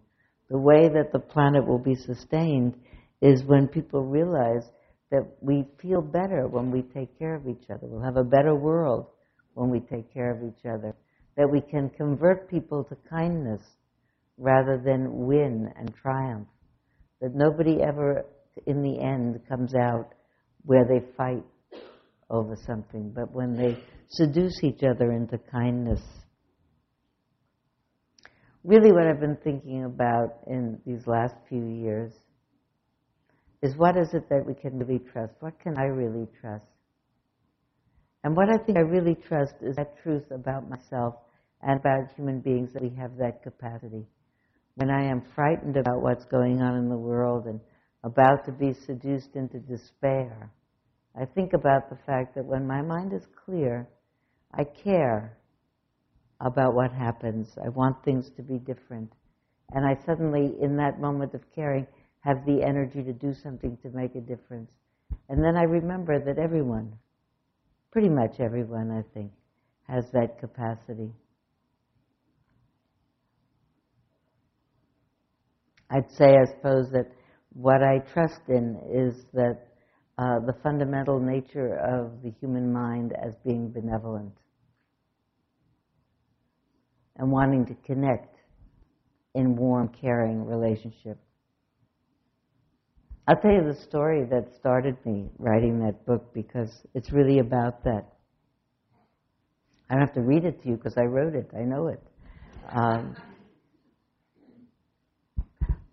the 0.49 0.57
way 0.57 0.87
that 0.87 1.11
the 1.11 1.19
planet 1.19 1.65
will 1.65 1.79
be 1.79 1.95
sustained 1.95 2.75
is 3.21 3.43
when 3.43 3.67
people 3.67 4.03
realize 4.03 4.63
that 5.11 5.25
we 5.41 5.65
feel 5.81 6.01
better 6.01 6.47
when 6.47 6.71
we 6.71 6.81
take 6.81 7.17
care 7.17 7.35
of 7.35 7.47
each 7.47 7.69
other. 7.69 7.87
We'll 7.87 8.03
have 8.03 8.17
a 8.17 8.23
better 8.23 8.55
world 8.55 9.07
when 9.53 9.69
we 9.69 9.79
take 9.79 10.13
care 10.13 10.31
of 10.31 10.43
each 10.43 10.65
other. 10.65 10.95
That 11.35 11.49
we 11.51 11.61
can 11.61 11.89
convert 11.89 12.49
people 12.49 12.83
to 12.85 12.97
kindness 13.09 13.61
rather 14.37 14.81
than 14.83 15.25
win 15.25 15.71
and 15.77 15.93
triumph. 15.95 16.47
That 17.21 17.35
nobody 17.35 17.81
ever, 17.81 18.25
in 18.65 18.81
the 18.81 18.99
end, 18.99 19.39
comes 19.47 19.73
out 19.75 20.13
where 20.63 20.85
they 20.85 21.05
fight 21.15 21.43
over 22.29 22.55
something, 22.65 23.11
but 23.15 23.31
when 23.31 23.55
they 23.55 23.77
seduce 24.09 24.63
each 24.63 24.83
other 24.83 25.11
into 25.11 25.37
kindness 25.51 26.01
really 28.67 28.91
what 28.91 29.07
I've 29.07 29.21
been 29.21 29.37
thinking 29.45 29.85
about 29.85 30.39
in 30.45 30.77
these 30.85 31.07
last 31.07 31.35
few 31.47 31.65
years 31.65 32.11
is 33.61 33.77
what 33.77 33.95
is 33.95 34.13
it 34.13 34.27
that 34.29 34.45
we 34.45 34.53
can 34.53 34.77
really 34.77 34.99
trust? 34.99 35.33
What 35.39 35.57
can 35.59 35.77
I 35.77 35.85
really 35.85 36.27
trust? 36.41 36.65
And 38.25 38.35
what 38.35 38.49
I 38.49 38.57
think 38.57 38.77
I 38.77 38.81
really 38.81 39.15
trust 39.15 39.53
is 39.61 39.77
that 39.77 39.97
truth 40.03 40.25
about 40.31 40.69
myself 40.69 41.15
and 41.61 41.79
about 41.79 42.11
human 42.17 42.41
beings 42.41 42.73
that 42.73 42.83
we 42.83 42.93
have 42.99 43.15
that 43.17 43.41
capacity. 43.41 44.05
When 44.75 44.91
I 44.91 45.01
am 45.05 45.23
frightened 45.33 45.77
about 45.77 46.01
what's 46.01 46.25
going 46.25 46.61
on 46.61 46.75
in 46.75 46.89
the 46.89 46.97
world 46.97 47.45
and 47.45 47.61
about 48.03 48.43
to 48.45 48.51
be 48.51 48.73
seduced 48.73 49.35
into 49.35 49.59
despair, 49.59 50.51
I 51.19 51.23
think 51.23 51.53
about 51.53 51.89
the 51.89 51.97
fact 52.05 52.35
that 52.35 52.45
when 52.45 52.67
my 52.67 52.81
mind 52.81 53.13
is 53.13 53.25
clear, 53.45 53.87
I 54.53 54.65
care 54.65 55.37
about 56.41 56.73
what 56.73 56.91
happens. 56.91 57.49
I 57.63 57.69
want 57.69 58.03
things 58.03 58.29
to 58.35 58.43
be 58.43 58.57
different. 58.57 59.11
And 59.73 59.85
I 59.85 59.97
suddenly, 60.05 60.53
in 60.61 60.77
that 60.77 60.99
moment 60.99 61.33
of 61.33 61.41
caring, 61.53 61.87
have 62.21 62.45
the 62.45 62.63
energy 62.63 63.03
to 63.03 63.13
do 63.13 63.33
something 63.33 63.77
to 63.83 63.89
make 63.89 64.15
a 64.15 64.21
difference. 64.21 64.71
And 65.29 65.43
then 65.43 65.55
I 65.55 65.63
remember 65.63 66.19
that 66.19 66.37
everyone, 66.37 66.93
pretty 67.91 68.09
much 68.09 68.39
everyone, 68.39 68.91
I 68.91 69.03
think, 69.13 69.31
has 69.87 70.05
that 70.13 70.39
capacity. 70.39 71.11
I'd 75.89 76.11
say, 76.11 76.35
I 76.35 76.45
suppose, 76.55 76.89
that 76.91 77.09
what 77.53 77.81
I 77.81 77.99
trust 78.13 78.41
in 78.49 78.77
is 78.93 79.25
that 79.33 79.67
uh, 80.17 80.39
the 80.45 80.55
fundamental 80.61 81.19
nature 81.19 81.75
of 81.77 82.21
the 82.23 82.31
human 82.41 82.71
mind 82.73 83.13
as 83.23 83.33
being 83.45 83.69
benevolent 83.69 84.33
and 87.17 87.31
wanting 87.31 87.65
to 87.65 87.75
connect 87.85 88.35
in 89.35 89.55
warm, 89.55 89.89
caring 89.89 90.45
relationship. 90.45 91.17
I'll 93.27 93.35
tell 93.35 93.51
you 93.51 93.63
the 93.63 93.79
story 93.83 94.23
that 94.31 94.55
started 94.57 94.95
me 95.05 95.29
writing 95.37 95.79
that 95.79 96.05
book 96.05 96.33
because 96.33 96.69
it's 96.93 97.11
really 97.11 97.39
about 97.39 97.83
that. 97.83 98.05
I 99.89 99.95
don't 99.95 100.01
have 100.01 100.13
to 100.15 100.21
read 100.21 100.45
it 100.45 100.61
to 100.63 100.69
you 100.69 100.75
because 100.75 100.97
I 100.97 101.03
wrote 101.03 101.35
it. 101.35 101.49
I 101.53 101.63
know 101.63 101.87
it. 101.87 102.01
Um, 102.71 103.15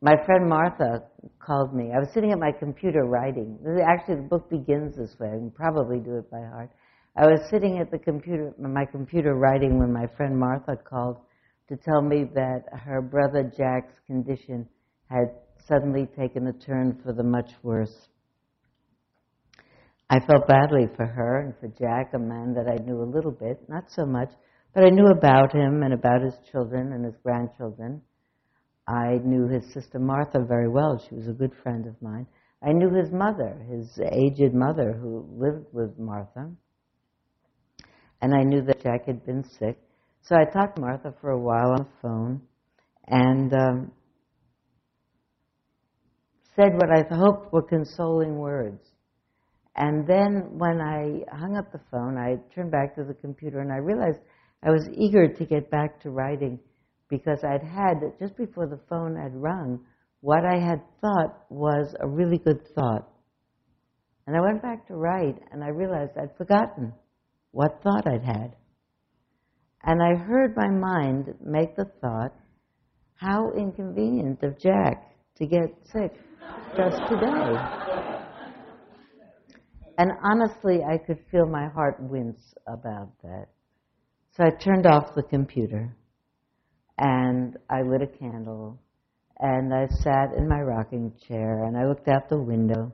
my 0.00 0.14
friend 0.26 0.48
Martha 0.48 1.02
called 1.38 1.74
me. 1.74 1.90
I 1.94 1.98
was 1.98 2.08
sitting 2.12 2.30
at 2.30 2.38
my 2.38 2.52
computer 2.52 3.04
writing. 3.04 3.58
Actually, 3.86 4.16
the 4.16 4.28
book 4.28 4.50
begins 4.50 4.96
this 4.96 5.14
way. 5.18 5.28
I 5.28 5.36
can 5.36 5.50
probably 5.50 5.98
do 5.98 6.16
it 6.16 6.30
by 6.30 6.40
heart. 6.40 6.70
I 7.16 7.26
was 7.26 7.48
sitting 7.48 7.78
at 7.78 7.92
the 7.92 7.98
computer, 7.98 8.52
my 8.58 8.84
computer 8.84 9.34
writing 9.34 9.78
when 9.78 9.92
my 9.92 10.06
friend 10.16 10.36
Martha 10.36 10.76
called 10.76 11.18
to 11.68 11.76
tell 11.76 12.02
me 12.02 12.24
that 12.34 12.64
her 12.72 13.00
brother 13.00 13.44
Jack's 13.56 13.94
condition 14.06 14.68
had 15.08 15.26
suddenly 15.68 16.06
taken 16.06 16.48
a 16.48 16.52
turn 16.52 17.00
for 17.04 17.12
the 17.12 17.22
much 17.22 17.52
worse. 17.62 18.08
I 20.10 20.18
felt 20.20 20.48
badly 20.48 20.88
for 20.96 21.06
her 21.06 21.40
and 21.40 21.54
for 21.60 21.68
Jack, 21.68 22.14
a 22.14 22.18
man 22.18 22.52
that 22.54 22.68
I 22.68 22.84
knew 22.84 23.00
a 23.00 23.08
little 23.08 23.30
bit, 23.30 23.60
not 23.68 23.90
so 23.90 24.04
much, 24.04 24.30
but 24.74 24.84
I 24.84 24.90
knew 24.90 25.06
about 25.06 25.52
him 25.52 25.84
and 25.84 25.94
about 25.94 26.20
his 26.20 26.34
children 26.50 26.92
and 26.92 27.04
his 27.04 27.14
grandchildren. 27.22 28.02
I 28.88 29.20
knew 29.24 29.46
his 29.46 29.72
sister 29.72 30.00
Martha 30.00 30.40
very 30.40 30.68
well. 30.68 30.98
She 31.08 31.14
was 31.14 31.28
a 31.28 31.32
good 31.32 31.52
friend 31.62 31.86
of 31.86 32.00
mine. 32.02 32.26
I 32.60 32.72
knew 32.72 32.90
his 32.90 33.12
mother, 33.12 33.64
his 33.70 33.98
aged 34.12 34.52
mother, 34.52 34.92
who 34.92 35.26
lived 35.38 35.66
with 35.72 35.96
Martha. 35.98 36.50
And 38.24 38.34
I 38.34 38.42
knew 38.42 38.62
that 38.62 38.82
Jack 38.82 39.04
had 39.04 39.26
been 39.26 39.44
sick. 39.58 39.76
So 40.22 40.34
I 40.34 40.50
talked 40.50 40.76
to 40.76 40.80
Martha 40.80 41.12
for 41.20 41.32
a 41.32 41.38
while 41.38 41.72
on 41.72 41.80
the 41.80 42.00
phone 42.00 42.40
and 43.06 43.52
um, 43.52 43.92
said 46.56 46.72
what 46.72 46.88
I 46.88 47.04
hoped 47.14 47.52
were 47.52 47.60
consoling 47.60 48.38
words. 48.38 48.80
And 49.76 50.08
then 50.08 50.56
when 50.56 50.80
I 50.80 51.36
hung 51.36 51.58
up 51.58 51.70
the 51.70 51.82
phone, 51.90 52.16
I 52.16 52.36
turned 52.54 52.70
back 52.70 52.94
to 52.94 53.04
the 53.04 53.12
computer 53.12 53.60
and 53.60 53.70
I 53.70 53.76
realized 53.76 54.20
I 54.62 54.70
was 54.70 54.88
eager 54.94 55.28
to 55.28 55.44
get 55.44 55.70
back 55.70 56.00
to 56.00 56.08
writing 56.08 56.58
because 57.10 57.44
I'd 57.44 57.62
had, 57.62 57.96
just 58.18 58.38
before 58.38 58.66
the 58.66 58.80
phone 58.88 59.16
had 59.16 59.34
rung, 59.34 59.80
what 60.22 60.46
I 60.46 60.58
had 60.58 60.80
thought 61.02 61.44
was 61.50 61.94
a 62.00 62.08
really 62.08 62.38
good 62.38 62.66
thought. 62.74 63.06
And 64.26 64.34
I 64.34 64.40
went 64.40 64.62
back 64.62 64.88
to 64.88 64.94
write 64.94 65.36
and 65.52 65.62
I 65.62 65.68
realized 65.68 66.12
I'd 66.16 66.34
forgotten 66.38 66.94
what 67.54 67.80
thought 67.84 68.06
I'd 68.06 68.24
had. 68.24 68.56
And 69.84 70.02
I 70.02 70.16
heard 70.16 70.56
my 70.56 70.68
mind 70.68 71.34
make 71.40 71.76
the 71.76 71.84
thought, 72.00 72.34
how 73.14 73.52
inconvenient 73.56 74.42
of 74.42 74.58
Jack 74.58 75.14
to 75.36 75.46
get 75.46 75.72
sick 75.92 76.12
just 76.76 76.96
today. 77.08 77.54
And 79.96 80.10
honestly, 80.24 80.80
I 80.82 80.98
could 80.98 81.18
feel 81.30 81.46
my 81.46 81.68
heart 81.68 81.96
wince 82.00 82.40
about 82.66 83.10
that. 83.22 83.46
So 84.36 84.42
I 84.44 84.50
turned 84.50 84.86
off 84.86 85.14
the 85.14 85.22
computer 85.22 85.96
and 86.98 87.56
I 87.70 87.82
lit 87.82 88.02
a 88.02 88.18
candle 88.18 88.80
and 89.38 89.72
I 89.72 89.86
sat 90.02 90.34
in 90.36 90.48
my 90.48 90.60
rocking 90.60 91.12
chair 91.28 91.64
and 91.64 91.76
I 91.76 91.86
looked 91.86 92.08
out 92.08 92.28
the 92.28 92.42
window 92.42 92.92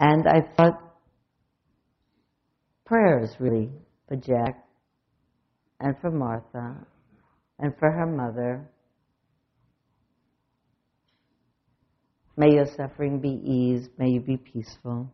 and 0.00 0.26
I 0.26 0.40
thought 0.56 0.93
prayers 2.84 3.30
really 3.38 3.70
for 4.08 4.16
Jack 4.16 4.64
and 5.80 5.96
for 6.00 6.10
Martha 6.10 6.76
and 7.58 7.72
for 7.78 7.90
her 7.90 8.06
mother. 8.06 8.68
May 12.36 12.54
your 12.54 12.66
suffering 12.66 13.20
be 13.20 13.40
eased. 13.44 13.90
May 13.98 14.10
you 14.10 14.20
be 14.20 14.36
peaceful. 14.36 15.12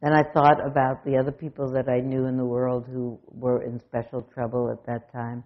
Then 0.00 0.12
I 0.12 0.22
thought 0.22 0.66
about 0.66 1.04
the 1.04 1.16
other 1.16 1.32
people 1.32 1.72
that 1.72 1.88
I 1.88 2.00
knew 2.00 2.26
in 2.26 2.36
the 2.36 2.44
world 2.44 2.86
who 2.86 3.18
were 3.26 3.62
in 3.62 3.80
special 3.80 4.22
trouble 4.34 4.70
at 4.70 4.84
that 4.86 5.12
time. 5.12 5.44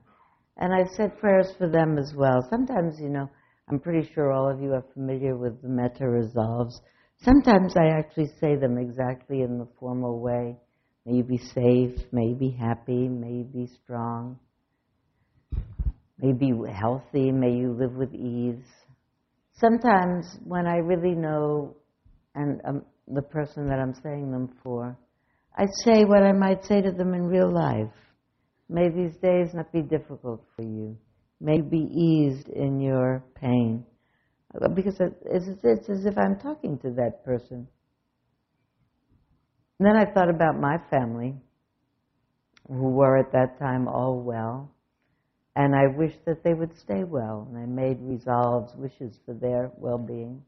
And 0.56 0.72
I 0.72 0.84
said 0.96 1.18
prayers 1.18 1.52
for 1.56 1.68
them 1.68 1.98
as 1.98 2.12
well. 2.16 2.46
Sometimes, 2.50 2.98
you 3.00 3.08
know, 3.08 3.30
I'm 3.68 3.78
pretty 3.78 4.10
sure 4.12 4.32
all 4.32 4.50
of 4.50 4.60
you 4.60 4.72
are 4.72 4.84
familiar 4.94 5.36
with 5.36 5.62
the 5.62 5.68
metta 5.68 6.08
resolves. 6.08 6.80
Sometimes 7.22 7.74
I 7.76 7.98
actually 7.98 8.30
say 8.40 8.54
them 8.56 8.78
exactly 8.78 9.42
in 9.42 9.58
the 9.58 9.66
formal 9.80 10.20
way. 10.20 10.56
May 11.04 11.16
you 11.16 11.24
be 11.24 11.38
safe, 11.38 11.98
may 12.12 12.26
you 12.26 12.36
be 12.36 12.50
happy, 12.50 13.08
may 13.08 13.38
you 13.38 13.44
be 13.44 13.66
strong, 13.82 14.38
may 16.18 16.28
you 16.28 16.34
be 16.34 16.52
healthy, 16.72 17.32
may 17.32 17.50
you 17.52 17.72
live 17.72 17.94
with 17.94 18.14
ease. 18.14 18.64
Sometimes 19.54 20.38
when 20.44 20.66
I 20.66 20.76
really 20.76 21.14
know 21.14 21.76
and 22.34 22.60
um, 22.64 22.84
the 23.08 23.22
person 23.22 23.66
that 23.66 23.80
I'm 23.80 23.94
saying 24.02 24.30
them 24.30 24.50
for, 24.62 24.96
I 25.56 25.64
say 25.82 26.04
what 26.04 26.22
I 26.22 26.32
might 26.32 26.64
say 26.64 26.80
to 26.80 26.92
them 26.92 27.14
in 27.14 27.24
real 27.24 27.52
life. 27.52 27.92
May 28.68 28.90
these 28.90 29.16
days 29.16 29.54
not 29.54 29.72
be 29.72 29.82
difficult 29.82 30.44
for 30.54 30.62
you. 30.62 30.96
May 31.40 31.60
be 31.62 31.78
eased 31.78 32.48
in 32.48 32.80
your 32.80 33.24
pain. 33.34 33.84
Because 34.74 34.96
it's, 35.00 35.48
it's 35.62 35.88
as 35.88 36.06
if 36.06 36.18
I'm 36.18 36.38
talking 36.38 36.78
to 36.78 36.90
that 36.92 37.24
person. 37.24 37.68
And 39.78 39.86
then 39.86 39.96
I 39.96 40.04
thought 40.12 40.28
about 40.28 40.58
my 40.58 40.78
family, 40.90 41.36
who 42.66 42.90
were 42.90 43.16
at 43.16 43.32
that 43.32 43.58
time 43.58 43.86
all 43.86 44.20
well, 44.20 44.74
and 45.54 45.74
I 45.74 45.86
wished 45.96 46.24
that 46.26 46.42
they 46.44 46.54
would 46.54 46.76
stay 46.78 47.04
well, 47.04 47.48
and 47.50 47.58
I 47.58 47.66
made 47.66 47.98
resolves, 48.00 48.72
wishes 48.76 49.18
for 49.24 49.34
their 49.34 49.70
well 49.76 49.98
being. 49.98 50.42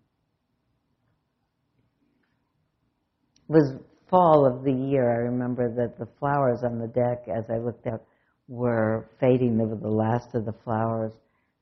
It 3.48 3.52
was 3.52 3.74
fall 4.08 4.46
of 4.46 4.64
the 4.64 4.72
year. 4.72 5.10
I 5.10 5.16
remember 5.16 5.72
that 5.74 5.98
the 5.98 6.08
flowers 6.18 6.60
on 6.64 6.78
the 6.78 6.86
deck, 6.88 7.24
as 7.28 7.44
I 7.48 7.58
looked 7.58 7.86
out, 7.86 8.02
were 8.48 9.08
fading. 9.20 9.56
They 9.56 9.64
were 9.64 9.76
the 9.76 9.88
last 9.88 10.34
of 10.34 10.44
the 10.44 10.54
flowers. 10.64 11.12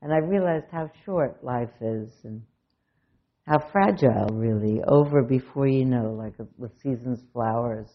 And 0.01 0.13
I 0.13 0.19
realized 0.19 0.67
how 0.71 0.91
short 1.05 1.43
life 1.43 1.73
is 1.81 2.11
and 2.25 2.43
how 3.47 3.59
fragile, 3.73 4.29
really, 4.33 4.81
over 4.87 5.23
before 5.23 5.67
you 5.67 5.85
know, 5.85 6.13
like 6.13 6.37
the 6.37 6.71
season's 6.83 7.23
flowers. 7.33 7.89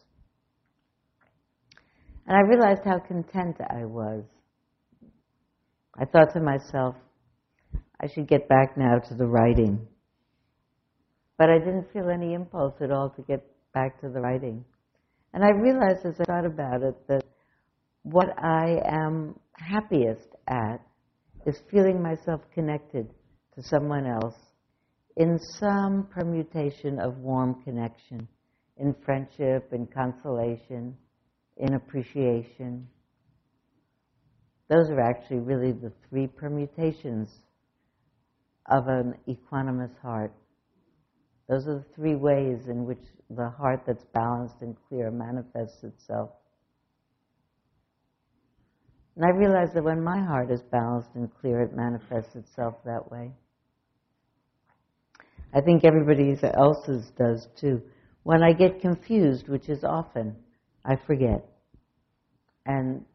And 2.26 2.36
I 2.36 2.42
realized 2.42 2.82
how 2.84 3.00
content 3.00 3.58
I 3.60 3.86
was. 3.86 4.24
I 5.98 6.06
thought 6.06 6.34
to 6.34 6.40
myself, 6.40 6.96
I 8.02 8.08
should 8.08 8.28
get 8.28 8.50
back 8.50 8.78
now 8.78 8.98
to 8.98 9.16
the 9.16 9.28
writing. 9.28 9.88
But 11.38 11.50
I 11.50 11.60
didn't 11.60 11.92
feel 11.94 12.10
any 12.10 12.34
impulse 12.34 12.74
at 12.82 12.92
all 12.92 13.10
to 13.12 13.22
get 13.22 13.46
back 13.74 14.02
to 14.02 14.10
the 14.10 14.20
writing. 14.20 14.66
And 15.34 15.44
I 15.44 15.50
realized 15.50 16.06
as 16.06 16.20
I 16.20 16.26
thought 16.26 16.46
about 16.46 16.84
it 16.84 16.96
that 17.08 17.24
what 18.04 18.28
I 18.38 18.82
am 18.86 19.40
happiest 19.56 20.28
at 20.48 20.82
is 21.46 21.62
feeling 21.72 22.02
myself 22.02 22.42
connected 22.54 23.10
to 23.56 23.64
someone 23.64 24.06
else 24.06 24.36
in 25.18 25.38
some 25.60 26.08
permutation 26.12 27.00
of 27.00 27.18
warm 27.18 27.62
connection, 27.64 28.28
in 28.78 28.96
friendship, 29.06 29.72
in 29.72 29.86
consolation, 29.88 30.96
in 31.58 31.76
appreciation. 31.76 32.88
those 34.70 34.90
are 34.90 35.02
actually 35.02 35.40
really 35.40 35.72
the 35.72 35.92
three 36.10 36.26
permutations 36.26 37.30
of 38.72 38.88
an 38.88 39.14
equanimous 39.28 39.96
heart. 40.02 40.34
Those 41.48 41.68
are 41.68 41.76
the 41.76 41.86
three 41.96 42.16
ways 42.16 42.68
in 42.68 42.86
which 42.86 43.04
the 43.30 43.50
heart 43.50 43.84
that's 43.86 44.06
balanced 44.14 44.56
and 44.62 44.76
clear 44.88 45.12
manifests 45.12 45.84
itself. 45.84 46.32
And 49.16 49.26
I 49.26 49.30
realize 49.30 49.70
that 49.74 49.84
when 49.84 50.04
my 50.04 50.20
heart 50.20 50.50
is 50.52 50.62
balanced 50.72 51.10
and 51.16 51.30
clear, 51.40 51.62
it 51.62 51.76
manifests 51.76 52.36
itself 52.36 52.76
that 52.86 53.12
way. 53.12 53.32
I 55.54 55.62
think 55.62 55.86
everybody 55.86 56.36
else's 56.56 57.12
does 57.18 57.48
too. 57.60 57.82
When 58.24 58.42
I 58.42 58.54
get 58.54 58.82
confused, 58.82 59.48
which 59.48 59.70
is 59.70 59.84
often, 59.84 60.36
I 60.84 60.96
forget. 60.96 61.46
And 62.66 63.06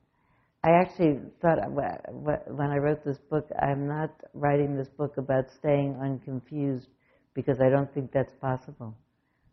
I 0.62 0.70
actually 0.70 1.18
thought 1.40 1.58
when 1.70 2.70
I 2.70 2.76
wrote 2.76 3.04
this 3.04 3.18
book, 3.30 3.48
I'm 3.60 3.88
not 3.88 4.10
writing 4.34 4.76
this 4.76 4.88
book 4.88 5.16
about 5.16 5.50
staying 5.50 5.98
unconfused 6.00 6.88
because 7.34 7.60
I 7.60 7.70
don't 7.70 7.92
think 7.92 8.12
that's 8.12 8.34
possible. 8.40 8.96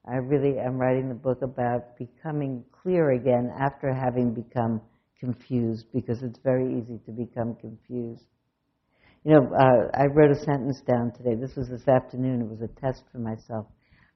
I 0.08 0.18
really 0.18 0.60
am 0.60 0.78
writing 0.78 1.10
the 1.10 1.16
book 1.16 1.42
about 1.42 1.98
becoming 1.98 2.64
clear 2.84 3.12
again 3.12 3.52
after 3.60 3.92
having 3.94 4.34
become 4.34 4.82
confused 5.20 5.86
because 5.94 6.22
it's 6.24 6.40
very 6.44 6.78
easy 6.78 7.00
to 7.06 7.12
become 7.12 7.56
confused. 7.56 8.26
You 9.24 9.34
know, 9.34 9.52
uh, 9.54 9.98
I 9.98 10.06
wrote 10.06 10.32
a 10.32 10.40
sentence 10.44 10.82
down 10.88 11.12
today. 11.12 11.36
This 11.36 11.56
was 11.56 11.70
this 11.70 11.88
afternoon. 11.88 12.42
It 12.42 12.48
was 12.48 12.62
a 12.62 12.80
test 12.80 13.04
for 13.12 13.18
myself. 13.18 13.66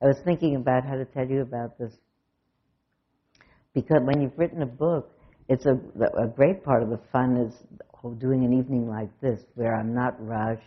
I 0.02 0.06
was 0.06 0.20
thinking 0.24 0.56
about 0.56 0.86
how 0.86 0.96
to 0.96 1.06
tell 1.06 1.28
you 1.28 1.42
about 1.42 1.78
this 1.78 1.94
because 3.74 4.02
when 4.04 4.22
you've 4.22 4.38
written 4.38 4.62
a 4.62 4.68
book, 4.68 5.12
it's 5.48 5.66
a, 5.66 5.74
a 5.74 6.28
great 6.28 6.64
part 6.64 6.84
of 6.84 6.90
the 6.90 7.00
fun 7.12 7.38
is 7.38 7.54
doing 8.20 8.46
an 8.46 8.54
evening 8.54 8.88
like 8.88 9.10
this 9.20 9.42
where 9.56 9.76
I'm 9.76 9.94
not 9.94 10.14
rushed. 10.20 10.64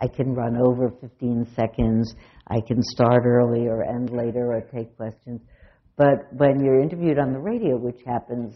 I 0.00 0.08
can 0.08 0.34
run 0.34 0.56
over 0.56 0.92
15 1.00 1.46
seconds. 1.54 2.14
I 2.48 2.60
can 2.66 2.82
start 2.82 3.24
early 3.24 3.68
or 3.68 3.84
end 3.84 4.10
later 4.10 4.52
or 4.52 4.60
take 4.60 4.96
questions. 4.96 5.40
But 5.96 6.32
when 6.32 6.62
you're 6.64 6.80
interviewed 6.80 7.18
on 7.18 7.32
the 7.32 7.38
radio, 7.38 7.76
which 7.76 8.00
happens 8.04 8.54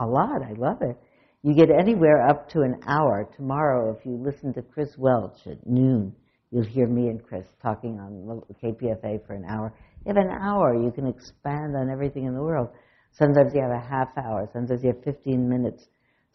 a 0.00 0.06
lot, 0.06 0.42
I 0.42 0.52
love 0.54 0.78
it, 0.82 0.96
you 1.42 1.54
get 1.54 1.70
anywhere 1.70 2.26
up 2.26 2.48
to 2.50 2.60
an 2.62 2.80
hour. 2.86 3.28
Tomorrow, 3.36 3.96
if 3.98 4.04
you 4.04 4.12
listen 4.12 4.52
to 4.54 4.62
Chris 4.62 4.90
Welch 4.98 5.46
at 5.46 5.66
noon, 5.66 6.14
you'll 6.50 6.64
hear 6.64 6.86
me 6.86 7.08
and 7.08 7.22
Chris 7.22 7.46
talking 7.62 7.98
on 7.98 8.42
KPFA 8.62 9.26
for 9.26 9.34
an 9.34 9.44
hour. 9.48 9.72
You 10.04 10.14
have 10.14 10.16
an 10.16 10.30
hour, 10.30 10.74
you 10.74 10.90
can 10.90 11.06
expand 11.06 11.76
on 11.76 11.90
everything 11.90 12.26
in 12.26 12.34
the 12.34 12.42
world. 12.42 12.68
Sometimes 13.12 13.52
you 13.54 13.62
have 13.62 13.70
a 13.70 13.86
half 13.86 14.08
hour, 14.16 14.48
sometimes 14.52 14.82
you 14.82 14.92
have 14.92 15.02
15 15.04 15.48
minutes. 15.48 15.86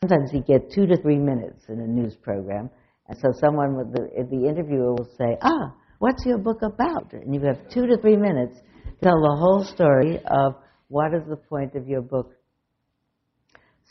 Sometimes 0.01 0.31
you 0.33 0.41
get 0.41 0.71
two 0.71 0.85
to 0.87 0.97
three 1.01 1.17
minutes 1.17 1.65
in 1.69 1.79
a 1.79 1.87
news 1.87 2.15
program. 2.15 2.69
And 3.07 3.17
so 3.19 3.31
someone 3.39 3.75
with 3.75 3.91
the, 3.93 4.07
the 4.29 4.47
interviewer 4.47 4.93
will 4.93 5.09
say, 5.17 5.37
ah, 5.41 5.73
what's 5.99 6.25
your 6.25 6.37
book 6.37 6.61
about? 6.61 7.13
And 7.13 7.33
you 7.33 7.41
have 7.41 7.69
two 7.69 7.87
to 7.87 7.97
three 7.97 8.17
minutes 8.17 8.57
to 8.57 8.91
tell 9.03 9.21
the 9.21 9.35
whole 9.39 9.63
story 9.63 10.19
of 10.25 10.55
what 10.89 11.13
is 11.13 11.23
the 11.27 11.37
point 11.37 11.75
of 11.75 11.87
your 11.87 12.01
book. 12.01 12.33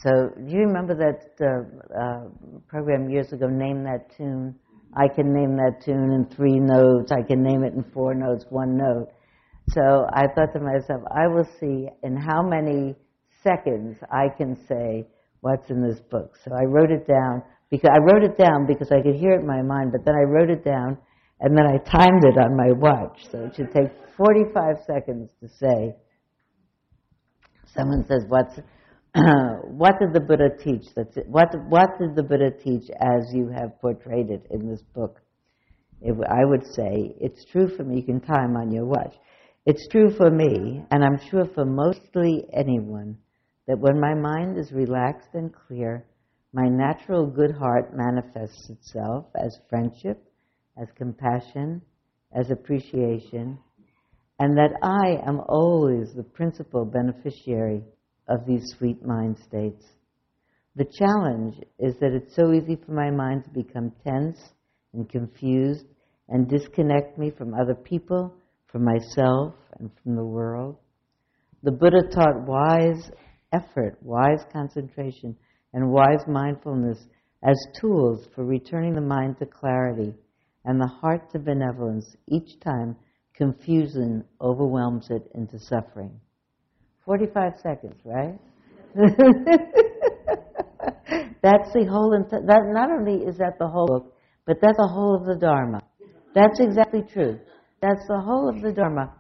So 0.03 0.11
do 0.37 0.53
you 0.53 0.61
remember 0.61 0.95
that 0.95 1.31
uh, 1.41 1.99
uh, 1.99 2.61
program 2.69 3.09
years 3.09 3.33
ago, 3.33 3.47
Name 3.47 3.85
That 3.85 4.15
Tune? 4.17 4.55
I 4.97 5.09
can 5.09 5.33
name 5.33 5.57
that 5.57 5.83
tune 5.85 6.13
in 6.13 6.27
three 6.37 6.61
notes. 6.61 7.11
I 7.11 7.23
can 7.23 7.43
name 7.43 7.65
it 7.65 7.75
in 7.75 7.83
four 7.93 8.15
notes, 8.15 8.45
one 8.49 8.77
note. 8.77 9.09
So 9.71 10.07
I 10.13 10.27
thought 10.35 10.53
to 10.53 10.61
myself, 10.61 11.03
I 11.11 11.27
will 11.27 11.49
see 11.59 11.89
in 12.03 12.17
how 12.17 12.43
many 12.43 12.95
seconds 13.43 13.97
I 14.13 14.29
can 14.37 14.57
say 14.69 15.07
what's 15.41 15.69
in 15.71 15.83
this 15.83 16.01
book. 16.11 16.37
So 16.45 16.53
I 16.55 16.65
wrote 16.65 16.91
it 16.91 17.09
down 17.09 17.43
because 17.71 17.91
I 17.93 17.99
wrote 17.99 18.23
it 18.23 18.39
down 18.39 18.67
because 18.67 18.93
I 18.93 19.03
could 19.03 19.17
hear 19.17 19.33
it 19.33 19.41
in 19.41 19.47
my 19.47 19.63
mind, 19.63 19.91
but 19.91 20.05
then 20.05 20.15
I 20.15 20.23
wrote 20.23 20.51
it 20.51 20.65
down 20.65 20.97
and 21.41 21.57
then 21.57 21.67
I 21.67 21.79
timed 21.79 22.25
it 22.25 22.39
on 22.39 22.57
my 22.57 22.71
watch. 22.71 23.27
So 23.33 23.45
it 23.47 23.57
should 23.57 23.73
take 23.73 23.91
45 24.17 24.77
seconds 24.87 25.31
to 25.41 25.49
say. 25.49 25.97
Someone 27.75 28.05
says, 28.07 28.25
"What's 28.29 28.61
what 29.65 30.01
did 30.01 30.13
the 30.13 30.21
Buddha 30.21 30.49
teach? 30.63 30.87
That's 30.97 31.17
it. 31.17 31.29
What 31.29 31.49
what 31.69 31.99
did 32.01 32.17
the 32.17 32.23
Buddha 32.25 32.51
teach 32.51 32.91
as 33.01 33.33
you 33.33 33.49
have 33.49 33.81
portrayed 33.81 34.31
it 34.31 34.47
in 34.51 34.69
this 34.69 34.83
book?" 34.95 35.21
It, 36.01 36.17
I 36.29 36.45
would 36.45 36.67
say 36.67 37.15
it's 37.21 37.45
true 37.45 37.69
for 37.69 37.85
me. 37.85 37.97
You 37.99 38.03
can 38.03 38.21
time 38.21 38.57
on 38.57 38.73
your 38.73 38.87
watch. 38.87 39.15
It's 39.67 39.87
true 39.89 40.11
for 40.11 40.31
me, 40.31 40.85
and 40.91 41.05
I'm 41.05 41.19
sure 41.31 41.47
for 41.55 41.65
mostly 41.65 42.45
anyone, 42.53 43.17
that 43.69 43.79
when 43.79 44.01
my 44.01 44.15
mind 44.15 44.59
is 44.59 44.73
relaxed 44.73 45.31
and 45.33 45.55
clear, 45.55 46.05
my 46.53 46.69
natural 46.69 47.27
good 47.27 47.53
heart 47.53 47.97
manifests 47.97 48.69
itself 48.69 49.27
as 49.37 49.61
friendship, 49.71 50.23
as 50.77 50.89
compassion, 50.97 51.81
as 52.33 52.51
appreciation, 52.51 53.59
and 54.41 54.59
that 54.59 54.77
I 54.83 55.27
am 55.27 55.41
always 55.49 56.13
the 56.15 56.25
principal 56.25 56.85
beneficiary 56.85 57.85
of 58.29 58.47
these 58.47 58.75
sweet 58.77 59.05
mind 59.05 59.39
states. 59.39 59.85
The 60.77 60.87
challenge 60.99 61.57
is 61.79 61.95
that 62.01 62.13
it's 62.13 62.35
so 62.35 62.53
easy 62.53 62.77
for 62.77 62.93
my 62.93 63.11
mind 63.11 63.45
to 63.45 63.51
become 63.51 63.93
tense 64.05 64.39
and 64.93 65.09
confused 65.09 65.87
and 66.29 66.49
disconnect 66.49 67.19
me 67.19 67.31
from 67.31 67.55
other 67.55 67.75
people 67.75 68.35
from 68.75 68.85
myself 68.85 69.55
and 69.79 69.89
from 70.03 70.17
the 70.17 70.25
world. 70.25 70.77
The 71.63 71.71
Buddha 71.71 72.09
taught 72.13 72.45
wise 72.45 73.09
effort, 73.53 73.97
wise 74.03 74.45
concentration, 74.53 75.37
and 75.73 75.93
wise 75.93 76.27
mindfulness 76.27 76.99
as 77.45 77.57
tools 77.81 78.27
for 78.35 78.45
returning 78.45 78.95
the 78.95 79.01
mind 79.01 79.39
to 79.39 79.47
clarity 79.47 80.13
and 80.65 80.81
the 80.81 80.89
heart 80.89 81.31
to 81.31 81.39
benevolence 81.39 82.17
each 82.29 82.59
time 82.61 82.97
confusion 83.35 84.25
overwhelms 84.41 85.07
it 85.11 85.31
into 85.35 85.59
suffering. 85.61 86.19
45 87.05 87.53
seconds, 87.63 88.01
right? 88.05 88.39
that's 91.43 91.73
the 91.73 91.85
whole, 91.91 92.11
that 92.31 92.63
not 92.73 92.91
only 92.91 93.25
is 93.25 93.37
that 93.39 93.59
the 93.59 93.67
whole 93.67 93.87
book, 93.87 94.15
but 94.47 94.59
that's 94.61 94.77
the 94.77 94.89
whole 94.89 95.17
of 95.17 95.27
the 95.27 95.37
Dharma. 95.37 95.83
That's 96.35 96.61
exactly 96.61 97.03
true. 97.13 97.39
That's 97.81 98.07
the 98.09 98.21
whole 98.21 98.49
of 98.49 98.63
the 98.63 98.73
Dharma. 98.73 99.13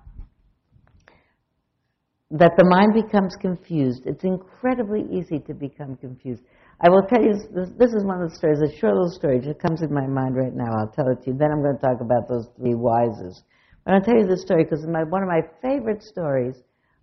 That 2.30 2.52
the 2.56 2.64
mind 2.64 2.94
becomes 2.94 3.36
confused. 3.40 4.06
It's 4.06 4.24
incredibly 4.24 5.04
easy 5.12 5.38
to 5.40 5.54
become 5.54 5.96
confused. 5.96 6.42
I 6.80 6.88
will 6.88 7.02
tell 7.02 7.22
you, 7.22 7.34
this, 7.54 7.70
this 7.78 7.92
is 7.92 8.04
one 8.04 8.20
of 8.22 8.30
the 8.30 8.36
stories, 8.36 8.58
a 8.60 8.76
short 8.78 8.94
little 8.94 9.10
story 9.10 9.38
that 9.40 9.60
comes 9.60 9.82
in 9.82 9.94
my 9.94 10.06
mind 10.06 10.34
right 10.36 10.54
now. 10.54 10.72
I'll 10.76 10.90
tell 10.90 11.08
it 11.08 11.22
to 11.22 11.30
you. 11.30 11.36
Then 11.38 11.52
I'm 11.52 11.62
going 11.62 11.76
to 11.76 11.80
talk 11.80 12.00
about 12.00 12.28
those 12.28 12.48
three 12.56 12.74
wises. 12.74 13.42
But 13.84 13.94
I'll 13.94 14.02
tell 14.02 14.16
you 14.18 14.26
this 14.26 14.42
story 14.42 14.64
because 14.64 14.84
one 14.86 15.22
of 15.22 15.28
my 15.28 15.42
favorite 15.62 16.02
stories 16.02 16.56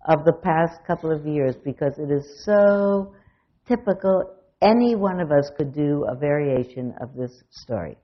of 0.08 0.26
the 0.26 0.34
past 0.34 0.86
couple 0.86 1.12
of 1.12 1.26
years 1.26 1.56
because 1.64 1.98
it 1.98 2.12
is 2.12 2.44
so 2.46 3.14
typical. 3.68 4.36
Any 4.62 4.96
one 4.96 5.20
of 5.20 5.32
us 5.32 5.50
could 5.58 5.74
do 5.74 6.06
a 6.10 6.16
variation 6.16 6.94
of 7.02 7.16
this 7.16 7.44
story. 7.50 7.98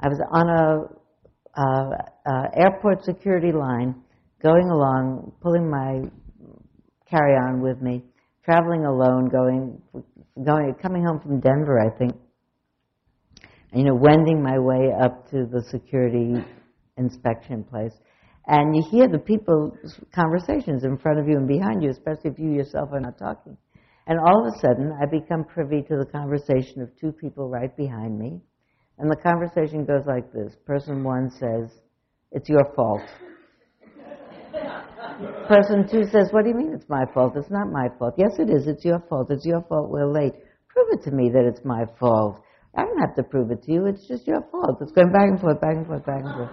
I 0.00 0.08
was 0.08 0.20
on 0.30 0.48
a 0.48 1.06
uh, 1.58 2.30
uh, 2.30 2.48
airport 2.54 3.02
security 3.04 3.50
line, 3.50 3.94
going 4.42 4.68
along, 4.68 5.32
pulling 5.40 5.70
my 5.70 6.02
carry-on 7.08 7.62
with 7.62 7.80
me, 7.80 8.02
traveling 8.44 8.84
alone, 8.84 9.28
going, 9.30 9.80
going, 10.44 10.74
coming 10.82 11.04
home 11.04 11.20
from 11.20 11.40
Denver, 11.40 11.80
I 11.80 11.96
think. 11.96 12.12
And, 13.72 13.80
you 13.80 13.86
know, 13.86 13.94
wending 13.94 14.42
my 14.42 14.58
way 14.58 14.92
up 15.02 15.30
to 15.30 15.46
the 15.46 15.62
security 15.70 16.34
inspection 16.98 17.64
place. 17.64 17.92
And 18.48 18.76
you 18.76 18.82
hear 18.90 19.08
the 19.08 19.18
people's 19.18 19.98
conversations 20.14 20.84
in 20.84 20.98
front 20.98 21.18
of 21.18 21.26
you 21.28 21.36
and 21.36 21.48
behind 21.48 21.82
you, 21.82 21.90
especially 21.90 22.30
if 22.30 22.38
you 22.38 22.52
yourself 22.52 22.90
are 22.92 23.00
not 23.00 23.18
talking. 23.18 23.56
And 24.06 24.20
all 24.20 24.46
of 24.46 24.54
a 24.54 24.58
sudden, 24.60 24.96
I 25.02 25.06
become 25.06 25.42
privy 25.44 25.82
to 25.82 25.96
the 25.96 26.06
conversation 26.06 26.80
of 26.80 26.96
two 27.00 27.10
people 27.10 27.48
right 27.48 27.76
behind 27.76 28.16
me. 28.16 28.40
And 28.98 29.10
the 29.10 29.16
conversation 29.16 29.84
goes 29.84 30.04
like 30.06 30.32
this 30.32 30.54
Person 30.64 31.02
one 31.02 31.28
says, 31.30 31.72
It's 32.30 32.48
your 32.48 32.72
fault. 32.76 33.02
Person 35.48 35.88
two 35.90 36.04
says, 36.04 36.28
What 36.30 36.44
do 36.44 36.50
you 36.50 36.56
mean 36.56 36.72
it's 36.72 36.88
my 36.88 37.04
fault? 37.12 37.32
It's 37.36 37.50
not 37.50 37.72
my 37.72 37.88
fault. 37.98 38.14
Yes, 38.16 38.38
it 38.38 38.48
is. 38.48 38.68
It's 38.68 38.84
your 38.84 39.00
fault. 39.08 39.28
It's 39.30 39.44
your 39.44 39.62
fault 39.62 39.90
we're 39.90 40.08
late. 40.10 40.34
Prove 40.68 40.86
it 40.92 41.02
to 41.04 41.10
me 41.10 41.30
that 41.30 41.44
it's 41.44 41.64
my 41.64 41.84
fault. 41.98 42.44
I 42.76 42.82
don't 42.82 43.00
have 43.00 43.16
to 43.16 43.24
prove 43.24 43.50
it 43.50 43.64
to 43.64 43.72
you. 43.72 43.86
It's 43.86 44.06
just 44.06 44.24
your 44.26 44.42
fault. 44.52 44.78
It's 44.82 44.92
going 44.92 45.10
back 45.10 45.28
and 45.28 45.40
forth, 45.40 45.60
back 45.60 45.76
and 45.76 45.86
forth, 45.86 46.06
back 46.06 46.22
and 46.22 46.34
forth. 46.34 46.50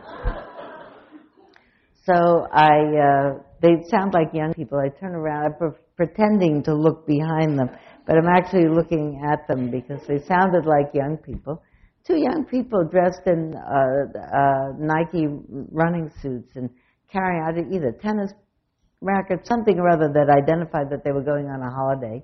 So 2.05 2.47
I, 2.51 2.79
uh, 2.79 3.39
they 3.61 3.83
sound 3.89 4.13
like 4.13 4.33
young 4.33 4.53
people. 4.53 4.79
I 4.79 4.89
turn 4.99 5.15
around, 5.15 5.45
I'm 5.45 5.53
pre- 5.53 5.79
pretending 5.95 6.63
to 6.63 6.73
look 6.75 7.07
behind 7.07 7.57
them, 7.57 7.69
but 8.05 8.17
I'm 8.17 8.27
actually 8.27 8.67
looking 8.67 9.21
at 9.25 9.47
them 9.47 9.71
because 9.71 10.01
they 10.07 10.19
sounded 10.27 10.65
like 10.65 10.93
young 10.93 11.17
people 11.17 11.63
two 12.05 12.17
young 12.17 12.45
people 12.45 12.83
dressed 12.83 13.25
in 13.25 13.53
uh, 13.55 14.19
uh, 14.19 14.73
Nike 14.77 15.27
running 15.71 16.11
suits 16.21 16.51
and 16.55 16.69
carrying 17.11 17.43
out 17.43 17.57
either 17.73 17.91
tennis 18.01 18.31
rackets, 19.01 19.47
something 19.47 19.79
or 19.79 19.89
other 19.89 20.09
that 20.13 20.29
identified 20.29 20.89
that 20.89 21.03
they 21.03 21.11
were 21.11 21.23
going 21.23 21.47
on 21.47 21.61
a 21.61 21.71
holiday. 21.71 22.23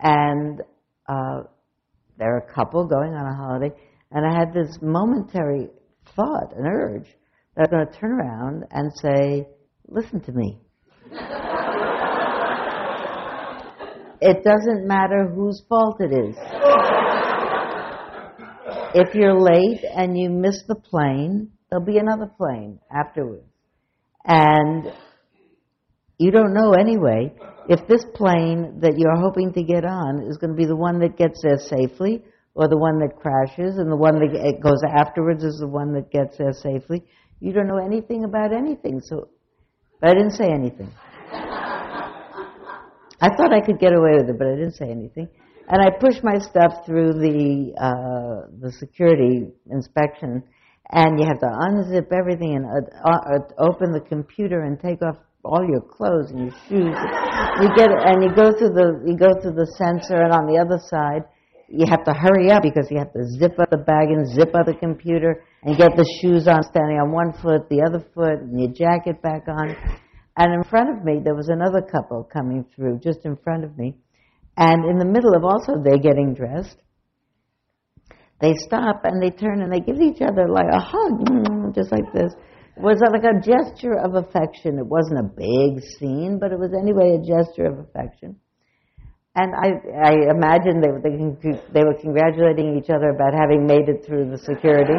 And 0.00 0.60
uh, 1.08 1.42
they're 2.18 2.38
a 2.38 2.54
couple 2.54 2.86
going 2.86 3.12
on 3.12 3.26
a 3.26 3.36
holiday, 3.36 3.74
and 4.10 4.26
I 4.26 4.38
had 4.38 4.54
this 4.54 4.78
momentary 4.80 5.68
thought, 6.16 6.56
an 6.56 6.66
urge, 6.66 7.06
that 7.60 7.68
I'm 7.74 7.78
going 7.78 7.92
to 7.92 7.98
turn 7.98 8.12
around 8.12 8.64
and 8.70 8.90
say, 9.02 9.46
listen 9.86 10.20
to 10.22 10.32
me. 10.32 10.58
it 14.22 14.42
doesn't 14.42 14.86
matter 14.86 15.30
whose 15.34 15.62
fault 15.68 16.00
it 16.00 16.12
is. 16.12 16.36
if 18.94 19.14
you're 19.14 19.38
late 19.38 19.84
and 19.94 20.18
you 20.18 20.30
miss 20.30 20.62
the 20.68 20.74
plane, 20.74 21.50
there'll 21.68 21.84
be 21.84 21.98
another 21.98 22.30
plane 22.34 22.80
afterwards. 22.90 23.44
And 24.24 24.90
you 26.18 26.30
don't 26.30 26.54
know 26.54 26.72
anyway 26.72 27.34
if 27.68 27.86
this 27.88 28.04
plane 28.14 28.80
that 28.80 28.94
you're 28.96 29.20
hoping 29.20 29.52
to 29.52 29.62
get 29.62 29.84
on 29.84 30.26
is 30.28 30.38
going 30.38 30.50
to 30.50 30.56
be 30.56 30.66
the 30.66 30.76
one 30.76 30.98
that 31.00 31.18
gets 31.18 31.42
there 31.42 31.58
safely 31.58 32.22
or 32.54 32.68
the 32.68 32.78
one 32.78 32.98
that 32.98 33.16
crashes 33.16 33.78
and 33.78 33.90
the 33.90 33.96
one 33.96 34.18
that 34.18 34.60
goes 34.62 34.80
afterwards 34.96 35.44
is 35.44 35.58
the 35.60 35.68
one 35.68 35.92
that 35.92 36.10
gets 36.10 36.36
there 36.38 36.52
safely. 36.52 37.04
You 37.40 37.52
don't 37.52 37.66
know 37.66 37.78
anything 37.78 38.24
about 38.24 38.52
anything, 38.52 39.00
so 39.00 39.28
but 40.00 40.10
I 40.10 40.14
didn't 40.14 40.32
say 40.32 40.50
anything. 40.50 40.90
I 43.22 43.28
thought 43.36 43.52
I 43.52 43.60
could 43.60 43.78
get 43.78 43.92
away 43.92 44.16
with 44.16 44.30
it, 44.30 44.38
but 44.38 44.46
I 44.46 44.54
didn't 44.56 44.72
say 44.74 44.90
anything. 44.90 45.28
And 45.68 45.82
I 45.82 45.90
pushed 45.90 46.24
my 46.24 46.38
stuff 46.38 46.86
through 46.86 47.12
the 47.14 47.72
uh, 47.78 48.48
the 48.60 48.72
security 48.72 49.52
inspection, 49.70 50.42
and 50.90 51.20
you 51.20 51.26
have 51.26 51.38
to 51.40 51.46
unzip 51.46 52.12
everything 52.12 52.56
and 52.56 52.66
uh, 52.66 52.78
uh, 53.08 53.38
open 53.58 53.92
the 53.92 54.00
computer 54.00 54.62
and 54.62 54.80
take 54.80 55.02
off 55.02 55.16
all 55.44 55.64
your 55.64 55.80
clothes 55.80 56.30
and 56.30 56.40
your 56.40 56.54
shoes. 56.68 56.96
You 57.62 57.68
get 57.76 57.90
and 57.90 58.22
you 58.22 58.34
go 58.34 58.52
through 58.56 58.74
the 58.74 59.02
you 59.06 59.16
go 59.16 59.32
through 59.40 59.54
the 59.54 59.70
sensor, 59.78 60.22
and 60.22 60.32
on 60.32 60.46
the 60.46 60.58
other 60.58 60.80
side, 60.88 61.24
you 61.70 61.86
have 61.88 62.04
to 62.04 62.12
hurry 62.12 62.50
up 62.50 62.62
because 62.62 62.88
you 62.90 62.98
have 62.98 63.12
to 63.12 63.24
zip 63.38 63.58
up 63.60 63.70
the 63.70 63.78
bag 63.78 64.10
and 64.10 64.26
zip 64.34 64.54
up 64.54 64.66
the 64.66 64.74
computer 64.74 65.44
and 65.62 65.78
get 65.78 65.96
the 65.96 66.06
shoes 66.20 66.48
on, 66.48 66.62
standing 66.64 66.98
on 66.98 67.12
one 67.12 67.32
foot, 67.32 67.68
the 67.70 67.86
other 67.86 68.04
foot, 68.12 68.42
and 68.42 68.58
your 68.58 68.72
jacket 68.72 69.22
back 69.22 69.46
on. 69.46 69.76
And 70.36 70.52
in 70.52 70.64
front 70.64 70.90
of 70.90 71.04
me, 71.04 71.20
there 71.22 71.34
was 71.34 71.48
another 71.48 71.80
couple 71.80 72.24
coming 72.24 72.64
through, 72.74 72.98
just 72.98 73.24
in 73.24 73.36
front 73.36 73.64
of 73.64 73.78
me. 73.78 73.94
And 74.56 74.84
in 74.84 74.98
the 74.98 75.06
middle 75.06 75.36
of 75.36 75.44
also 75.44 75.78
they 75.78 75.98
getting 75.98 76.34
dressed, 76.34 76.76
they 78.40 78.54
stop 78.66 79.04
and 79.04 79.22
they 79.22 79.30
turn 79.30 79.62
and 79.62 79.72
they 79.72 79.80
give 79.80 80.00
each 80.00 80.20
other 80.20 80.48
like 80.48 80.68
a 80.72 80.80
hug, 80.80 81.74
just 81.74 81.92
like 81.92 82.12
this. 82.12 82.32
It 82.76 82.82
was 82.82 82.98
like 82.98 83.22
a 83.22 83.38
gesture 83.38 83.94
of 83.94 84.16
affection. 84.16 84.78
It 84.78 84.86
wasn't 84.86 85.20
a 85.20 85.30
big 85.30 85.84
scene, 85.98 86.38
but 86.40 86.50
it 86.50 86.58
was 86.58 86.72
anyway 86.74 87.14
a 87.14 87.22
gesture 87.22 87.66
of 87.66 87.78
affection. 87.78 88.36
And 89.36 89.54
I, 89.54 89.78
I 89.94 90.12
imagine 90.34 90.80
they, 90.82 90.90
they, 91.06 91.14
they 91.72 91.84
were 91.84 91.94
congratulating 91.94 92.76
each 92.76 92.90
other 92.90 93.10
about 93.10 93.32
having 93.32 93.64
made 93.64 93.88
it 93.88 94.04
through 94.04 94.28
the 94.28 94.38
security. 94.38 94.98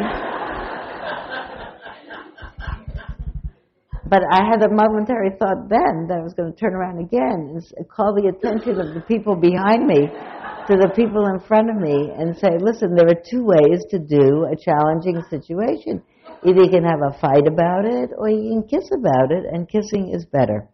but 4.08 4.22
I 4.32 4.40
had 4.48 4.62
a 4.62 4.72
momentary 4.72 5.36
thought 5.36 5.68
then 5.68 6.08
that 6.08 6.16
I 6.20 6.22
was 6.24 6.32
going 6.32 6.50
to 6.50 6.58
turn 6.58 6.72
around 6.72 7.04
again 7.04 7.60
and 7.60 7.88
call 7.90 8.14
the 8.16 8.32
attention 8.32 8.80
of 8.80 8.94
the 8.94 9.02
people 9.02 9.36
behind 9.36 9.86
me 9.86 10.08
to 10.08 10.80
the 10.80 10.88
people 10.96 11.26
in 11.26 11.38
front 11.40 11.68
of 11.68 11.76
me 11.76 12.08
and 12.16 12.34
say, 12.38 12.56
listen, 12.56 12.94
there 12.96 13.12
are 13.12 13.20
two 13.28 13.44
ways 13.44 13.84
to 13.90 13.98
do 13.98 14.48
a 14.48 14.56
challenging 14.56 15.20
situation. 15.28 16.00
Either 16.40 16.64
you 16.64 16.70
can 16.70 16.84
have 16.84 17.04
a 17.04 17.12
fight 17.20 17.46
about 17.46 17.84
it 17.84 18.08
or 18.16 18.30
you 18.30 18.48
can 18.48 18.62
kiss 18.64 18.88
about 18.96 19.30
it, 19.30 19.44
and 19.52 19.68
kissing 19.68 20.08
is 20.14 20.24
better. 20.24 20.71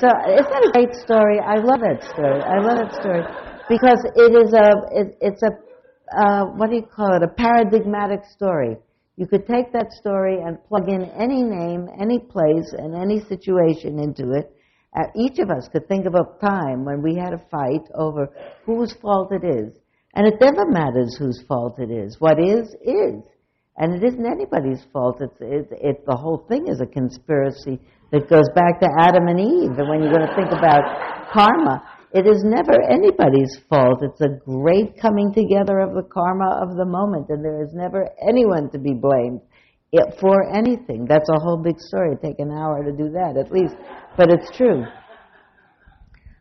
So 0.00 0.08
isn't 0.08 0.48
that 0.48 0.64
a 0.64 0.72
great 0.72 0.94
story? 0.96 1.38
I 1.38 1.60
love 1.60 1.84
that 1.84 2.00
story. 2.08 2.40
I 2.40 2.56
love 2.56 2.78
that 2.80 2.96
story 2.96 3.20
because 3.68 4.00
it 4.16 4.32
is 4.32 4.52
a 4.56 4.68
it, 4.96 5.18
it's 5.20 5.42
a 5.42 5.52
uh, 6.16 6.44
what 6.56 6.70
do 6.70 6.76
you 6.76 6.82
call 6.82 7.14
it? 7.14 7.22
A 7.22 7.28
paradigmatic 7.28 8.24
story. 8.24 8.76
You 9.16 9.26
could 9.26 9.46
take 9.46 9.72
that 9.72 9.92
story 9.92 10.40
and 10.40 10.56
plug 10.64 10.88
in 10.88 11.04
any 11.04 11.42
name, 11.42 11.86
any 12.00 12.18
place, 12.18 12.72
and 12.72 12.96
any 12.96 13.20
situation 13.20 13.98
into 13.98 14.32
it. 14.32 14.50
Uh, 14.96 15.04
each 15.14 15.38
of 15.38 15.50
us 15.50 15.68
could 15.70 15.86
think 15.86 16.06
of 16.06 16.14
a 16.14 16.24
time 16.40 16.86
when 16.86 17.02
we 17.02 17.14
had 17.14 17.34
a 17.34 17.44
fight 17.50 17.84
over 17.94 18.30
whose 18.64 18.94
fault 19.02 19.30
it 19.32 19.44
is. 19.44 19.74
And 20.14 20.26
it 20.26 20.40
never 20.40 20.66
matters 20.66 21.14
whose 21.18 21.44
fault 21.46 21.78
it 21.78 21.90
is. 21.90 22.16
What 22.18 22.40
is, 22.40 22.74
is. 22.82 23.22
And 23.76 23.94
it 23.94 24.02
isn't 24.02 24.26
anybody's 24.26 24.84
fault. 24.92 25.20
It's, 25.20 25.40
it, 25.40 25.68
it, 25.80 26.06
the 26.06 26.16
whole 26.16 26.44
thing 26.48 26.66
is 26.68 26.80
a 26.80 26.86
conspiracy 26.86 27.78
that 28.12 28.28
goes 28.28 28.48
back 28.54 28.80
to 28.80 28.88
Adam 28.98 29.28
and 29.28 29.40
Eve. 29.40 29.78
And 29.78 29.88
when 29.88 30.02
you're 30.02 30.12
going 30.12 30.26
to 30.26 30.34
think 30.34 30.50
about 30.50 30.82
karma, 31.32 31.82
it 32.12 32.26
is 32.26 32.42
never 32.42 32.74
anybody's 32.90 33.58
fault. 33.68 34.02
It's 34.02 34.20
a 34.20 34.38
great 34.44 34.98
coming 35.00 35.32
together 35.32 35.78
of 35.78 35.94
the 35.94 36.02
karma 36.02 36.58
of 36.60 36.76
the 36.76 36.86
moment, 36.86 37.28
and 37.28 37.44
there 37.44 37.62
is 37.62 37.70
never 37.72 38.08
anyone 38.26 38.70
to 38.72 38.78
be 38.78 38.94
blamed 38.94 39.40
for 40.20 40.50
anything. 40.52 41.06
That's 41.08 41.28
a 41.28 41.38
whole 41.38 41.62
big 41.62 41.78
story. 41.78 42.12
It'd 42.12 42.22
take 42.22 42.38
an 42.38 42.50
hour 42.50 42.82
to 42.84 42.92
do 42.92 43.10
that, 43.10 43.36
at 43.36 43.52
least. 43.52 43.74
But 44.16 44.30
it's 44.30 44.56
true. 44.56 44.84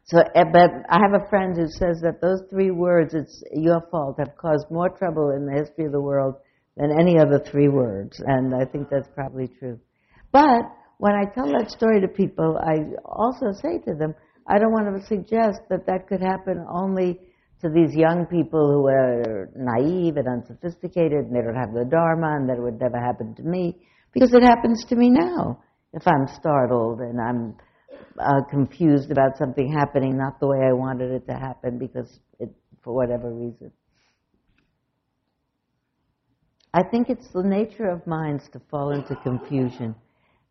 So, 0.06 0.22
eh, 0.34 0.44
but 0.52 0.72
I 0.90 0.98
have 1.00 1.22
a 1.22 1.30
friend 1.30 1.56
who 1.56 1.68
says 1.68 2.02
that 2.02 2.20
those 2.20 2.42
three 2.50 2.72
words, 2.72 3.14
it's 3.14 3.44
your 3.54 3.82
fault, 3.92 4.16
have 4.18 4.36
caused 4.38 4.66
more 4.72 4.90
trouble 4.90 5.32
in 5.38 5.46
the 5.46 5.54
history 5.54 5.86
of 5.86 5.92
the 5.92 6.02
world 6.02 6.36
than 6.78 6.90
any 7.00 7.20
other 7.20 7.40
three 7.40 7.68
words. 7.68 8.20
And 8.26 8.56
I 8.56 8.66
think 8.66 8.90
that's 8.90 9.08
probably 9.14 9.50
true. 9.60 9.80
But 10.32 10.64
when 11.00 11.16
I 11.16 11.24
tell 11.34 11.48
that 11.58 11.72
story 11.72 12.02
to 12.02 12.10
people, 12.10 12.60
I 12.62 12.76
also 13.06 13.54
say 13.54 13.80
to 13.88 13.96
them, 13.96 14.14
I 14.48 14.60
don't 14.60 14.74
want 14.74 15.00
to 15.00 15.08
suggest 15.08 15.62
that 15.70 15.86
that 15.88 16.08
could 16.10 16.22
happen 16.22 16.66
only 16.70 17.20
to 17.62 17.70
these 17.70 17.96
young 17.96 18.26
people 18.26 18.68
who 18.68 18.88
are 18.88 19.50
naive 19.56 20.18
and 20.18 20.28
unsophisticated 20.28 21.28
and 21.28 21.36
they 21.36 21.42
don't 21.42 21.56
have 21.56 21.74
the 21.74 21.86
Dharma 21.90 22.36
and 22.36 22.50
that 22.50 22.58
it 22.58 22.62
would 22.62 22.82
never 22.82 23.00
happen 23.00 23.34
to 23.36 23.44
me, 23.44 23.78
because 24.14 24.34
it 24.34 24.44
happens 24.44 24.84
to 24.90 24.96
me 24.98 25.10
now. 25.10 25.64
If 25.94 26.04
I'm 26.06 26.28
startled 26.28 27.00
and 27.00 27.20
I'm 27.20 27.56
uh, 28.20 28.42
confused 28.50 29.10
about 29.10 29.38
something 29.38 29.72
happening 29.72 30.18
not 30.18 30.40
the 30.42 30.48
way 30.48 30.60
I 30.68 30.74
wanted 30.74 31.12
it 31.12 31.26
to 31.28 31.34
happen 31.34 31.80
because 31.80 32.20
it, 32.40 32.50
for 32.84 32.94
whatever 32.94 33.34
reason. 33.34 33.72
I 36.74 36.84
think 36.84 37.10
it's 37.10 37.30
the 37.34 37.44
nature 37.44 37.90
of 37.90 38.06
minds 38.06 38.44
to 38.52 38.60
fall 38.70 38.92
into 38.92 39.16
confusion. 39.24 39.96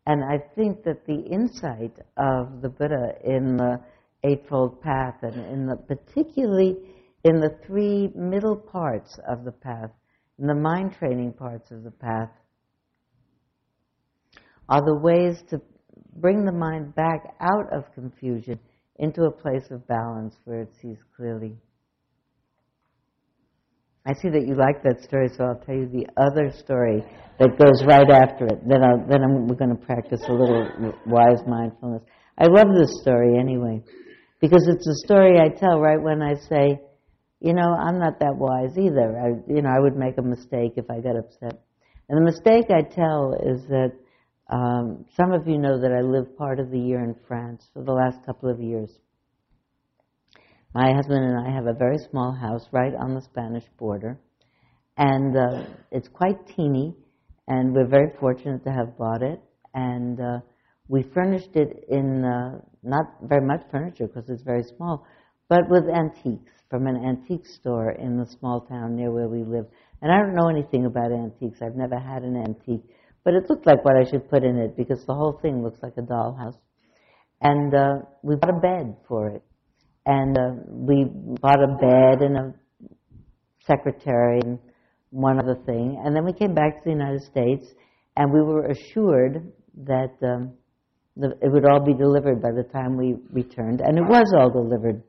And 0.05 0.23
I 0.23 0.39
think 0.55 0.83
that 0.83 1.05
the 1.05 1.21
insight 1.29 1.97
of 2.17 2.61
the 2.61 2.69
Buddha 2.69 3.13
in 3.23 3.57
the 3.57 3.79
Eightfold 4.23 4.81
Path, 4.81 5.15
and 5.21 5.35
in 5.45 5.65
the, 5.67 5.75
particularly 5.75 6.77
in 7.23 7.39
the 7.39 7.57
three 7.65 8.09
middle 8.15 8.55
parts 8.55 9.19
of 9.27 9.43
the 9.43 9.51
path, 9.51 9.91
in 10.39 10.47
the 10.47 10.55
mind 10.55 10.93
training 10.97 11.33
parts 11.33 11.69
of 11.71 11.83
the 11.83 11.91
path, 11.91 12.29
are 14.67 14.81
the 14.81 14.97
ways 14.97 15.41
to 15.49 15.61
bring 16.15 16.45
the 16.45 16.51
mind 16.51 16.95
back 16.95 17.35
out 17.39 17.71
of 17.71 17.93
confusion 17.93 18.59
into 18.97 19.23
a 19.23 19.31
place 19.31 19.69
of 19.71 19.87
balance 19.87 20.35
where 20.45 20.61
it 20.61 20.73
sees 20.81 20.97
clearly. 21.15 21.55
I 24.05 24.13
see 24.13 24.29
that 24.29 24.47
you 24.47 24.55
like 24.55 24.81
that 24.83 25.03
story, 25.03 25.29
so 25.35 25.43
I'll 25.43 25.61
tell 25.65 25.75
you 25.75 25.87
the 25.87 26.07
other 26.17 26.51
story 26.51 27.03
that 27.39 27.57
goes 27.59 27.83
right 27.85 28.09
after 28.09 28.45
it. 28.45 28.67
Then, 28.67 28.83
I'll, 28.83 29.05
then 29.07 29.23
I'm, 29.23 29.47
we're 29.47 29.55
going 29.55 29.75
to 29.75 29.85
practice 29.85 30.21
a 30.27 30.33
little 30.33 30.67
wise 31.05 31.41
mindfulness. 31.45 32.03
I 32.37 32.47
love 32.47 32.67
this 32.73 33.01
story 33.01 33.37
anyway, 33.37 33.83
because 34.39 34.67
it's 34.67 34.87
a 34.87 35.05
story 35.05 35.39
I 35.39 35.49
tell 35.49 35.79
right 35.79 36.01
when 36.01 36.21
I 36.21 36.35
say, 36.35 36.79
you 37.41 37.53
know, 37.53 37.75
I'm 37.75 37.99
not 37.99 38.19
that 38.19 38.35
wise 38.35 38.77
either. 38.77 39.17
I, 39.19 39.51
you 39.51 39.61
know, 39.61 39.69
I 39.69 39.79
would 39.79 39.95
make 39.95 40.17
a 40.17 40.21
mistake 40.21 40.73
if 40.75 40.89
I 40.89 40.99
got 40.99 41.15
upset. 41.15 41.61
And 42.07 42.17
the 42.17 42.31
mistake 42.31 42.65
I 42.71 42.81
tell 42.81 43.33
is 43.33 43.67
that 43.67 43.91
um, 44.49 45.05
some 45.15 45.31
of 45.31 45.47
you 45.47 45.57
know 45.57 45.79
that 45.79 45.91
I 45.91 46.01
live 46.01 46.35
part 46.37 46.59
of 46.59 46.71
the 46.71 46.79
year 46.79 47.03
in 47.03 47.15
France 47.27 47.69
for 47.73 47.83
the 47.83 47.91
last 47.91 48.25
couple 48.25 48.49
of 48.49 48.59
years. 48.59 48.91
My 50.73 50.93
husband 50.93 51.25
and 51.25 51.47
I 51.47 51.51
have 51.51 51.65
a 51.65 51.73
very 51.73 51.97
small 52.11 52.31
house 52.31 52.67
right 52.71 52.93
on 52.93 53.15
the 53.15 53.21
Spanish 53.21 53.63
border, 53.79 54.19
and 54.97 55.35
uh, 55.35 55.63
it's 55.91 56.07
quite 56.07 56.45
teeny, 56.55 56.93
and 57.47 57.73
we're 57.73 57.87
very 57.87 58.11
fortunate 58.19 58.63
to 58.65 58.71
have 58.71 58.95
bought 58.95 59.23
it. 59.23 59.41
And 59.73 60.19
uh, 60.19 60.39
we 60.87 61.01
furnished 61.11 61.55
it 61.55 61.85
in 61.89 62.23
uh, 62.23 62.59
not 62.83 63.05
very 63.23 63.43
much 63.43 63.61
furniture 63.71 64.05
because 64.05 64.29
it's 64.29 64.43
very 64.43 64.61
small, 64.61 65.07
but 65.47 65.61
with 65.71 65.85
antiques 65.89 66.51
from 66.69 66.85
an 66.85 67.03
antique 67.03 67.47
store 67.47 67.93
in 67.93 68.17
the 68.17 68.27
small 68.27 68.61
town 68.61 68.95
near 68.95 69.11
where 69.11 69.27
we 69.27 69.43
live. 69.43 69.65
And 70.03 70.11
I 70.11 70.19
don't 70.19 70.35
know 70.35 70.49
anything 70.49 70.85
about 70.85 71.11
antiques. 71.11 71.63
I've 71.63 71.75
never 71.75 71.97
had 71.97 72.21
an 72.21 72.37
antique, 72.37 72.83
but 73.23 73.33
it 73.33 73.49
looked 73.49 73.65
like 73.65 73.83
what 73.83 73.97
I 73.97 74.07
should 74.07 74.29
put 74.29 74.43
in 74.43 74.55
it 74.57 74.77
because 74.77 75.03
the 75.07 75.15
whole 75.15 75.39
thing 75.41 75.63
looks 75.63 75.81
like 75.81 75.97
a 75.97 76.01
dollhouse. 76.01 76.57
And 77.41 77.73
uh, 77.73 77.93
we 78.21 78.35
bought 78.35 78.55
a 78.55 78.59
bed 78.59 78.97
for 79.07 79.29
it 79.29 79.41
and 80.05 80.37
uh, 80.37 80.51
we 80.67 81.05
bought 81.41 81.63
a 81.63 81.67
bed 81.67 82.21
and 82.21 82.37
a 82.37 82.53
secretary 83.65 84.39
and 84.43 84.59
one 85.11 85.39
other 85.39 85.55
thing. 85.65 86.01
And 86.03 86.15
then 86.15 86.25
we 86.25 86.33
came 86.33 86.53
back 86.53 86.77
to 86.77 86.81
the 86.85 86.91
United 86.91 87.21
States, 87.23 87.65
and 88.15 88.31
we 88.31 88.41
were 88.41 88.67
assured 88.67 89.51
that 89.85 90.15
um, 90.23 90.53
the, 91.15 91.31
it 91.41 91.51
would 91.51 91.65
all 91.65 91.83
be 91.83 91.93
delivered 91.93 92.41
by 92.41 92.51
the 92.51 92.63
time 92.63 92.97
we 92.97 93.15
returned, 93.31 93.81
and 93.81 93.97
it 93.97 94.03
was 94.07 94.33
all 94.37 94.49
delivered. 94.49 95.03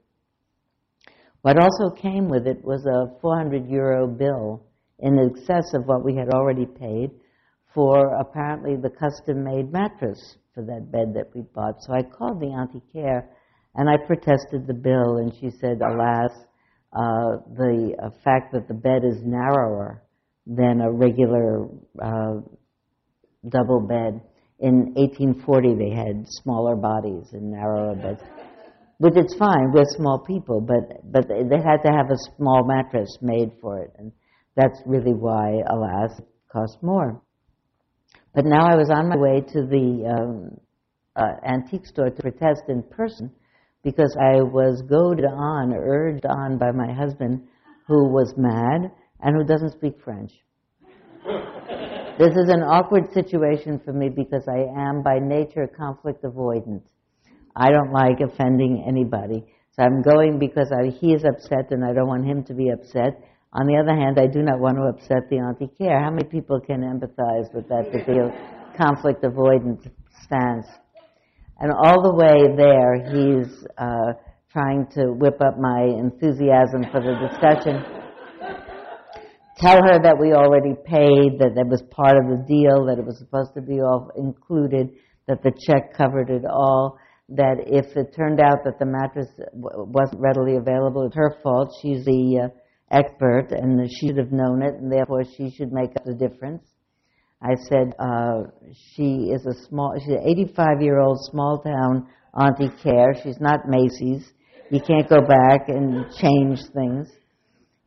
What 1.43 1.59
also 1.59 1.95
came 1.95 2.29
with 2.29 2.47
it 2.47 2.63
was 2.63 2.85
a 2.85 3.19
400 3.21 3.69
euro 3.69 4.07
bill 4.07 4.63
in 4.99 5.19
excess 5.19 5.73
of 5.75 5.87
what 5.87 6.05
we 6.05 6.15
had 6.15 6.29
already 6.35 6.67
paid 6.67 7.11
for 7.75 8.15
apparently 8.21 8.77
the 8.77 8.91
custom 8.91 9.45
made 9.45 9.73
mattress 9.73 10.37
for 10.55 10.63
that 10.65 10.91
bed 10.91 11.15
that 11.15 11.31
we 11.35 11.43
bought. 11.55 11.83
So 11.83 11.95
I 11.95 12.03
called 12.03 12.41
the 12.41 12.53
Antiquaire 12.53 13.31
and 13.75 13.89
I 13.89 13.97
protested 13.97 14.67
the 14.67 14.75
bill, 14.75 15.19
and 15.19 15.33
she 15.41 15.51
said, 15.61 15.81
alas, 15.81 16.31
uh, 16.93 17.39
the 17.57 17.95
uh, 18.03 18.11
fact 18.25 18.53
that 18.53 18.67
the 18.67 18.75
bed 18.75 19.05
is 19.05 19.23
narrower 19.23 20.03
than 20.47 20.81
a 20.81 20.91
regular 20.91 21.67
uh, 22.03 22.41
double 23.49 23.81
bed. 23.81 24.21
In 24.59 24.93
1840, 24.95 25.75
they 25.77 25.95
had 25.95 26.27
smaller 26.43 26.77
bodies 26.77 27.29
and 27.33 27.53
narrower 27.53 27.95
beds, 27.95 28.21
which 28.99 29.15
it's 29.17 29.35
fine. 29.37 29.73
We're 29.73 29.85
small 29.97 30.25
people, 30.27 30.61
but 30.61 31.01
but 31.11 31.29
they 31.29 31.57
had 31.57 31.83
to 31.87 31.93
have 31.93 32.11
a 32.11 32.37
small 32.37 32.67
mattress 32.67 33.17
made 33.23 33.53
for 33.61 33.79
it, 33.79 33.93
and 33.99 34.13
that's 34.57 34.79
really 34.85 35.15
why, 35.15 35.63
alas, 35.71 36.19
it 36.19 36.27
cost 36.53 36.77
more. 36.83 37.23
But 38.35 38.45
now 38.45 38.67
I 38.67 38.75
was 38.75 38.91
on 38.91 39.09
my 39.09 39.17
way 39.17 39.41
to 39.41 39.67
the 39.67 40.19
um, 40.19 40.61
uh, 41.17 41.37
antique 41.47 41.87
store 41.87 42.11
to 42.11 42.23
protest 42.23 42.63
in 42.69 42.83
person 42.83 43.31
because 43.83 44.17
I 44.21 44.43
was 44.43 44.83
goaded 44.83 45.25
on, 45.25 45.73
urged 45.73 46.27
on 46.27 46.59
by 46.59 46.71
my 46.73 46.93
husband, 46.93 47.47
who 47.87 48.09
was 48.09 48.35
mad 48.37 48.91
and 49.21 49.37
who 49.37 49.45
doesn't 49.45 49.73
speak 49.73 49.95
French. 50.03 50.33
this 52.19 52.37
is 52.37 52.49
an 52.49 52.63
awkward 52.63 53.13
situation 53.13 53.81
for 53.85 53.93
me 53.93 54.09
because 54.09 54.47
I 54.49 54.67
am 54.81 55.03
by 55.03 55.19
nature 55.19 55.67
conflict 55.67 56.23
avoidant. 56.23 56.83
I 57.57 57.71
don't 57.71 57.93
like 57.93 58.21
offending 58.21 58.85
anybody. 58.87 59.45
So 59.73 59.83
I'm 59.83 60.03
going 60.03 60.39
because 60.39 60.71
I, 60.73 60.91
he 60.91 61.13
is 61.13 61.25
upset 61.25 61.71
and 61.71 61.85
I 61.85 61.93
don't 61.93 62.09
want 62.09 62.27
him 62.27 62.45
to 62.45 62.55
be 62.55 62.71
upset. 62.71 63.23
On 63.53 63.67
the 63.67 63.77
other 63.77 63.99
hand, 63.99 64.19
I 64.19 64.27
do 64.27 64.43
not 64.43 64.61
want 64.61 64.77
to 64.77 64.85
upset 64.85 65.29
the 65.29 65.39
antiquaire. 65.39 66.01
How 66.01 66.11
many 66.11 66.25
people 66.25 66.61
can 66.61 66.83
empathize 66.83 67.53
with 67.55 67.69
that 67.69 67.91
particular 67.91 68.31
conflict 68.77 69.23
avoidant 69.23 69.91
stance? 70.23 70.67
And 71.61 71.71
all 71.73 72.03
the 72.03 72.15
way 72.15 72.57
there, 72.57 73.05
he's 73.05 73.67
uh, 73.77 74.17
trying 74.51 74.87
to 74.97 75.13
whip 75.13 75.41
up 75.45 75.59
my 75.59 75.83
enthusiasm 75.85 76.85
for 76.91 77.01
the 77.01 77.15
discussion. 77.29 77.85
Tell 79.59 79.77
her 79.77 80.01
that 80.03 80.17
we 80.19 80.33
already 80.33 80.75
paid, 80.87 81.39
that 81.39 81.53
that 81.55 81.69
was 81.69 81.83
part 81.91 82.17
of 82.17 82.33
the 82.33 82.43
deal, 82.49 82.87
that 82.87 82.99
it 82.99 83.05
was 83.05 83.19
supposed 83.19 83.53
to 83.55 83.61
be 83.61 83.79
all 83.79 84.11
included, 84.17 84.89
that 85.29 85.43
the 85.43 85.53
check 85.67 85.93
covered 85.93 86.31
it 86.31 86.45
all, 86.49 86.99
that 87.29 87.57
if 87.67 87.95
it 87.95 88.17
turned 88.17 88.41
out 88.41 88.65
that 88.65 88.79
the 88.79 88.87
mattress 88.87 89.29
wasn't 89.53 90.19
readily 90.19 90.57
available, 90.57 91.05
it's 91.05 91.15
her 91.15 91.37
fault. 91.43 91.69
She's 91.83 92.07
the 92.07 92.49
uh, 92.49 92.49
expert 92.91 93.49
and 93.51 93.87
she 94.01 94.09
should 94.09 94.17
have 94.17 94.33
known 94.33 94.63
it, 94.63 94.75
and 94.81 94.91
therefore 94.91 95.25
she 95.25 95.51
should 95.51 95.73
make 95.73 95.91
up 95.95 96.05
the 96.07 96.15
difference. 96.15 96.65
I 97.43 97.55
said, 97.69 97.95
uh, 97.99 98.43
she 98.95 99.31
is 99.33 99.47
a 99.47 99.55
small, 99.67 99.95
she's 99.99 100.09
an 100.09 100.29
85 100.29 100.83
year 100.83 101.01
old 101.01 101.19
small 101.31 101.59
town 101.59 102.07
auntie 102.35 102.71
care. 102.83 103.15
She's 103.23 103.41
not 103.41 103.61
Macy's. 103.67 104.31
You 104.71 104.81
can't 104.81 105.09
go 105.09 105.21
back 105.21 105.69
and 105.69 106.05
change 106.21 106.61
things. 106.75 107.09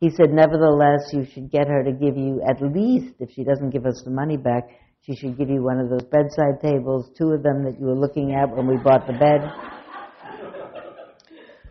He 0.00 0.10
said, 0.10 0.32
nevertheless, 0.32 1.08
you 1.12 1.24
should 1.32 1.50
get 1.50 1.68
her 1.68 1.82
to 1.84 1.92
give 1.92 2.16
you 2.16 2.42
at 2.48 2.60
least, 2.60 3.14
if 3.20 3.30
she 3.30 3.44
doesn't 3.44 3.70
give 3.70 3.86
us 3.86 4.02
the 4.04 4.10
money 4.10 4.36
back, 4.36 4.68
she 5.06 5.14
should 5.14 5.38
give 5.38 5.48
you 5.48 5.62
one 5.62 5.78
of 5.78 5.88
those 5.88 6.04
bedside 6.10 6.60
tables, 6.60 7.10
two 7.16 7.30
of 7.30 7.42
them 7.42 7.62
that 7.64 7.78
you 7.78 7.86
were 7.86 7.94
looking 7.94 8.34
at 8.34 8.54
when 8.54 8.66
we 8.66 8.76
bought 8.76 9.06
the 9.06 9.12
bed. 9.12 9.40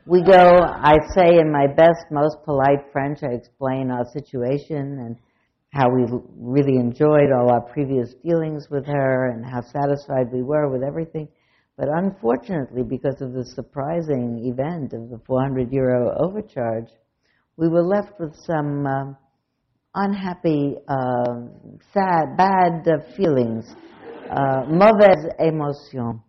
We 0.05 0.21
go, 0.23 0.59
I 0.61 0.95
say 1.15 1.37
in 1.37 1.51
my 1.51 1.67
best, 1.67 2.05
most 2.11 2.37
polite 2.43 2.91
French, 2.91 3.19
I 3.23 3.33
explain 3.33 3.91
our 3.91 4.05
situation 4.13 4.99
and 4.99 5.15
how 5.73 5.89
we 5.89 6.05
really 6.37 6.75
enjoyed 6.75 7.31
all 7.35 7.49
our 7.49 7.61
previous 7.61 8.13
dealings 8.23 8.67
with 8.69 8.85
her 8.85 9.31
and 9.31 9.43
how 9.43 9.59
satisfied 9.61 10.31
we 10.31 10.43
were 10.43 10.69
with 10.69 10.83
everything. 10.83 11.27
But 11.77 11.87
unfortunately, 11.89 12.83
because 12.83 13.19
of 13.21 13.33
the 13.33 13.43
surprising 13.43 14.45
event 14.45 14.93
of 14.93 15.09
the 15.09 15.19
400 15.25 15.71
euro 15.71 16.15
overcharge, 16.19 16.89
we 17.57 17.69
were 17.69 17.81
left 17.81 18.19
with 18.19 18.35
some 18.35 18.85
uh, 18.85 19.13
unhappy, 19.95 20.75
uh, 20.87 21.41
sad, 21.91 22.37
bad 22.37 22.87
uh, 22.87 23.15
feelings, 23.17 23.65
mauvaise 24.69 25.25
émotion. 25.39 26.21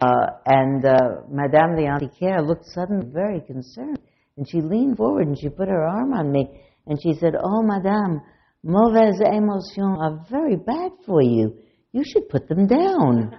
Uh, 0.00 0.26
and 0.46 0.84
uh, 0.84 0.98
Madame 1.28 1.76
the 1.76 1.86
antiquaire 1.86 2.42
looked 2.42 2.66
suddenly 2.66 3.08
very 3.12 3.40
concerned, 3.40 3.98
and 4.36 4.48
she 4.48 4.60
leaned 4.60 4.96
forward 4.96 5.26
and 5.26 5.38
she 5.38 5.48
put 5.48 5.68
her 5.68 5.84
arm 5.84 6.12
on 6.12 6.30
me, 6.30 6.48
and 6.86 7.00
she 7.00 7.14
said, 7.14 7.34
"Oh, 7.40 7.62
Madame, 7.62 8.20
Mauvaises 8.64 9.20
émotions 9.22 9.98
are 9.98 10.24
very 10.30 10.54
bad 10.54 10.92
for 11.04 11.20
you. 11.20 11.52
You 11.90 12.04
should 12.04 12.28
put 12.28 12.48
them 12.48 12.68
down. 12.68 13.36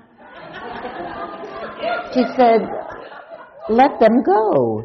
she 2.13 2.23
said, 2.35 2.59
let 3.69 4.01
them 4.01 4.21
go. 4.21 4.83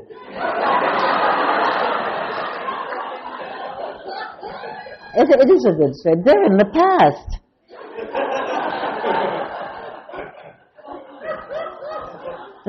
It, 5.16 5.28
it 5.28 5.50
is 5.50 5.66
a 5.66 5.72
good 5.72 5.94
story. 5.96 6.14
They're 6.24 6.44
in 6.44 6.56
the 6.56 6.66
past. 6.72 7.40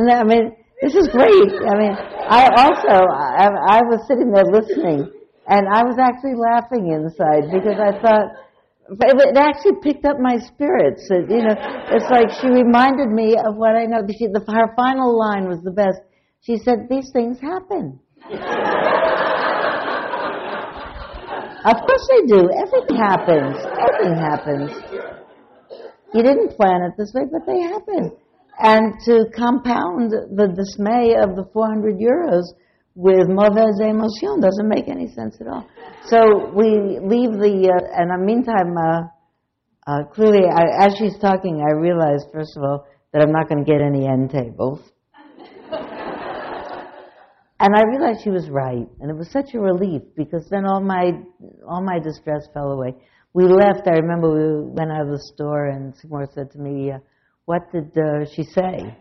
I 0.10 0.24
mean, 0.24 0.56
this 0.82 0.96
is 0.96 1.08
great. 1.10 1.52
I 1.68 1.78
mean, 1.78 1.94
I 2.30 2.50
also, 2.58 3.06
I, 3.14 3.78
I 3.78 3.82
was 3.84 4.08
sitting 4.08 4.32
there 4.32 4.46
listening 4.46 5.19
and 5.50 5.66
I 5.66 5.82
was 5.82 5.98
actually 5.98 6.38
laughing 6.38 6.94
inside 6.94 7.50
because 7.50 7.82
I 7.82 7.98
thought, 7.98 8.38
it 9.02 9.38
actually 9.38 9.82
picked 9.82 10.06
up 10.06 10.22
my 10.22 10.38
spirits. 10.38 11.10
It, 11.10 11.26
you 11.30 11.42
know, 11.42 11.58
it's 11.90 12.10
like 12.10 12.30
she 12.38 12.54
reminded 12.54 13.10
me 13.10 13.34
of 13.34 13.58
what 13.58 13.74
I 13.76 13.86
know. 13.86 14.06
She, 14.14 14.30
the, 14.30 14.46
her 14.46 14.74
final 14.78 15.18
line 15.18 15.50
was 15.50 15.62
the 15.66 15.74
best. 15.74 15.98
She 16.42 16.58
said, 16.58 16.86
"These 16.90 17.10
things 17.12 17.42
happen." 17.42 18.00
of 21.66 21.78
course 21.82 22.06
they 22.14 22.30
do. 22.30 22.50
Everything 22.54 22.98
happens. 22.98 23.58
Everything 23.74 24.18
happens. 24.22 24.70
You 26.14 26.22
didn't 26.24 26.58
plan 26.58 26.82
it 26.86 26.94
this 26.98 27.12
way, 27.14 27.26
but 27.26 27.46
they 27.46 27.62
happen. 27.62 28.14
And 28.62 28.94
to 29.06 29.26
compound 29.36 30.12
the 30.12 30.48
dismay 30.54 31.16
of 31.18 31.36
the 31.36 31.50
400 31.54 31.98
euros, 31.98 32.54
with 32.96 33.28
mauvaise 33.30 33.80
émotion 33.82 34.42
doesn't 34.42 34.68
make 34.68 34.88
any 34.90 35.08
sense 35.08 35.38
at 35.40 35.48
all. 35.48 35.68
So 36.06 36.52
we 36.54 37.00
leave 37.00 37.32
the, 37.32 37.72
uh, 37.72 38.02
and 38.02 38.12
in 38.12 38.20
the 38.20 38.26
meantime, 38.26 38.76
uh, 38.78 39.04
uh, 39.88 40.04
clearly, 40.06 40.46
I, 40.48 40.86
as 40.86 40.98
she's 40.98 41.18
talking, 41.20 41.62
I 41.62 41.72
realize, 41.80 42.26
first 42.32 42.58
of 42.58 42.64
all, 42.64 42.86
that 43.12 43.22
I'm 43.22 43.32
not 43.32 43.50
going 43.50 43.64
to 43.64 43.72
get 43.72 43.82
any 43.82 44.08
end 44.08 44.30
tables. 44.30 44.82
and 47.60 47.76
I 47.76 47.82
realized 47.88 48.22
she 48.24 48.30
was 48.30 48.50
right, 48.50 48.88
and 49.00 49.10
it 49.10 49.16
was 49.18 49.32
such 49.32 49.54
a 49.56 49.60
relief 49.60 50.02
because 50.16 50.48
then 50.50 50.66
all 50.66 50.82
my 50.82 51.12
all 51.68 51.84
my 51.84 52.00
distress 52.00 52.48
fell 52.54 52.72
away. 52.72 52.94
We 53.34 53.46
left. 53.46 53.88
I 53.88 53.98
remember 53.98 54.30
we 54.32 54.72
went 54.74 54.92
out 54.92 55.02
of 55.02 55.10
the 55.10 55.22
store, 55.34 55.68
and 55.68 55.96
Seymour 55.96 56.28
said 56.34 56.52
to 56.52 56.60
me, 56.60 56.92
uh, 56.92 57.00
"What 57.46 57.72
did 57.72 57.98
uh, 57.98 58.26
she 58.36 58.44
say?" 58.44 58.96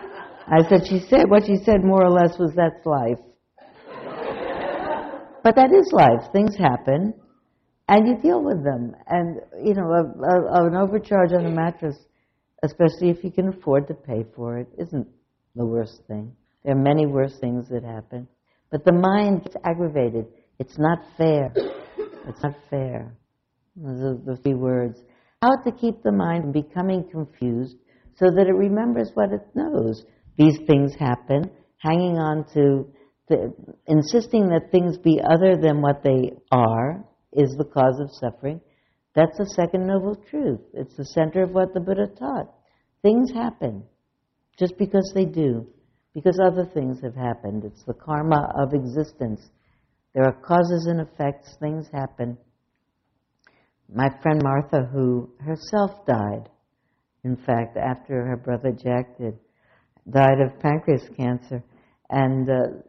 I 0.46 0.68
said, 0.68 0.86
she 0.86 1.00
said, 1.08 1.28
what 1.28 1.46
she 1.46 1.56
said 1.56 1.84
more 1.84 2.04
or 2.04 2.10
less 2.10 2.38
was, 2.38 2.52
that's 2.54 2.84
life. 2.84 3.18
but 5.42 5.56
that 5.56 5.72
is 5.72 5.90
life. 5.92 6.30
Things 6.32 6.54
happen, 6.56 7.14
and 7.88 8.06
you 8.06 8.18
deal 8.20 8.42
with 8.42 8.62
them. 8.62 8.94
And, 9.08 9.40
you 9.64 9.74
know, 9.74 9.90
a, 9.90 10.02
a, 10.02 10.66
an 10.66 10.76
overcharge 10.76 11.32
on 11.32 11.46
a 11.46 11.50
mattress, 11.50 11.96
especially 12.62 13.08
if 13.10 13.24
you 13.24 13.30
can 13.30 13.48
afford 13.48 13.88
to 13.88 13.94
pay 13.94 14.24
for 14.36 14.58
it, 14.58 14.68
isn't 14.78 15.06
the 15.56 15.64
worst 15.64 16.02
thing. 16.08 16.34
There 16.62 16.74
are 16.74 16.80
many 16.80 17.06
worse 17.06 17.38
things 17.40 17.68
that 17.70 17.84
happen. 17.84 18.28
But 18.70 18.84
the 18.84 18.92
mind 18.92 19.44
gets 19.44 19.56
aggravated. 19.64 20.26
It's 20.58 20.78
not 20.78 20.98
fair. 21.16 21.52
It's 22.28 22.42
not 22.42 22.54
fair. 22.68 23.14
Those 23.76 24.00
are 24.00 24.18
the 24.24 24.36
three 24.42 24.54
words. 24.54 25.00
How 25.42 25.56
to 25.64 25.72
keep 25.72 26.02
the 26.02 26.12
mind 26.12 26.44
from 26.44 26.52
becoming 26.52 27.08
confused 27.10 27.76
so 28.16 28.26
that 28.26 28.46
it 28.46 28.54
remembers 28.54 29.10
what 29.14 29.32
it 29.32 29.42
knows 29.54 30.04
these 30.36 30.58
things 30.66 30.94
happen, 30.98 31.50
hanging 31.78 32.18
on 32.18 32.44
to, 32.54 32.92
insisting 33.86 34.48
that 34.48 34.70
things 34.70 34.98
be 34.98 35.20
other 35.22 35.56
than 35.56 35.80
what 35.80 36.02
they 36.02 36.32
are 36.50 37.04
is 37.32 37.54
the 37.56 37.64
cause 37.64 38.00
of 38.00 38.10
suffering. 38.12 38.60
That's 39.14 39.38
the 39.38 39.52
second 39.54 39.86
noble 39.86 40.16
truth. 40.28 40.60
It's 40.72 40.96
the 40.96 41.04
center 41.04 41.42
of 41.42 41.50
what 41.50 41.72
the 41.72 41.80
Buddha 41.80 42.08
taught. 42.18 42.52
Things 43.02 43.30
happen 43.32 43.84
just 44.58 44.76
because 44.78 45.12
they 45.14 45.24
do, 45.24 45.66
because 46.14 46.40
other 46.44 46.64
things 46.64 47.00
have 47.02 47.14
happened. 47.14 47.64
It's 47.64 47.84
the 47.84 47.94
karma 47.94 48.52
of 48.56 48.72
existence. 48.72 49.40
There 50.14 50.24
are 50.24 50.32
causes 50.32 50.86
and 50.88 51.00
effects, 51.00 51.56
things 51.60 51.86
happen. 51.92 52.38
My 53.92 54.08
friend 54.22 54.40
Martha, 54.42 54.88
who 54.92 55.30
herself 55.40 56.06
died, 56.06 56.48
in 57.24 57.36
fact, 57.36 57.76
after 57.76 58.24
her 58.26 58.36
brother 58.36 58.72
Jack 58.72 59.18
did, 59.18 59.38
died 60.10 60.40
of 60.40 60.60
pancreas 60.60 61.08
cancer. 61.16 61.62
And 62.10 62.48
uh, 62.48 62.82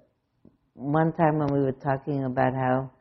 one 0.73 1.13
time 1.13 1.39
when 1.39 1.53
we 1.53 1.59
were 1.59 1.71
talking 1.71 2.25
about 2.25 2.53
how 2.53 2.91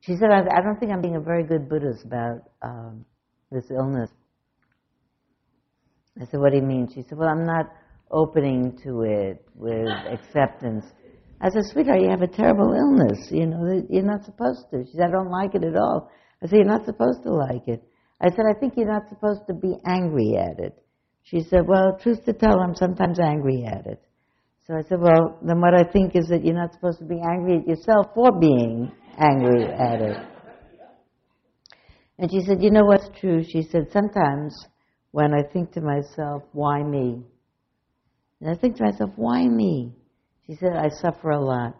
she 0.00 0.16
said, 0.16 0.30
I, 0.30 0.40
I 0.40 0.62
don't 0.62 0.78
think 0.78 0.92
I'm 0.92 1.00
being 1.00 1.16
a 1.16 1.20
very 1.20 1.44
good 1.44 1.68
Buddhist 1.68 2.04
about 2.04 2.38
um, 2.62 3.04
this 3.50 3.64
illness. 3.70 4.10
I 6.20 6.24
said, 6.26 6.40
What 6.40 6.52
do 6.52 6.58
you 6.58 6.62
mean? 6.62 6.88
She 6.94 7.02
said, 7.02 7.18
Well, 7.18 7.28
I'm 7.28 7.44
not 7.44 7.66
opening 8.10 8.78
to 8.84 9.02
it 9.02 9.44
with 9.54 9.88
acceptance. 9.88 10.86
I 11.40 11.50
said, 11.50 11.62
Sweetheart, 11.72 12.00
you 12.00 12.08
have 12.08 12.22
a 12.22 12.28
terrible 12.28 12.72
illness. 12.72 13.28
You 13.30 13.46
know, 13.46 13.82
you're 13.90 14.04
not 14.04 14.24
supposed 14.24 14.70
to. 14.70 14.84
She 14.84 14.96
said, 14.96 15.08
I 15.08 15.10
don't 15.10 15.30
like 15.30 15.54
it 15.54 15.64
at 15.64 15.76
all. 15.76 16.08
I 16.42 16.46
said, 16.46 16.56
You're 16.56 16.66
not 16.66 16.86
supposed 16.86 17.24
to 17.24 17.32
like 17.32 17.66
it. 17.66 17.82
I 18.20 18.30
said, 18.30 18.44
I 18.48 18.58
think 18.58 18.74
you're 18.76 18.90
not 18.90 19.08
supposed 19.08 19.42
to 19.48 19.54
be 19.54 19.74
angry 19.84 20.36
at 20.38 20.58
it. 20.64 20.85
She 21.26 21.40
said, 21.42 21.66
Well, 21.66 21.98
truth 22.00 22.24
to 22.26 22.32
tell, 22.32 22.60
I'm 22.60 22.76
sometimes 22.76 23.18
angry 23.18 23.64
at 23.64 23.86
it. 23.86 24.00
So 24.66 24.74
I 24.74 24.82
said, 24.88 25.00
Well, 25.00 25.38
then 25.42 25.60
what 25.60 25.74
I 25.74 25.82
think 25.82 26.14
is 26.14 26.28
that 26.28 26.44
you're 26.44 26.54
not 26.54 26.72
supposed 26.72 27.00
to 27.00 27.04
be 27.04 27.20
angry 27.20 27.58
at 27.58 27.68
yourself 27.68 28.06
for 28.14 28.30
being 28.38 28.92
angry 29.18 29.64
at 29.64 30.00
it. 30.00 30.16
And 32.18 32.30
she 32.30 32.42
said, 32.46 32.62
You 32.62 32.70
know 32.70 32.84
what's 32.84 33.08
true? 33.20 33.42
She 33.42 33.62
said, 33.62 33.88
Sometimes 33.92 34.54
when 35.10 35.34
I 35.34 35.42
think 35.52 35.72
to 35.72 35.80
myself, 35.80 36.44
Why 36.52 36.82
me? 36.84 37.24
And 38.40 38.50
I 38.50 38.54
think 38.54 38.76
to 38.76 38.84
myself, 38.84 39.10
Why 39.16 39.48
me? 39.48 39.92
She 40.46 40.54
said, 40.54 40.74
I 40.76 40.90
suffer 40.90 41.30
a 41.30 41.44
lot. 41.44 41.74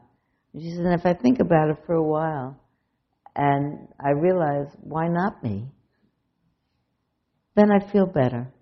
And 0.53 0.63
she 0.63 0.71
said, 0.71 0.87
And 0.87 0.99
if 0.99 1.07
I 1.07 1.15
think 1.15 1.39
about 1.39 1.71
it 1.71 1.77
for 1.87 1.95
a 1.95 2.03
while, 2.03 2.61
and 3.37 3.87
I 4.05 4.11
realize, 4.11 4.67
Why 4.81 5.07
not 5.07 5.43
me? 5.45 5.69
then 7.55 7.71
I 7.71 7.91
feel 7.91 8.07
better. 8.07 8.53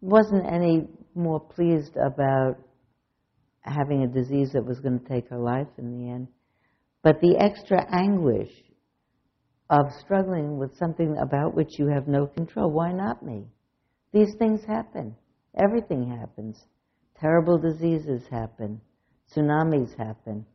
Wasn't 0.00 0.46
any 0.46 0.88
more 1.14 1.40
pleased 1.40 1.96
about 1.96 2.56
having 3.60 4.02
a 4.02 4.06
disease 4.06 4.50
that 4.52 4.64
was 4.64 4.80
going 4.80 5.00
to 5.00 5.08
take 5.08 5.28
her 5.30 5.38
life 5.38 5.68
in 5.78 5.90
the 5.98 6.10
end. 6.10 6.28
But 7.02 7.20
the 7.20 7.36
extra 7.38 7.84
anguish 7.90 8.50
of 9.68 9.86
struggling 10.00 10.58
with 10.58 10.76
something 10.76 11.16
about 11.18 11.54
which 11.54 11.78
you 11.78 11.88
have 11.88 12.06
no 12.06 12.26
control, 12.26 12.70
why 12.70 12.92
not 12.92 13.24
me? 13.24 13.46
These 14.12 14.34
things 14.38 14.60
happen. 14.66 15.16
Everything 15.56 16.08
happens. 16.08 16.64
Terrible 17.20 17.58
diseases 17.58 18.22
happen. 18.30 18.80
Tsunamis 19.34 19.96
happen. 19.98 20.46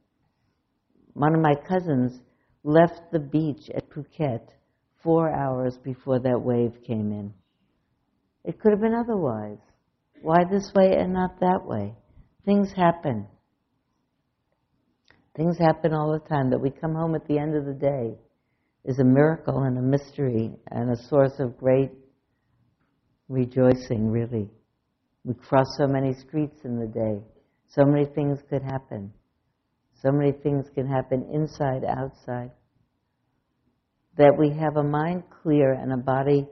One 1.14 1.36
of 1.36 1.42
my 1.42 1.56
cousins 1.68 2.20
left 2.64 3.02
the 3.12 3.20
beach 3.20 3.70
at 3.76 3.90
Phuket 3.90 4.48
four 5.04 5.30
hours 5.30 5.78
before 5.84 6.20
that 6.20 6.42
wave 6.42 6.74
came 6.86 7.12
in. 7.12 7.34
It 8.44 8.60
could 8.60 8.72
have 8.72 8.82
been 8.82 8.96
otherwise. 8.96 9.60
Why 10.22 10.44
this 10.50 10.72
way 10.76 10.96
and 10.98 11.14
not 11.14 11.40
that 11.40 11.66
way? 11.66 11.96
Things 12.46 12.72
happen. 12.76 13.28
Things 15.36 15.58
happen 15.58 15.94
all 15.94 16.12
the 16.12 16.28
time. 16.28 16.50
That 16.50 16.62
we 16.62 16.70
come 16.72 16.96
home 16.96 17.16
at 17.16 17.28
the 17.28 17.38
end 17.38 17.56
of 17.56 17.66
the 17.66 17.74
day 17.74 18.18
is 18.86 19.00
a 19.00 19.04
miracle 19.04 19.64
and 19.64 19.78
a 19.78 19.82
mystery 19.82 20.52
and 20.72 20.92
a 20.92 21.04
source 21.08 21.40
of 21.40 21.58
great 21.58 21.92
rejoicing, 23.30 24.10
really. 24.10 24.50
We 25.24 25.34
cross 25.36 25.68
so 25.78 25.88
many 25.88 26.14
streets 26.14 26.62
in 26.66 26.80
the 26.80 26.88
day. 26.88 27.22
So 27.70 27.86
many 27.86 28.06
things 28.06 28.40
could 28.50 28.64
happen. 28.64 29.14
So 30.04 30.12
many 30.12 30.32
things 30.32 30.66
can 30.74 30.88
happen 30.88 31.30
inside, 31.32 31.84
outside 31.86 32.52
that 34.18 34.38
we 34.38 34.50
have 34.50 34.78
a 34.78 34.84
mind 34.84 35.24
clear 35.42 35.74
and 35.74 35.94
a 35.94 35.98
body 35.98 36.46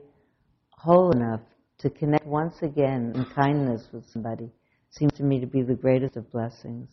whole 0.70 1.10
enough 1.12 1.40
to 1.80 1.90
connect 1.90 2.26
once 2.26 2.56
again 2.62 3.12
in 3.14 3.24
kindness 3.34 3.88
with 3.92 4.08
somebody 4.10 4.50
seems 4.90 5.12
to 5.14 5.22
me 5.22 5.40
to 5.40 5.46
be 5.46 5.62
the 5.62 5.74
greatest 5.74 6.16
of 6.16 6.30
blessings. 6.32 6.88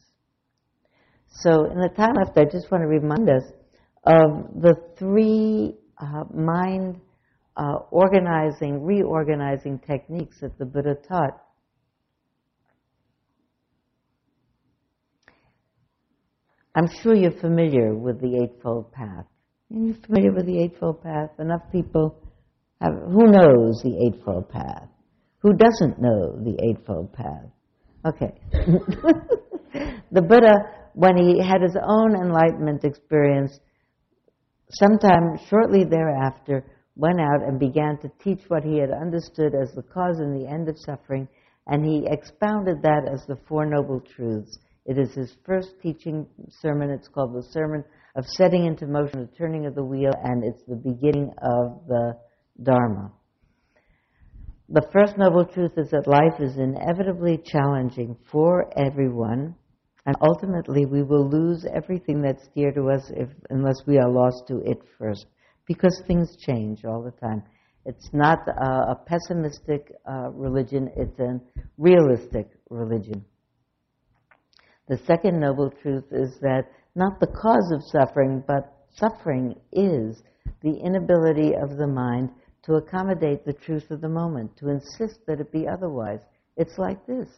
So, 1.30 1.66
in 1.66 1.80
the 1.80 1.90
time 1.90 2.14
left, 2.16 2.38
I 2.38 2.46
just 2.46 2.72
want 2.72 2.84
to 2.84 2.88
remind 2.88 3.30
us 3.30 3.44
of 4.06 4.62
the 4.62 4.76
three 4.98 5.76
uh, 5.98 6.24
mind 6.34 7.02
uh, 7.58 7.80
organizing, 7.92 8.84
reorganizing 8.84 9.80
techniques 9.80 10.40
that 10.42 10.58
the 10.58 10.66
Buddha 10.66 10.96
taught. 11.08 11.42
I'm 16.76 16.88
sure 17.02 17.16
you're 17.16 17.32
familiar 17.32 17.96
with 17.96 18.22
the 18.22 18.40
Eightfold 18.44 18.92
Path. 18.92 19.26
Are 19.74 19.78
you 19.78 19.96
familiar 20.06 20.32
with 20.32 20.46
the 20.46 20.60
Eightfold 20.60 21.02
Path? 21.02 21.32
Enough 21.40 21.64
people 21.72 22.22
who 22.82 23.28
knows 23.28 23.82
the 23.84 23.98
Eightfold 24.06 24.50
Path? 24.50 24.90
Who 25.40 25.54
doesn't 25.54 26.02
know 26.02 26.38
the 26.44 26.58
Eightfold 26.64 27.14
Path? 27.14 27.50
Okay. 28.06 28.34
the 30.12 30.22
Buddha, 30.22 30.54
when 30.94 31.18
he 31.18 31.44
had 31.44 31.62
his 31.62 31.76
own 31.82 32.16
enlightenment 32.16 32.84
experience, 32.84 33.60
sometime 34.70 35.38
shortly 35.50 35.84
thereafter, 35.84 36.66
went 36.96 37.20
out 37.20 37.44
and 37.44 37.60
began 37.60 37.98
to 38.00 38.12
teach 38.24 38.42
what 38.48 38.64
he 38.64 38.78
had 38.78 38.92
understood 38.92 39.54
as 39.54 39.72
the 39.74 39.84
cause 39.84 40.20
and 40.20 40.36
the 40.36 40.48
end 40.48 40.68
of 40.68 40.78
suffering, 40.80 41.28
and 41.68 41.86
he 41.86 42.06
expounded 42.08 42.82
that 42.82 43.08
as 43.12 43.26
the 43.28 43.38
Four 43.48 43.66
Noble 43.66 44.02
Truths. 44.02 44.58
It 44.86 44.98
is 44.98 45.14
his 45.14 45.36
first 45.46 45.76
teaching 45.82 46.26
sermon. 46.50 46.90
It's 46.90 47.10
called 47.10 47.34
the 47.34 47.44
Sermon 47.52 47.84
of 48.16 48.26
setting 48.26 48.66
into 48.66 48.88
motion 48.88 49.20
the 49.20 49.38
turning 49.38 49.66
of 49.66 49.76
the 49.76 49.84
wheel, 49.84 50.14
and 50.24 50.44
it's 50.44 50.64
the 50.64 50.76
beginning 50.76 51.30
of 51.44 51.82
the 51.88 52.18
Dharma. 52.62 53.12
The 54.70 54.88
first 54.92 55.18
noble 55.18 55.46
truth 55.46 55.74
is 55.78 55.92
that 55.92 56.08
life 56.08 56.42
is 56.42 56.58
inevitably 56.58 57.40
challenging 57.46 58.18
for 58.30 58.70
everyone, 58.78 59.56
and 60.06 60.16
ultimately 60.22 60.86
we 60.86 61.04
will 61.04 61.30
lose 61.30 61.66
everything 61.74 62.22
that's 62.22 62.50
dear 62.54 62.72
to 62.74 62.90
us 62.90 63.10
if, 63.16 63.30
unless 63.50 63.82
we 63.88 63.98
are 63.98 64.10
lost 64.10 64.48
to 64.48 64.58
it 64.66 64.80
first, 64.98 65.26
because 65.68 66.02
things 66.06 66.36
change 66.38 66.84
all 66.84 67.02
the 67.02 67.12
time. 67.12 67.44
It's 67.86 68.10
not 68.12 68.40
a, 68.48 68.92
a 68.92 69.02
pessimistic 69.06 69.94
uh, 70.06 70.32
religion, 70.32 70.90
it's 70.98 71.18
a 71.20 71.40
realistic 71.78 72.50
religion. 72.70 73.24
The 74.90 74.98
second 75.06 75.40
noble 75.40 75.72
truth 75.82 76.06
is 76.12 76.38
that 76.42 76.64
not 76.96 77.22
the 77.22 77.28
cause 77.28 77.72
of 77.74 77.84
suffering, 77.84 78.44
but 78.46 78.74
suffering 78.96 79.56
is 79.72 80.24
the 80.62 80.78
inability 80.84 81.54
of 81.56 81.78
the 81.78 81.88
mind 81.88 82.32
to 82.68 82.76
accommodate 82.76 83.46
the 83.46 83.54
truth 83.54 83.90
of 83.92 84.02
the 84.02 84.10
moment, 84.10 84.56
to 84.58 84.70
insist 84.70 85.20
that 85.26 85.40
it 85.40 85.52
be 85.54 85.66
otherwise. 85.68 86.20
It's 86.58 86.78
like 86.78 87.08
this. 87.08 87.30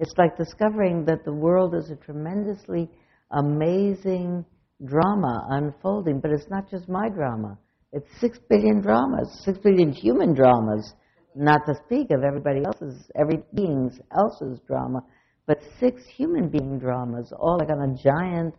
It's 0.00 0.14
like 0.16 0.38
discovering 0.38 1.04
that 1.04 1.24
the 1.24 1.34
world 1.34 1.74
is 1.74 1.90
a 1.90 1.96
tremendously 1.96 2.90
amazing 3.30 4.44
drama 4.84 5.46
unfolding, 5.50 6.18
but 6.18 6.30
it's 6.30 6.48
not 6.50 6.70
just 6.70 6.88
my 6.88 7.10
drama. 7.10 7.58
It's 7.92 8.08
six 8.20 8.38
billion 8.48 8.80
dramas, 8.80 9.42
six 9.44 9.58
billion 9.58 9.92
human 9.92 10.34
dramas, 10.34 10.94
not 11.36 11.66
to 11.66 11.74
speak 11.84 12.10
of 12.10 12.24
everybody 12.24 12.64
else's, 12.64 13.10
every 13.20 13.42
being's 13.54 14.00
else's 14.16 14.60
drama, 14.66 15.02
but 15.46 15.58
six 15.78 16.02
human 16.06 16.48
being 16.48 16.78
dramas, 16.78 17.32
all 17.38 17.58
like 17.58 17.68
on 17.68 17.90
a 17.90 18.02
giant 18.02 18.54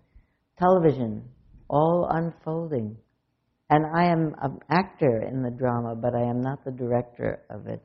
television, 0.60 1.24
all 1.68 2.08
unfolding. 2.12 2.96
And 3.70 3.86
I 3.86 4.06
am 4.06 4.36
an 4.42 4.60
actor 4.70 5.24
in 5.24 5.42
the 5.42 5.50
drama, 5.50 5.96
but 5.96 6.14
I 6.14 6.22
am 6.22 6.42
not 6.42 6.64
the 6.64 6.72
director 6.72 7.42
of 7.50 7.68
it. 7.68 7.82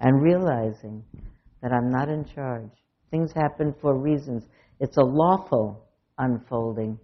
And 0.00 0.20
realizing 0.20 1.04
that 1.62 1.72
I'm 1.72 1.90
not 1.90 2.08
in 2.08 2.24
charge. 2.24 2.70
Things 3.10 3.32
happen 3.32 3.74
for 3.80 3.96
reasons. 3.96 4.44
It's 4.80 4.96
a 4.96 5.04
lawful 5.04 5.84
unfolding, 6.18 6.98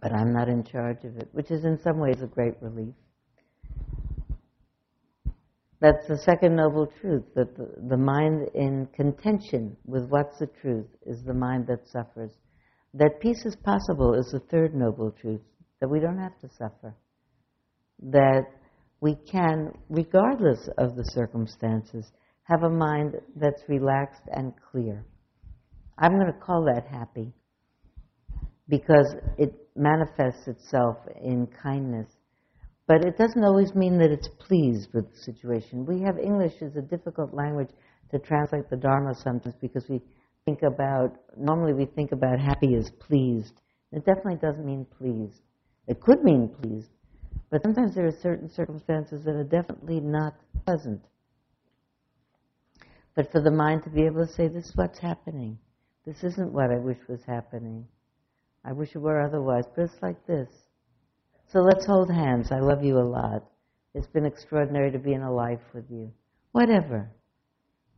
but 0.00 0.12
I'm 0.12 0.32
not 0.32 0.48
in 0.48 0.64
charge 0.64 1.04
of 1.04 1.16
it, 1.18 1.28
which 1.32 1.50
is 1.50 1.64
in 1.64 1.78
some 1.82 1.98
ways 1.98 2.22
a 2.22 2.26
great 2.26 2.54
relief. 2.62 2.94
That's 5.80 6.06
the 6.08 6.16
second 6.16 6.56
noble 6.56 6.86
truth 7.00 7.24
that 7.34 7.54
the, 7.56 7.68
the 7.88 7.96
mind 7.98 8.48
in 8.54 8.86
contention 8.94 9.76
with 9.84 10.08
what's 10.08 10.38
the 10.38 10.46
truth 10.46 10.86
is 11.04 11.22
the 11.22 11.34
mind 11.34 11.66
that 11.66 11.86
suffers. 11.86 12.32
That 12.94 13.20
peace 13.20 13.44
is 13.44 13.56
possible 13.56 14.14
is 14.14 14.30
the 14.32 14.40
third 14.50 14.74
noble 14.74 15.10
truth, 15.10 15.42
that 15.84 15.90
we 15.90 16.00
don't 16.00 16.16
have 16.16 16.38
to 16.40 16.48
suffer. 16.56 16.94
That 18.04 18.46
we 19.02 19.16
can, 19.30 19.72
regardless 19.90 20.66
of 20.78 20.96
the 20.96 21.04
circumstances, 21.12 22.10
have 22.44 22.62
a 22.62 22.70
mind 22.70 23.16
that's 23.36 23.60
relaxed 23.68 24.22
and 24.32 24.54
clear. 24.70 25.04
I'm 25.98 26.12
going 26.12 26.32
to 26.32 26.38
call 26.38 26.64
that 26.64 26.86
happy 26.90 27.34
because 28.66 29.14
it 29.36 29.52
manifests 29.76 30.48
itself 30.48 30.96
in 31.22 31.48
kindness. 31.62 32.08
But 32.86 33.04
it 33.04 33.18
doesn't 33.18 33.44
always 33.44 33.74
mean 33.74 33.98
that 33.98 34.10
it's 34.10 34.28
pleased 34.38 34.88
with 34.94 35.04
the 35.10 35.18
situation. 35.18 35.84
We 35.84 36.00
have 36.00 36.18
English 36.18 36.54
as 36.62 36.76
a 36.76 36.82
difficult 36.82 37.34
language 37.34 37.70
to 38.10 38.18
translate 38.20 38.70
the 38.70 38.76
Dharma 38.76 39.14
sometimes 39.16 39.54
because 39.60 39.84
we 39.90 40.00
think 40.46 40.60
about, 40.62 41.12
normally 41.36 41.74
we 41.74 41.84
think 41.84 42.12
about 42.12 42.40
happy 42.40 42.74
as 42.74 42.90
pleased. 43.00 43.60
It 43.92 44.06
definitely 44.06 44.36
doesn't 44.36 44.64
mean 44.64 44.86
pleased. 44.98 45.42
It 45.86 46.00
could 46.00 46.22
mean 46.24 46.48
pleased, 46.48 46.88
but 47.50 47.62
sometimes 47.62 47.94
there 47.94 48.06
are 48.06 48.20
certain 48.22 48.50
circumstances 48.50 49.24
that 49.24 49.34
are 49.34 49.44
definitely 49.44 50.00
not 50.00 50.34
pleasant. 50.64 51.02
But 53.14 53.30
for 53.30 53.40
the 53.40 53.50
mind 53.50 53.84
to 53.84 53.90
be 53.90 54.04
able 54.06 54.26
to 54.26 54.32
say, 54.32 54.48
this 54.48 54.66
is 54.66 54.76
what's 54.76 54.98
happening. 54.98 55.58
This 56.06 56.22
isn't 56.22 56.52
what 56.52 56.70
I 56.70 56.78
wish 56.78 56.98
was 57.08 57.20
happening. 57.26 57.86
I 58.64 58.72
wish 58.72 58.94
it 58.94 58.98
were 58.98 59.20
otherwise, 59.20 59.64
but 59.76 59.84
it's 59.84 60.02
like 60.02 60.26
this. 60.26 60.48
So 61.52 61.60
let's 61.60 61.86
hold 61.86 62.10
hands. 62.10 62.48
I 62.50 62.58
love 62.58 62.82
you 62.82 62.98
a 62.98 63.04
lot. 63.06 63.44
It's 63.94 64.08
been 64.08 64.26
extraordinary 64.26 64.90
to 64.90 64.98
be 64.98 65.12
in 65.12 65.22
a 65.22 65.32
life 65.32 65.60
with 65.72 65.84
you. 65.90 66.10
Whatever. 66.52 67.10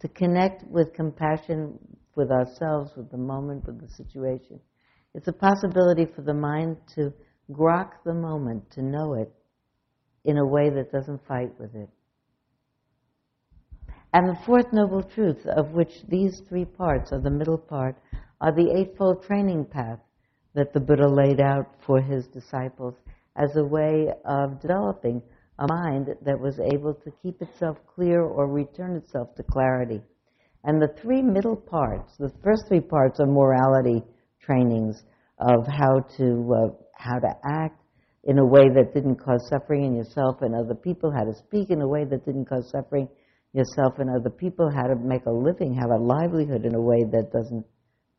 To 0.00 0.08
connect 0.08 0.64
with 0.68 0.92
compassion 0.92 1.78
with 2.16 2.30
ourselves, 2.30 2.90
with 2.96 3.10
the 3.10 3.16
moment, 3.16 3.64
with 3.66 3.80
the 3.80 3.88
situation. 3.94 4.60
It's 5.14 5.28
a 5.28 5.32
possibility 5.32 6.06
for 6.14 6.22
the 6.22 6.34
mind 6.34 6.76
to 6.96 7.12
grok 7.50 7.92
the 8.04 8.14
moment, 8.14 8.70
to 8.72 8.82
know 8.82 9.14
it 9.14 9.32
in 10.24 10.38
a 10.38 10.46
way 10.46 10.70
that 10.70 10.92
doesn't 10.92 11.26
fight 11.26 11.52
with 11.58 11.74
it. 11.74 11.88
And 14.12 14.28
the 14.28 14.38
fourth 14.46 14.72
noble 14.72 15.02
truth, 15.02 15.44
of 15.46 15.72
which 15.72 15.92
these 16.08 16.40
three 16.48 16.64
parts 16.64 17.12
are 17.12 17.20
the 17.20 17.30
middle 17.30 17.58
part, 17.58 17.96
are 18.40 18.52
the 18.52 18.72
Eightfold 18.76 19.22
Training 19.24 19.66
Path 19.66 20.00
that 20.54 20.72
the 20.72 20.80
Buddha 20.80 21.06
laid 21.06 21.40
out 21.40 21.66
for 21.86 22.00
his 22.00 22.26
disciples 22.28 22.94
as 23.36 23.56
a 23.56 23.64
way 23.64 24.08
of 24.24 24.60
developing 24.60 25.22
a 25.58 25.66
mind 25.68 26.08
that 26.22 26.38
was 26.38 26.58
able 26.58 26.94
to 26.94 27.12
keep 27.22 27.40
itself 27.40 27.76
clear 27.94 28.22
or 28.22 28.46
return 28.46 28.96
itself 28.96 29.34
to 29.36 29.42
clarity. 29.42 30.00
And 30.64 30.80
the 30.80 30.94
three 31.00 31.22
middle 31.22 31.56
parts, 31.56 32.16
the 32.18 32.32
first 32.42 32.66
three 32.68 32.80
parts 32.80 33.20
are 33.20 33.26
morality 33.26 34.02
trainings 34.40 35.02
of 35.38 35.66
how 35.66 36.00
to 36.16 36.54
uh, 36.54 36.85
how 36.96 37.18
to 37.18 37.28
act 37.44 37.80
in 38.24 38.38
a 38.38 38.44
way 38.44 38.68
that 38.68 38.92
didn't 38.92 39.16
cause 39.16 39.46
suffering 39.48 39.84
in 39.84 39.94
yourself 39.94 40.38
and 40.42 40.54
other 40.54 40.74
people, 40.74 41.12
how 41.12 41.24
to 41.24 41.34
speak 41.34 41.70
in 41.70 41.80
a 41.80 41.88
way 41.88 42.04
that 42.04 42.24
didn't 42.24 42.46
cause 42.46 42.68
suffering 42.70 43.08
yourself 43.52 43.94
and 43.98 44.10
other 44.10 44.30
people, 44.30 44.70
how 44.70 44.86
to 44.86 44.96
make 44.96 45.24
a 45.26 45.30
living, 45.30 45.74
have 45.74 45.90
a 45.90 46.02
livelihood 46.02 46.64
in 46.64 46.74
a 46.74 46.80
way 46.80 47.04
that 47.04 47.30
doesn't 47.32 47.64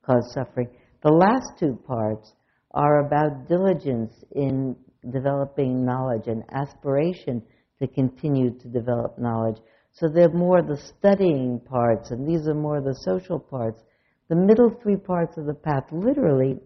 cause 0.06 0.32
suffering. 0.34 0.70
The 1.04 1.12
last 1.12 1.60
two 1.60 1.78
parts 1.86 2.34
are 2.72 3.06
about 3.06 3.48
diligence 3.48 4.14
in 4.36 4.76
developing 5.12 5.86
knowledge 5.86 6.28
and 6.28 6.44
aspiration 6.54 7.44
to 7.80 7.88
continue 7.88 8.58
to 8.60 8.68
develop 8.68 9.20
knowledge. 9.20 9.58
So 9.92 10.08
they're 10.08 10.30
more 10.30 10.62
the 10.62 10.78
studying 10.98 11.60
parts, 11.60 12.12
and 12.12 12.28
these 12.28 12.48
are 12.48 12.54
more 12.54 12.82
the 12.82 12.96
social 13.02 13.40
parts. 13.40 13.82
The 14.30 14.36
middle 14.36 14.76
three 14.82 14.98
parts 14.98 15.38
of 15.38 15.46
the 15.46 15.54
path, 15.54 15.86
literally, 15.92 16.58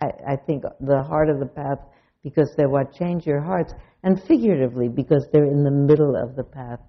I, 0.00 0.32
I 0.32 0.36
think 0.36 0.62
the 0.80 1.02
heart 1.02 1.28
of 1.28 1.40
the 1.40 1.46
path, 1.46 1.78
because 2.22 2.52
they're 2.56 2.68
what 2.68 2.92
change 2.92 3.26
your 3.26 3.40
hearts, 3.40 3.72
and 4.02 4.20
figuratively, 4.22 4.88
because 4.88 5.26
they're 5.32 5.44
in 5.44 5.64
the 5.64 5.70
middle 5.70 6.16
of 6.16 6.36
the 6.36 6.44
path, 6.44 6.80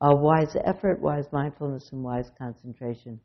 are 0.00 0.16
wise 0.16 0.54
effort, 0.64 1.00
wise 1.00 1.26
mindfulness, 1.32 1.88
and 1.92 2.02
wise 2.02 2.30
concentration. 2.38 3.18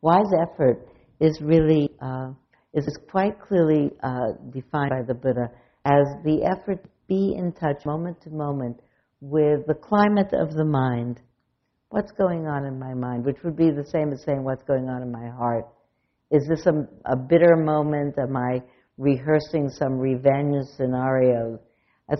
Wise 0.00 0.32
effort 0.40 0.88
is 1.20 1.40
really 1.40 1.90
uh, 2.00 2.30
is 2.74 2.98
quite 3.10 3.40
clearly 3.40 3.90
uh, 4.02 4.32
defined 4.50 4.90
by 4.90 5.02
the 5.06 5.14
Buddha 5.14 5.50
as 5.84 6.06
the 6.24 6.42
effort 6.44 6.82
to 6.82 6.90
be 7.08 7.34
in 7.36 7.52
touch 7.52 7.84
moment 7.84 8.20
to 8.22 8.30
moment 8.30 8.80
with 9.20 9.66
the 9.66 9.74
climate 9.74 10.32
of 10.32 10.52
the 10.54 10.64
mind. 10.64 11.20
What's 11.90 12.12
going 12.12 12.46
on 12.46 12.64
in 12.64 12.78
my 12.78 12.94
mind? 12.94 13.24
Which 13.24 13.36
would 13.44 13.56
be 13.56 13.70
the 13.70 13.84
same 13.84 14.12
as 14.12 14.22
saying 14.24 14.42
what's 14.42 14.62
going 14.64 14.88
on 14.88 15.02
in 15.02 15.12
my 15.12 15.28
heart. 15.28 15.66
Is 16.32 16.48
this 16.48 16.66
a, 16.66 16.72
a 17.04 17.16
bitter 17.16 17.56
moment? 17.56 18.16
Am 18.18 18.36
I 18.36 18.62
rehearsing 18.98 19.68
some 19.68 19.98
revenge 19.98 20.64
scenario? 20.76 21.60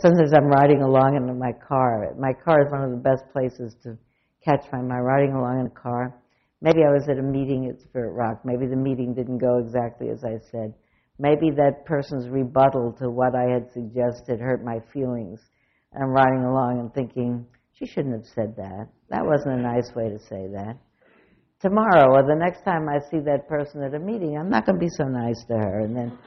Sometimes 0.01 0.33
I'm 0.33 0.47
riding 0.47 0.83
along 0.83 1.17
in 1.17 1.39
my 1.39 1.53
car. 1.67 2.15
My 2.19 2.33
car 2.33 2.65
is 2.65 2.71
one 2.71 2.83
of 2.83 2.91
the 2.91 2.97
best 2.97 3.25
places 3.33 3.75
to 3.83 3.99
catch 4.45 4.65
my 4.73 4.79
mind. 4.79 5.05
Riding 5.05 5.33
along 5.33 5.61
in 5.61 5.67
a 5.67 5.71
car 5.71 6.15
Maybe 6.63 6.85
I 6.85 6.93
was 6.93 7.09
at 7.11 7.19
a 7.19 7.23
meeting 7.23 7.67
at 7.67 7.81
Spirit 7.81 8.13
Rock. 8.13 8.45
Maybe 8.45 8.67
the 8.67 8.77
meeting 8.77 9.15
didn't 9.15 9.39
go 9.39 9.59
exactly 9.59 10.11
as 10.11 10.23
I 10.23 10.39
said. 10.53 10.73
Maybe 11.19 11.51
that 11.51 11.85
person's 11.85 12.29
rebuttal 12.29 12.95
to 13.01 13.11
what 13.11 13.35
I 13.35 13.53
had 13.53 13.73
suggested 13.73 14.39
hurt 14.39 14.65
my 14.65 14.79
feelings. 14.93 15.41
And 15.93 16.05
I'm 16.05 16.11
riding 16.11 16.45
along 16.45 16.79
and 16.79 16.95
thinking, 16.95 17.45
she 17.73 17.85
shouldn't 17.85 18.15
have 18.15 18.33
said 18.33 18.55
that. 18.57 18.87
That 19.11 19.27
wasn't 19.27 19.59
a 19.59 19.63
nice 19.63 19.91
way 19.97 20.09
to 20.09 20.21
say 20.21 20.47
that. 20.55 20.79
Tomorrow 21.63 22.11
or 22.11 22.27
the 22.27 22.35
next 22.35 22.65
time 22.65 22.89
I 22.89 22.99
see 23.09 23.21
that 23.23 23.47
person 23.47 23.85
at 23.85 23.95
a 23.95 23.99
meeting, 23.99 24.37
I'm 24.37 24.51
not 24.51 24.67
going 24.67 24.81
to 24.81 24.85
be 24.85 24.91
so 24.99 25.05
nice 25.05 25.45
to 25.47 25.55
her. 25.55 25.87
And 25.87 25.95
then, 25.95 26.19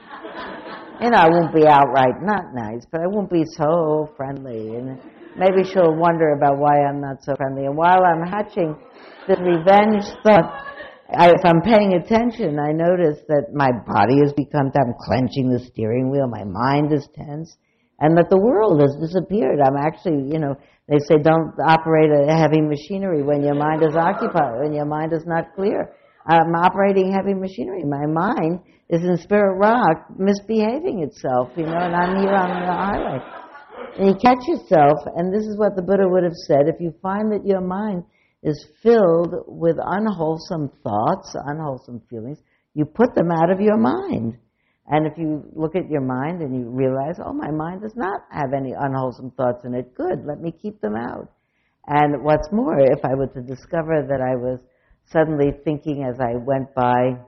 you 1.02 1.10
know, 1.10 1.18
I 1.18 1.28
won't 1.28 1.52
be 1.52 1.68
outright 1.68 2.24
not 2.24 2.56
nice, 2.56 2.86
but 2.90 3.02
I 3.02 3.06
won't 3.06 3.30
be 3.30 3.44
so 3.44 4.08
friendly. 4.16 4.76
And 4.76 4.98
maybe 5.36 5.68
she'll 5.68 5.94
wonder 5.94 6.32
about 6.32 6.56
why 6.56 6.80
I'm 6.80 7.02
not 7.02 7.22
so 7.22 7.36
friendly. 7.36 7.66
And 7.66 7.76
while 7.76 8.00
I'm 8.00 8.24
hatching 8.24 8.80
the 9.28 9.36
revenge 9.36 10.08
thought, 10.24 10.48
I, 11.12 11.28
if 11.28 11.44
I'm 11.44 11.60
paying 11.60 12.00
attention, 12.00 12.58
I 12.58 12.72
notice 12.72 13.20
that 13.28 13.52
my 13.52 13.68
body 13.86 14.24
has 14.24 14.32
become, 14.32 14.72
I'm 14.72 14.94
clenching 15.04 15.52
the 15.52 15.60
steering 15.60 16.10
wheel, 16.10 16.26
my 16.26 16.44
mind 16.44 16.94
is 16.94 17.06
tense, 17.14 17.54
and 18.00 18.16
that 18.16 18.30
the 18.30 18.40
world 18.40 18.80
has 18.80 18.96
disappeared. 18.96 19.60
I'm 19.60 19.76
actually, 19.76 20.32
you 20.32 20.40
know, 20.40 20.56
they 20.88 20.98
say 21.08 21.18
don't 21.22 21.52
operate 21.66 22.10
a 22.10 22.36
heavy 22.36 22.60
machinery 22.60 23.22
when 23.22 23.42
your 23.42 23.54
mind 23.54 23.82
is 23.82 23.96
occupied, 23.96 24.60
when 24.62 24.72
your 24.72 24.86
mind 24.86 25.12
is 25.12 25.24
not 25.26 25.54
clear. 25.54 25.92
I'm 26.26 26.54
operating 26.54 27.12
heavy 27.12 27.34
machinery. 27.34 27.84
My 27.84 28.06
mind 28.06 28.60
is 28.88 29.02
in 29.02 29.16
Spirit 29.18 29.56
Rock 29.58 30.06
misbehaving 30.16 31.02
itself, 31.02 31.50
you 31.56 31.64
know, 31.64 31.78
and 31.78 31.94
I'm 31.94 32.20
here 32.20 32.34
on 32.34 32.50
the 32.60 32.72
highway. 32.72 33.18
And 33.98 34.08
you 34.08 34.14
catch 34.14 34.46
yourself, 34.46 34.98
and 35.16 35.32
this 35.32 35.46
is 35.46 35.58
what 35.58 35.74
the 35.74 35.82
Buddha 35.82 36.08
would 36.08 36.24
have 36.24 36.36
said, 36.46 36.68
if 36.68 36.80
you 36.80 36.92
find 37.02 37.32
that 37.32 37.46
your 37.46 37.60
mind 37.60 38.04
is 38.42 38.66
filled 38.82 39.34
with 39.46 39.76
unwholesome 39.80 40.70
thoughts, 40.82 41.34
unwholesome 41.46 42.02
feelings, 42.08 42.38
you 42.74 42.84
put 42.84 43.14
them 43.14 43.30
out 43.30 43.50
of 43.50 43.60
your 43.60 43.78
mind. 43.78 44.36
And 44.88 45.06
if 45.06 45.18
you 45.18 45.42
look 45.54 45.74
at 45.74 45.90
your 45.90 46.00
mind 46.00 46.42
and 46.42 46.54
you 46.54 46.70
realize, 46.70 47.18
oh, 47.24 47.32
my 47.32 47.50
mind 47.50 47.82
does 47.82 47.96
not 47.96 48.22
have 48.30 48.52
any 48.56 48.72
unwholesome 48.72 49.32
thoughts 49.32 49.64
in 49.64 49.74
it, 49.74 49.94
good, 49.94 50.24
let 50.24 50.40
me 50.40 50.52
keep 50.52 50.80
them 50.80 50.94
out. 50.94 51.28
And 51.88 52.22
what's 52.22 52.48
more, 52.52 52.78
if 52.78 53.04
I 53.04 53.14
were 53.14 53.26
to 53.28 53.42
discover 53.42 54.06
that 54.08 54.20
I 54.20 54.36
was 54.36 54.60
suddenly 55.10 55.52
thinking 55.64 56.04
as 56.04 56.20
I 56.20 56.36
went 56.36 56.74
by, 56.74 57.18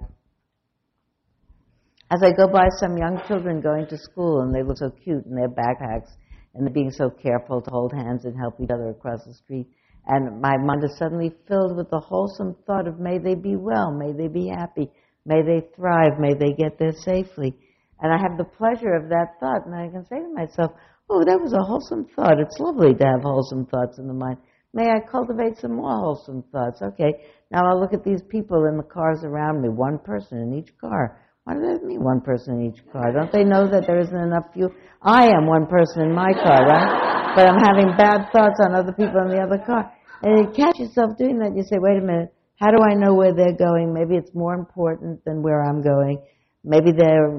as 2.10 2.22
I 2.22 2.30
go 2.30 2.46
by 2.46 2.68
some 2.78 2.96
young 2.96 3.20
children 3.26 3.60
going 3.60 3.86
to 3.88 3.98
school 3.98 4.40
and 4.40 4.54
they 4.54 4.62
look 4.62 4.78
so 4.78 4.90
cute 4.90 5.26
in 5.26 5.34
their 5.34 5.48
backpacks 5.48 6.10
and 6.54 6.64
they're 6.66 6.74
being 6.74 6.90
so 6.90 7.10
careful 7.10 7.60
to 7.60 7.70
hold 7.70 7.92
hands 7.92 8.24
and 8.24 8.36
help 8.36 8.60
each 8.60 8.70
other 8.70 8.90
across 8.90 9.24
the 9.24 9.34
street, 9.34 9.66
and 10.06 10.40
my 10.40 10.56
mind 10.56 10.82
is 10.82 10.96
suddenly 10.96 11.32
filled 11.46 11.76
with 11.76 11.90
the 11.90 12.00
wholesome 12.00 12.56
thought 12.66 12.88
of 12.88 12.98
may 12.98 13.18
they 13.18 13.34
be 13.34 13.56
well, 13.56 13.92
may 13.92 14.12
they 14.12 14.28
be 14.28 14.48
happy, 14.48 14.90
may 15.28 15.42
they 15.42 15.68
thrive, 15.76 16.18
may 16.18 16.32
they 16.32 16.56
get 16.56 16.78
there 16.78 16.96
safely. 17.04 17.54
And 18.00 18.12
I 18.12 18.16
have 18.16 18.38
the 18.38 18.48
pleasure 18.56 18.94
of 18.94 19.10
that 19.10 19.36
thought, 19.38 19.66
and 19.66 19.74
I 19.74 19.88
can 19.92 20.06
say 20.06 20.16
to 20.16 20.32
myself, 20.32 20.72
oh, 21.10 21.22
that 21.24 21.40
was 21.40 21.52
a 21.52 21.60
wholesome 21.62 22.06
thought. 22.16 22.40
It's 22.40 22.58
lovely 22.58 22.94
to 22.94 23.04
have 23.04 23.22
wholesome 23.22 23.66
thoughts 23.66 23.98
in 23.98 24.08
the 24.08 24.14
mind. 24.14 24.38
May 24.72 24.88
I 24.88 25.00
cultivate 25.00 25.58
some 25.58 25.76
more 25.76 25.96
wholesome 25.96 26.44
thoughts? 26.52 26.80
Okay, 26.80 27.12
now 27.50 27.68
I'll 27.68 27.80
look 27.80 27.92
at 27.92 28.04
these 28.04 28.22
people 28.28 28.64
in 28.64 28.76
the 28.76 28.88
cars 28.88 29.20
around 29.24 29.60
me, 29.60 29.68
one 29.68 29.98
person 29.98 30.38
in 30.38 30.54
each 30.54 30.72
car. 30.80 31.20
Why 31.44 31.54
do 31.54 31.60
they 31.60 31.84
mean 31.84 32.04
one 32.04 32.20
person 32.20 32.60
in 32.60 32.72
each 32.72 32.80
car? 32.92 33.12
Don't 33.12 33.32
they 33.32 33.44
know 33.44 33.68
that 33.68 33.86
there 33.86 33.98
isn't 33.98 34.16
enough 34.16 34.52
fuel? 34.52 34.70
I 35.02 35.28
am 35.28 35.46
one 35.46 35.66
person 35.66 36.02
in 36.02 36.14
my 36.14 36.32
car, 36.32 36.64
right? 36.64 37.34
But 37.34 37.48
I'm 37.48 37.60
having 37.60 37.96
bad 37.96 38.28
thoughts 38.32 38.60
on 38.60 38.74
other 38.74 38.92
people 38.92 39.20
in 39.24 39.28
the 39.28 39.40
other 39.40 39.64
car. 39.64 39.92
And 40.22 40.38
you 40.38 40.52
catch 40.52 40.78
yourself 40.78 41.16
doing 41.16 41.38
that, 41.38 41.56
you 41.56 41.62
say, 41.64 41.76
wait 41.80 41.96
a 41.96 42.04
minute, 42.04 42.34
how 42.58 42.70
do 42.70 42.78
I 42.82 42.94
know 42.94 43.14
where 43.14 43.34
they're 43.34 43.56
going? 43.56 43.94
Maybe 43.94 44.16
it's 44.16 44.34
more 44.34 44.54
important 44.54 45.24
than 45.24 45.42
where 45.42 45.62
I'm 45.62 45.80
going. 45.80 46.20
Maybe 46.64 46.90
their 46.90 47.30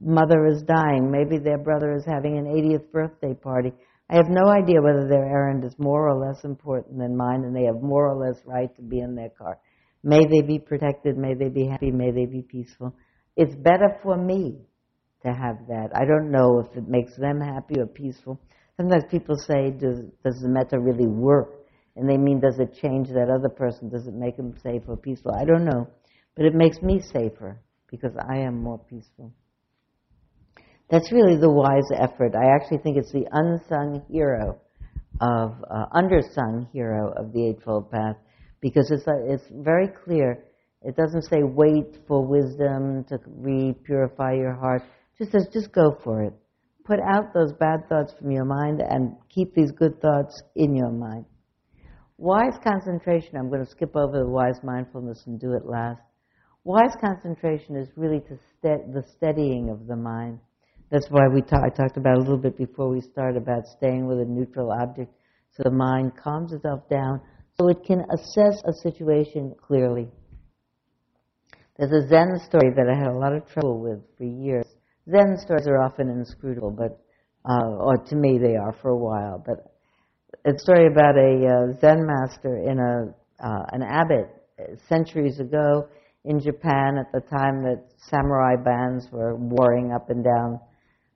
mother 0.00 0.46
is 0.46 0.62
dying. 0.62 1.10
Maybe 1.10 1.38
their 1.38 1.58
brother 1.58 1.94
is 1.94 2.04
having 2.06 2.38
an 2.38 2.46
80th 2.46 2.90
birthday 2.90 3.34
party. 3.34 3.72
I 4.08 4.16
have 4.16 4.28
no 4.28 4.48
idea 4.48 4.80
whether 4.80 5.06
their 5.06 5.24
errand 5.24 5.64
is 5.64 5.74
more 5.78 6.08
or 6.08 6.26
less 6.26 6.44
important 6.44 6.98
than 6.98 7.16
mine, 7.16 7.44
and 7.44 7.54
they 7.54 7.64
have 7.64 7.82
more 7.82 8.08
or 8.08 8.26
less 8.26 8.40
right 8.46 8.74
to 8.76 8.82
be 8.82 9.00
in 9.00 9.14
their 9.14 9.30
car. 9.30 9.58
May 10.02 10.20
they 10.30 10.40
be 10.40 10.58
protected. 10.58 11.16
May 11.16 11.34
they 11.34 11.48
be 11.48 11.66
happy. 11.66 11.90
May 11.90 12.10
they 12.10 12.26
be 12.26 12.42
peaceful. 12.42 12.94
It's 13.36 13.54
better 13.54 13.98
for 14.02 14.16
me 14.16 14.58
to 15.24 15.32
have 15.32 15.66
that. 15.68 15.90
I 15.94 16.04
don't 16.04 16.30
know 16.30 16.60
if 16.60 16.76
it 16.76 16.88
makes 16.88 17.16
them 17.16 17.40
happy 17.40 17.80
or 17.80 17.86
peaceful. 17.86 18.40
Sometimes 18.78 19.04
people 19.10 19.36
say, 19.36 19.70
does, 19.70 20.00
does 20.24 20.40
the 20.40 20.48
metta 20.48 20.78
really 20.78 21.06
work? 21.06 21.63
And 21.96 22.08
they 22.08 22.16
mean, 22.16 22.40
does 22.40 22.58
it 22.58 22.76
change 22.80 23.08
that 23.08 23.30
other 23.30 23.48
person? 23.48 23.88
Does 23.88 24.06
it 24.06 24.14
make 24.14 24.36
them 24.36 24.54
safe 24.62 24.82
or 24.88 24.96
peaceful? 24.96 25.32
I 25.32 25.44
don't 25.44 25.64
know. 25.64 25.88
But 26.34 26.46
it 26.46 26.54
makes 26.54 26.82
me 26.82 27.00
safer 27.00 27.60
because 27.90 28.12
I 28.28 28.38
am 28.38 28.60
more 28.62 28.78
peaceful. 28.78 29.32
That's 30.90 31.12
really 31.12 31.36
the 31.36 31.50
wise 31.50 31.88
effort. 31.96 32.34
I 32.34 32.54
actually 32.54 32.78
think 32.78 32.96
it's 32.96 33.12
the 33.12 33.26
unsung 33.30 34.02
hero 34.10 34.58
of, 35.20 35.54
uh, 35.70 35.86
undersung 35.94 36.68
hero 36.72 37.12
of 37.16 37.32
the 37.32 37.48
Eightfold 37.48 37.90
Path 37.90 38.16
because 38.60 38.90
it's, 38.90 39.06
uh, 39.06 39.32
it's 39.32 39.44
very 39.50 39.88
clear. 40.04 40.44
It 40.82 40.96
doesn't 40.96 41.22
say 41.22 41.42
wait 41.42 41.96
for 42.08 42.26
wisdom 42.26 43.04
to 43.04 43.18
re-purify 43.26 44.34
your 44.34 44.54
heart. 44.54 44.82
It 44.82 45.24
just 45.24 45.32
says 45.32 45.48
just 45.52 45.72
go 45.72 45.96
for 46.02 46.22
it. 46.24 46.34
Put 46.84 46.98
out 47.00 47.32
those 47.32 47.52
bad 47.54 47.88
thoughts 47.88 48.12
from 48.20 48.30
your 48.32 48.44
mind 48.44 48.82
and 48.82 49.16
keep 49.30 49.54
these 49.54 49.70
good 49.70 50.00
thoughts 50.02 50.42
in 50.54 50.74
your 50.74 50.90
mind. 50.90 51.24
Wise 52.16 52.56
concentration, 52.62 53.36
I'm 53.36 53.48
going 53.48 53.64
to 53.64 53.70
skip 53.70 53.96
over 53.96 54.20
the 54.20 54.28
wise 54.28 54.60
mindfulness 54.62 55.24
and 55.26 55.40
do 55.40 55.52
it 55.54 55.66
last. 55.66 56.00
Wise 56.62 56.96
concentration 57.00 57.76
is 57.76 57.88
really 57.96 58.20
ste- 58.20 58.92
the 58.92 59.04
steadying 59.16 59.68
of 59.68 59.86
the 59.86 59.96
mind. 59.96 60.38
That's 60.90 61.08
why 61.10 61.26
we 61.26 61.42
ta- 61.42 61.64
I 61.64 61.70
talked 61.70 61.96
about 61.96 62.16
a 62.16 62.20
little 62.20 62.38
bit 62.38 62.56
before 62.56 62.88
we 62.88 63.00
start 63.00 63.36
about 63.36 63.66
staying 63.66 64.06
with 64.06 64.20
a 64.20 64.24
neutral 64.24 64.70
object 64.70 65.12
so 65.50 65.62
the 65.64 65.70
mind 65.70 66.12
calms 66.16 66.52
itself 66.52 66.88
down 66.88 67.20
so 67.58 67.68
it 67.68 67.84
can 67.84 68.04
assess 68.12 68.62
a 68.64 68.72
situation 68.72 69.54
clearly. 69.60 70.08
There's 71.76 72.04
a 72.04 72.08
Zen 72.08 72.38
story 72.46 72.70
that 72.74 72.88
I 72.88 72.96
had 72.96 73.08
a 73.08 73.18
lot 73.18 73.34
of 73.34 73.46
trouble 73.48 73.80
with 73.80 74.00
for 74.16 74.24
years. 74.24 74.66
Zen 75.10 75.36
stories 75.38 75.66
are 75.66 75.82
often 75.82 76.08
inscrutable, 76.08 76.70
but 76.70 77.00
uh, 77.44 77.76
or 77.76 77.96
to 77.98 78.16
me 78.16 78.38
they 78.38 78.56
are 78.56 78.74
for 78.80 78.90
a 78.90 78.96
while. 78.96 79.42
But 79.44 79.73
a 80.44 80.58
story 80.58 80.86
about 80.86 81.16
a 81.16 81.46
uh, 81.46 81.80
Zen 81.80 82.06
master 82.06 82.56
in 82.58 82.78
a 82.78 83.14
uh, 83.44 83.64
an 83.72 83.82
abbot 83.82 84.28
centuries 84.88 85.40
ago 85.40 85.88
in 86.24 86.40
Japan 86.40 86.96
at 86.98 87.12
the 87.12 87.20
time 87.20 87.62
that 87.62 87.84
samurai 87.98 88.56
bands 88.56 89.08
were 89.12 89.36
warring 89.36 89.92
up 89.92 90.10
and 90.10 90.24
down 90.24 90.60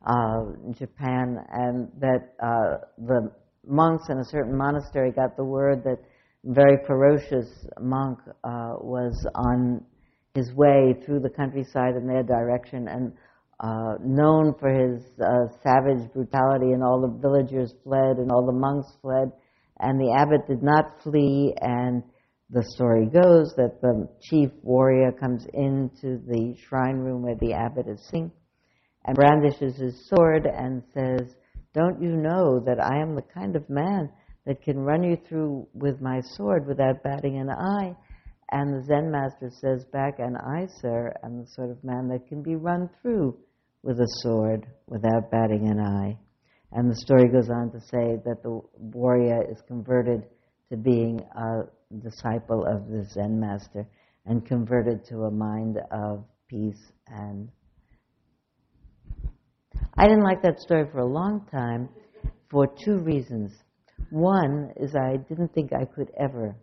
uh, 0.07 0.73
Japan, 0.79 1.39
and 1.53 1.89
that 2.01 2.35
uh, 2.43 2.85
the 2.99 3.31
monks 3.67 4.09
in 4.09 4.19
a 4.19 4.25
certain 4.25 4.57
monastery 4.57 5.11
got 5.13 5.37
the 5.37 5.45
word 5.45 5.83
that 5.85 5.99
a 6.49 6.53
very 6.53 6.79
ferocious 6.87 7.49
monk 7.81 8.19
uh, 8.45 8.75
was 8.81 9.27
on 9.35 9.85
his 10.35 10.53
way 10.55 10.95
through 11.05 11.21
the 11.21 11.31
countryside 11.31 11.97
in 11.97 12.07
their 12.07 12.23
direction 12.23 12.89
and 12.89 13.13
uh, 13.61 13.95
known 14.05 14.55
for 14.59 14.69
his 14.71 15.03
uh, 15.21 15.49
savage 15.63 16.13
brutality, 16.13 16.73
and 16.73 16.83
all 16.83 17.01
the 17.01 17.19
villagers 17.21 17.75
fled 17.83 18.19
and 18.19 18.31
all 18.31 18.47
the 18.47 18.53
monks 18.53 18.89
fled, 19.03 19.33
and 19.81 20.01
the 20.01 20.15
abbot 20.17 20.47
did 20.47 20.63
not 20.63 21.03
flee. 21.03 21.55
And 21.61 22.03
the 22.51 22.63
story 22.75 23.07
goes 23.07 23.53
that 23.57 23.81
the 23.83 24.09
chief 24.23 24.51
warrior 24.63 25.13
comes 25.13 25.45
into 25.53 26.19
the 26.27 26.55
shrine 26.69 26.99
room 26.99 27.23
where 27.23 27.35
the 27.35 27.53
abbot 27.53 27.89
is 27.89 28.05
sitting 28.07 28.31
and 29.05 29.17
brandishes 29.17 29.77
his 29.77 30.09
sword 30.09 30.47
and 30.47 30.83
says, 30.95 31.35
Don't 31.75 32.01
you 32.01 32.17
know 32.17 32.61
that 32.65 32.79
I 32.79 33.01
am 33.01 33.15
the 33.15 33.23
kind 33.23 33.57
of 33.57 33.69
man 33.69 34.11
that 34.47 34.63
can 34.63 34.79
run 34.79 35.03
you 35.03 35.17
through 35.29 35.67
with 35.75 36.01
my 36.01 36.21
sword 36.21 36.67
without 36.67 37.03
batting 37.03 37.39
an 37.39 37.51
eye? 37.51 37.97
And 38.51 38.73
the 38.73 38.85
Zen 38.87 39.11
master 39.11 39.51
says 39.51 39.85
back, 39.93 40.19
And 40.19 40.37
I, 40.37 40.67
sir, 40.81 41.13
am 41.25 41.41
the 41.41 41.47
sort 41.47 41.71
of 41.71 41.83
man 41.85 42.09
that 42.09 42.29
can 42.29 42.43
be 42.43 42.57
run 42.57 42.89
through 43.03 43.37
with 43.89 43.99
a 44.01 44.09
sword 44.21 44.67
without 44.87 45.31
batting 45.31 45.67
an 45.67 45.81
eye. 45.81 46.15
And 46.73 46.91
the 46.91 46.97
story 46.97 47.27
goes 47.27 47.49
on 47.49 47.73
to 47.73 47.81
say 47.81 48.21
that 48.27 48.43
the 48.43 48.61
warrior 48.77 49.51
is 49.51 49.63
converted 49.67 50.25
to 50.69 50.77
being 50.77 51.19
a 51.35 51.63
disciple 51.99 52.67
of 52.67 52.87
the 52.91 53.07
Zen 53.15 53.41
master 53.41 53.89
and 54.27 54.45
converted 54.47 55.07
to 55.07 55.23
a 55.23 55.31
mind 55.31 55.79
of 55.91 56.23
peace 56.49 56.93
and 57.07 57.49
I 59.97 60.05
didn't 60.07 60.23
like 60.23 60.43
that 60.43 60.61
story 60.61 60.85
for 60.93 60.99
a 60.99 61.07
long 61.07 61.47
time 61.51 61.89
for 62.51 62.67
two 62.85 62.99
reasons. 62.99 63.53
One 64.11 64.71
is 64.77 64.95
I 64.95 65.17
didn't 65.17 65.55
think 65.55 65.73
I 65.73 65.87
could 65.87 66.11
ever 66.21 66.55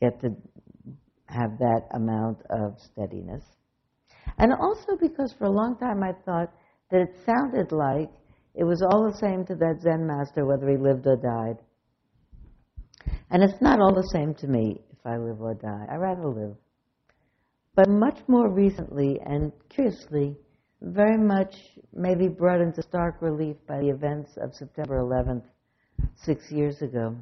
get 0.00 0.18
to 0.22 0.30
have 1.26 1.58
that 1.58 1.82
amount 1.92 2.38
of 2.48 2.78
steadiness. 2.78 3.44
And 4.38 4.52
also 4.54 4.96
because 4.98 5.34
for 5.38 5.44
a 5.44 5.50
long 5.50 5.76
time 5.76 6.02
I 6.02 6.12
thought 6.24 6.52
that 6.92 7.00
it 7.00 7.16
sounded 7.26 7.72
like 7.72 8.10
it 8.54 8.64
was 8.64 8.82
all 8.82 9.10
the 9.10 9.18
same 9.18 9.44
to 9.46 9.54
that 9.56 9.80
Zen 9.82 10.06
master 10.06 10.44
whether 10.44 10.68
he 10.68 10.76
lived 10.76 11.06
or 11.06 11.16
died. 11.16 11.56
And 13.30 13.42
it's 13.42 13.60
not 13.62 13.80
all 13.80 13.94
the 13.94 14.08
same 14.12 14.34
to 14.34 14.46
me 14.46 14.78
if 14.92 14.98
I 15.06 15.16
live 15.16 15.40
or 15.40 15.54
die. 15.54 15.86
I 15.90 15.96
rather 15.96 16.28
live. 16.28 16.54
But 17.74 17.88
much 17.88 18.18
more 18.28 18.50
recently 18.50 19.18
and 19.24 19.50
curiously, 19.70 20.36
very 20.82 21.16
much 21.16 21.54
maybe 21.94 22.28
brought 22.28 22.60
into 22.60 22.82
stark 22.82 23.22
relief 23.22 23.56
by 23.66 23.78
the 23.80 23.88
events 23.88 24.32
of 24.36 24.52
September 24.54 24.98
11th, 24.98 25.44
six 26.16 26.50
years 26.50 26.82
ago. 26.82 27.16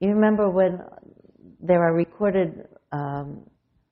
You 0.00 0.10
remember 0.10 0.50
when 0.50 0.80
there 1.60 1.82
are 1.82 1.94
recorded 1.94 2.68
um, 2.92 3.42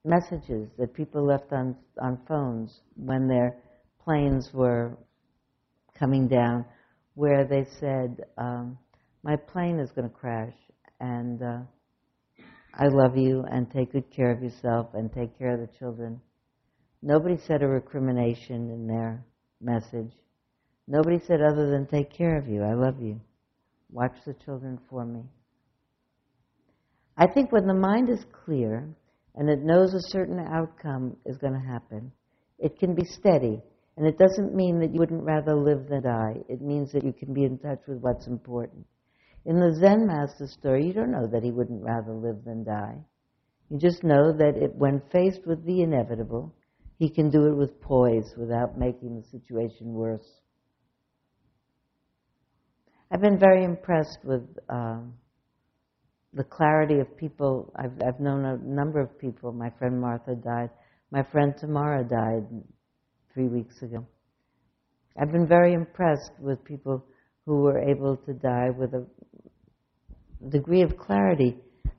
messages 0.07 0.69
that 0.79 0.95
people 0.95 1.27
left 1.27 1.53
on, 1.53 1.77
on 2.01 2.19
phones 2.29 2.81
when 2.95 3.27
their 3.27 3.57
planes 4.03 4.51
were 4.53 4.97
coming 5.99 6.29
down, 6.29 6.65
where 7.15 7.45
they 7.45 7.67
said, 7.81 8.25
um, 8.39 8.79
My 9.23 9.37
plane 9.37 9.79
is 9.79 9.91
going 9.91 10.09
to 10.09 10.15
crash, 10.15 10.55
and 11.01 11.43
uh, 11.43 11.59
I 12.75 12.89
love 12.89 13.17
you, 13.17 13.45
and 13.51 13.71
take 13.71 13.93
good 13.93 14.11
care 14.11 14.31
of 14.31 14.43
yourself, 14.43 14.89
and 14.95 15.13
take 15.13 15.37
care 15.39 15.55
of 15.55 15.61
the 15.61 15.79
children. 15.79 16.21
Nobody 17.03 17.37
said 17.47 17.63
a 17.63 17.69
recrimination 17.69 18.71
in 18.71 18.87
their 18.87 19.25
message. 19.61 20.13
Nobody 20.87 21.21
said 21.27 21.41
other 21.41 21.71
than 21.71 21.87
take 21.87 22.13
care 22.13 22.37
of 22.39 22.49
you. 22.49 22.63
I 22.63 22.75
love 22.75 23.01
you. 23.01 23.21
Watch 23.91 24.17
the 24.27 24.35
children 24.35 24.79
for 24.89 25.05
me. 25.05 25.23
I 27.17 27.27
think 27.27 27.51
when 27.51 27.67
the 27.67 27.75
mind 27.75 28.11
is 28.11 28.25
clear 28.45 28.89
and 29.37 29.49
it 29.51 29.63
knows 29.63 29.95
a 29.95 30.11
certain 30.11 30.41
outcome 30.41 31.17
is 31.27 31.37
going 31.37 31.53
to 31.53 31.69
happen, 31.69 32.11
it 32.59 32.79
can 32.79 32.95
be 32.95 33.05
steady. 33.05 33.61
And 33.97 34.07
it 34.07 34.19
doesn't 34.19 34.55
mean 34.55 34.79
that 34.81 34.93
you 34.93 35.01
wouldn't 35.01 35.25
rather 35.25 35.55
live 35.55 35.89
than 35.89 36.03
die. 36.03 36.35
It 36.49 36.61
means 36.61 36.93
that 36.93 37.05
you 37.05 37.13
can 37.13 37.33
be 37.33 37.45
in 37.45 37.59
touch 37.59 37.81
with 37.89 37.99
what's 38.01 38.27
important. 38.27 38.87
In 39.47 39.59
the 39.59 39.75
Zen 39.81 40.07
master 40.07 40.47
story, 40.47 40.87
you 40.87 40.93
don't 40.93 41.13
know 41.13 41.27
that 41.29 41.43
he 41.43 41.51
wouldn't 41.51 41.83
rather 41.83 42.13
live 42.13 42.45
than 42.45 42.65
die. 42.65 42.99
You 43.71 43.79
just 43.79 44.05
know 44.05 44.33
that 44.37 44.57
it, 44.57 44.75
when 44.75 45.01
faced 45.13 45.47
with 45.47 45.65
the 45.65 45.83
inevitable, 45.83 46.55
he 46.99 47.09
can 47.09 47.31
do 47.31 47.47
it 47.47 47.57
with 47.57 47.81
poise 47.81 48.35
without 48.37 48.79
making 48.79 49.17
the 49.17 49.27
situation 49.39 49.93
worse. 49.93 50.41
I've 53.11 53.21
been 53.21 53.39
very 53.39 53.65
impressed 53.65 54.19
with 54.25 54.43
um, 54.69 55.15
the 56.37 56.45
clarity 56.45 57.01
of 57.01 57.17
people. 57.17 57.73
I've, 57.77 57.93
I've 58.07 58.21
known 58.21 58.45
a 58.45 58.59
number 58.59 59.01
of 59.01 59.19
people. 59.19 59.53
My 59.53 59.71
friend 59.79 60.01
Martha 60.01 60.35
died. 60.35 60.71
My 61.11 61.23
friend 61.23 61.55
Tamara 61.59 62.05
died 62.05 62.45
three 63.33 63.49
weeks 63.49 63.83
ago. 63.83 64.07
I've 65.19 65.33
been 65.33 65.49
very 65.49 65.73
impressed 65.73 66.33
with 66.39 66.63
people 66.63 67.05
who 67.47 67.63
were 67.63 67.79
able 67.79 68.19
to 68.19 68.35
die 68.35 68.69
with 68.71 68.93
a 68.93 69.07
degree 70.51 70.83
of 70.83 70.99
clarity 70.99 71.57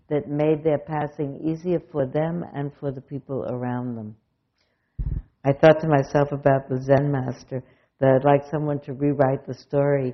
that 0.09 0.29
made 0.29 0.63
their 0.63 0.77
passing 0.77 1.41
easier 1.43 1.81
for 1.91 2.05
them 2.05 2.45
and 2.53 2.71
for 2.79 2.91
the 2.91 3.01
people 3.01 3.43
around 3.49 3.95
them. 3.95 4.15
I 5.43 5.53
thought 5.53 5.81
to 5.81 5.87
myself 5.87 6.31
about 6.31 6.69
the 6.69 6.81
Zen 6.81 7.11
master 7.11 7.63
that 7.99 8.09
I'd 8.09 8.25
like 8.25 8.43
someone 8.51 8.79
to 8.81 8.93
rewrite 8.93 9.47
the 9.47 9.55
story 9.55 10.13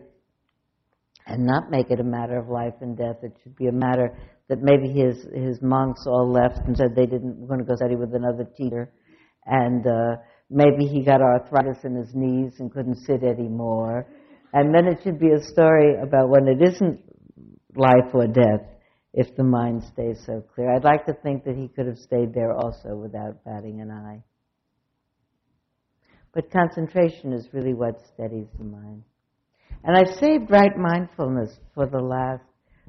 and 1.34 1.48
not 1.48 1.72
make 1.72 1.90
it 1.90 2.00
a 2.00 2.04
matter 2.04 2.38
of 2.38 2.48
life 2.48 2.76
and 2.82 2.96
death. 2.96 3.18
It 3.24 3.36
should 3.42 3.56
be 3.56 3.66
a 3.66 3.72
matter 3.72 4.16
that 4.50 4.60
maybe 4.62 4.90
his 4.90 5.26
his 5.34 5.60
monks 5.64 6.06
all 6.06 6.32
left 6.32 6.60
and 6.68 6.78
said 6.78 6.96
they 6.96 7.08
didn't 7.08 7.40
were 7.40 7.48
going 7.48 7.60
to 7.60 7.66
go 7.66 7.76
study 7.76 7.96
with 7.96 8.14
another 8.14 8.46
teacher, 8.56 8.92
and 9.46 9.86
uh, 9.88 10.18
maybe 10.52 10.86
he 10.86 11.04
got 11.04 11.22
arthritis 11.22 11.84
in 11.84 11.96
his 11.96 12.14
knees 12.14 12.60
and 12.60 12.72
couldn't 12.72 12.98
sit 12.98 13.24
anymore. 13.24 14.06
And 14.54 14.74
then 14.76 14.86
it 14.86 15.00
should 15.04 15.20
be 15.20 15.32
a 15.32 15.42
story 15.42 15.96
about 16.00 16.30
when 16.30 16.48
it 16.48 16.62
isn't 16.62 17.00
life 17.76 18.14
or 18.14 18.28
death, 18.28 18.68
if 19.16 19.36
the 19.36 19.44
mind 19.44 19.84
stays 19.92 20.22
so 20.28 20.44
clear. 20.54 20.72
I'd 20.72 20.84
like 20.84 21.08
to 21.08 21.14
think 21.14 21.46
that 21.46 21.56
he 21.56 21.68
could 21.68 21.88
have 21.88 21.98
stayed 21.98 22.36
there 22.36 22.54
also 22.54 22.96
without 22.96 23.44
batting 23.44 23.82
an 23.82 23.90
eye. 23.90 24.22
But 26.32 26.52
concentration 26.52 27.34
is 27.34 27.48
really 27.54 27.74
what 27.74 28.00
steadies 28.14 28.50
the 28.60 28.66
mind. 28.66 29.04
And 29.84 29.98
I've 29.98 30.16
saved 30.18 30.50
right 30.50 30.76
mindfulness 30.78 31.58
for 31.74 31.86
the 31.88 32.00
last 32.00 32.44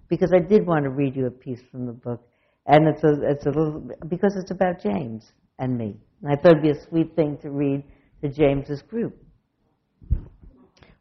because 0.08 0.32
I 0.34 0.38
did 0.38 0.66
want 0.66 0.84
to 0.84 0.90
read 0.90 1.16
you 1.16 1.26
a 1.26 1.30
piece 1.30 1.60
from 1.70 1.86
the 1.86 1.92
book, 1.92 2.22
and 2.66 2.86
it's 2.86 3.02
a 3.02 3.14
it's 3.22 3.46
a 3.46 3.50
little 3.50 3.88
because 4.08 4.36
it's 4.36 4.50
about 4.50 4.80
James 4.80 5.32
and 5.58 5.76
me. 5.76 5.96
And 6.22 6.32
I 6.32 6.36
thought 6.36 6.52
it'd 6.52 6.62
be 6.62 6.70
a 6.70 6.88
sweet 6.88 7.16
thing 7.16 7.38
to 7.42 7.50
read 7.50 7.82
to 8.22 8.28
James's 8.28 8.82
group 8.82 9.16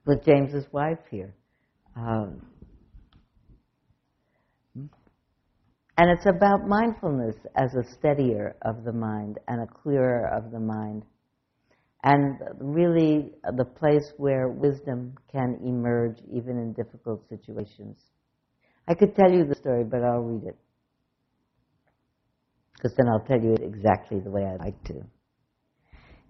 with 0.05 0.25
James's 0.25 0.65
wife 0.71 0.99
here. 1.09 1.33
Um, 1.95 2.41
and 5.95 6.09
it's 6.09 6.25
about 6.25 6.67
mindfulness 6.67 7.35
as 7.55 7.75
a 7.75 7.83
steadier 7.83 8.55
of 8.63 8.83
the 8.83 8.91
mind 8.91 9.37
and 9.47 9.61
a 9.61 9.67
clearer 9.67 10.27
of 10.27 10.51
the 10.51 10.59
mind 10.59 11.03
and 12.03 12.37
really 12.59 13.31
uh, 13.47 13.51
the 13.55 13.65
place 13.65 14.11
where 14.17 14.49
wisdom 14.49 15.15
can 15.31 15.57
emerge 15.65 16.17
even 16.31 16.57
in 16.57 16.73
difficult 16.73 17.27
situations. 17.29 17.97
I 18.87 18.93
could 18.93 19.15
tell 19.15 19.31
you 19.31 19.45
the 19.45 19.55
story, 19.55 19.85
but 19.85 20.03
I'll 20.03 20.21
read 20.21 20.43
it. 20.43 20.57
Because 22.73 22.95
then 22.97 23.07
I'll 23.07 23.25
tell 23.25 23.41
you 23.41 23.53
it 23.53 23.61
exactly 23.63 24.19
the 24.19 24.29
way 24.29 24.43
I'd 24.43 24.59
like 24.59 24.83
to. 24.85 24.95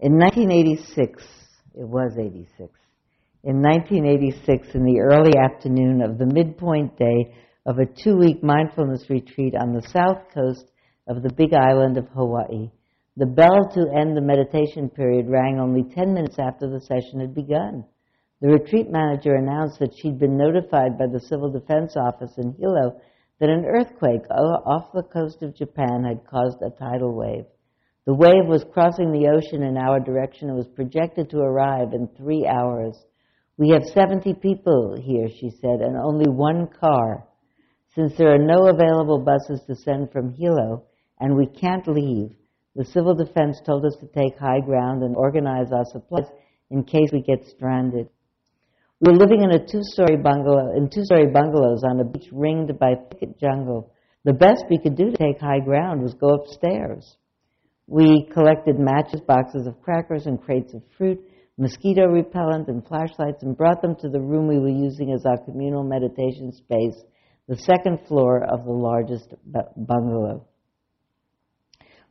In 0.00 0.18
1986, 0.18 1.22
it 1.74 1.88
was 1.88 2.12
86, 2.16 2.70
in 3.42 3.60
1986, 3.60 4.74
in 4.74 4.84
the 4.84 5.00
early 5.00 5.32
afternoon 5.36 6.02
of 6.02 6.18
the 6.18 6.26
midpoint 6.26 6.96
day 6.96 7.34
of 7.66 7.78
a 7.78 7.86
two 7.86 8.16
week 8.16 8.42
mindfulness 8.42 9.10
retreat 9.10 9.54
on 9.58 9.72
the 9.72 9.82
south 9.88 10.32
coast 10.32 10.64
of 11.08 11.22
the 11.22 11.32
big 11.32 11.52
island 11.52 11.98
of 11.98 12.06
Hawaii. 12.14 12.70
The 13.16 13.26
bell 13.26 13.68
to 13.74 13.92
end 13.96 14.16
the 14.16 14.20
meditation 14.20 14.90
period 14.90 15.28
rang 15.28 15.60
only 15.60 15.84
10 15.84 16.12
minutes 16.12 16.36
after 16.40 16.68
the 16.68 16.80
session 16.80 17.20
had 17.20 17.32
begun. 17.32 17.84
The 18.40 18.48
retreat 18.48 18.90
manager 18.90 19.36
announced 19.36 19.78
that 19.78 19.94
she'd 19.96 20.18
been 20.18 20.36
notified 20.36 20.98
by 20.98 21.06
the 21.06 21.20
Civil 21.20 21.52
Defense 21.52 21.96
Office 21.96 22.36
in 22.38 22.54
Hilo 22.54 23.00
that 23.38 23.50
an 23.50 23.66
earthquake 23.66 24.28
off 24.30 24.92
the 24.92 25.04
coast 25.04 25.42
of 25.42 25.54
Japan 25.54 26.02
had 26.02 26.26
caused 26.26 26.60
a 26.60 26.70
tidal 26.70 27.14
wave. 27.14 27.44
The 28.04 28.14
wave 28.14 28.46
was 28.46 28.66
crossing 28.72 29.12
the 29.12 29.28
ocean 29.28 29.62
in 29.62 29.76
our 29.78 30.00
direction 30.00 30.48
and 30.48 30.58
was 30.58 30.68
projected 30.68 31.30
to 31.30 31.38
arrive 31.38 31.92
in 31.92 32.08
three 32.08 32.46
hours. 32.46 32.98
We 33.56 33.70
have 33.70 33.84
70 33.84 34.34
people 34.34 35.00
here, 35.00 35.28
she 35.28 35.50
said, 35.60 35.80
and 35.80 35.96
only 35.96 36.28
one 36.28 36.66
car. 36.66 37.28
Since 37.94 38.16
there 38.16 38.34
are 38.34 38.38
no 38.38 38.66
available 38.66 39.20
buses 39.20 39.62
to 39.68 39.76
send 39.76 40.10
from 40.10 40.34
Hilo 40.34 40.86
and 41.20 41.36
we 41.36 41.46
can't 41.46 41.86
leave, 41.86 42.34
the 42.76 42.84
civil 42.84 43.14
defense 43.14 43.60
told 43.64 43.84
us 43.84 43.96
to 44.00 44.06
take 44.06 44.38
high 44.38 44.60
ground 44.60 45.02
and 45.02 45.16
organize 45.16 45.70
our 45.72 45.84
supplies 45.84 46.26
in 46.70 46.82
case 46.84 47.10
we 47.12 47.22
get 47.22 47.46
stranded. 47.46 48.08
We 49.00 49.12
were 49.12 49.18
living 49.18 49.42
in 49.42 49.50
a 49.50 49.64
two-story 49.64 50.16
bungalow, 50.16 50.76
in 50.76 50.88
two-story 50.88 51.26
bungalows 51.26 51.82
on 51.84 52.00
a 52.00 52.04
beach 52.04 52.28
ringed 52.32 52.78
by 52.78 52.94
thicket 53.10 53.38
jungle. 53.38 53.92
The 54.24 54.32
best 54.32 54.64
we 54.70 54.78
could 54.78 54.96
do 54.96 55.10
to 55.10 55.16
take 55.16 55.40
high 55.40 55.60
ground 55.60 56.02
was 56.02 56.14
go 56.14 56.34
upstairs. 56.34 57.16
We 57.86 58.28
collected 58.32 58.78
matches, 58.78 59.20
boxes 59.20 59.66
of 59.66 59.80
crackers, 59.82 60.26
and 60.26 60.40
crates 60.40 60.72
of 60.72 60.82
fruit, 60.96 61.20
mosquito 61.58 62.06
repellent, 62.06 62.68
and 62.68 62.86
flashlights, 62.86 63.42
and 63.42 63.56
brought 63.56 63.82
them 63.82 63.94
to 63.96 64.08
the 64.08 64.20
room 64.20 64.48
we 64.48 64.58
were 64.58 64.68
using 64.68 65.12
as 65.12 65.26
our 65.26 65.38
communal 65.44 65.84
meditation 65.84 66.50
space, 66.50 66.96
the 67.46 67.58
second 67.58 67.98
floor 68.08 68.42
of 68.42 68.64
the 68.64 68.72
largest 68.72 69.34
bungalow. 69.76 70.46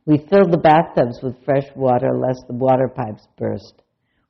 We 0.06 0.18
filled 0.18 0.52
the 0.52 0.58
bathtubs 0.58 1.22
with 1.22 1.42
fresh 1.46 1.64
water 1.74 2.18
lest 2.18 2.46
the 2.46 2.52
water 2.52 2.88
pipes 2.88 3.26
burst. 3.38 3.80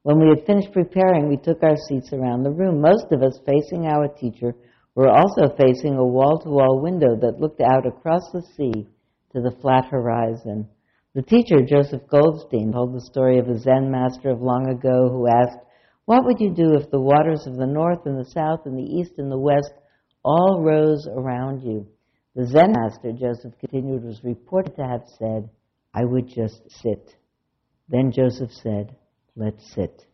When 0.04 0.20
we 0.20 0.28
had 0.28 0.46
finished 0.46 0.72
preparing, 0.72 1.28
we 1.28 1.36
took 1.36 1.64
our 1.64 1.76
seats 1.88 2.12
around 2.12 2.44
the 2.44 2.52
room. 2.52 2.80
Most 2.80 3.06
of 3.10 3.22
us, 3.24 3.40
facing 3.44 3.86
our 3.86 4.06
teacher, 4.06 4.54
were 4.94 5.08
also 5.08 5.52
facing 5.58 5.96
a 5.96 6.06
wall 6.06 6.38
to 6.38 6.48
wall 6.48 6.80
window 6.80 7.16
that 7.16 7.40
looked 7.40 7.60
out 7.60 7.86
across 7.88 8.22
the 8.32 8.42
sea 8.56 8.86
to 9.32 9.40
the 9.40 9.56
flat 9.60 9.86
horizon. 9.86 10.68
The 11.14 11.22
teacher, 11.22 11.66
Joseph 11.66 12.06
Goldstein, 12.08 12.70
told 12.70 12.94
the 12.94 13.00
story 13.00 13.38
of 13.38 13.48
a 13.48 13.58
Zen 13.58 13.90
master 13.90 14.30
of 14.30 14.40
long 14.40 14.68
ago 14.68 15.08
who 15.08 15.26
asked, 15.26 15.58
What 16.04 16.24
would 16.24 16.38
you 16.38 16.54
do 16.54 16.74
if 16.74 16.88
the 16.90 17.00
waters 17.00 17.48
of 17.48 17.56
the 17.56 17.66
north 17.66 18.06
and 18.06 18.16
the 18.16 18.30
south 18.30 18.66
and 18.66 18.78
the 18.78 18.94
east 18.94 19.14
and 19.18 19.28
the 19.28 19.38
west 19.38 19.72
all 20.24 20.62
rose 20.62 21.08
around 21.16 21.62
you? 21.62 21.88
The 22.36 22.46
Zen 22.46 22.72
master, 22.72 23.10
Joseph 23.10 23.58
continued, 23.58 24.04
was 24.04 24.22
reported 24.22 24.76
to 24.76 24.84
have 24.84 25.02
said, 25.18 25.50
I 25.95 26.05
would 26.05 26.28
just 26.28 26.61
sit. 26.82 27.14
Then 27.88 28.11
Joseph 28.11 28.51
said, 28.51 28.97
Let's 29.36 29.72
sit. 29.74 30.05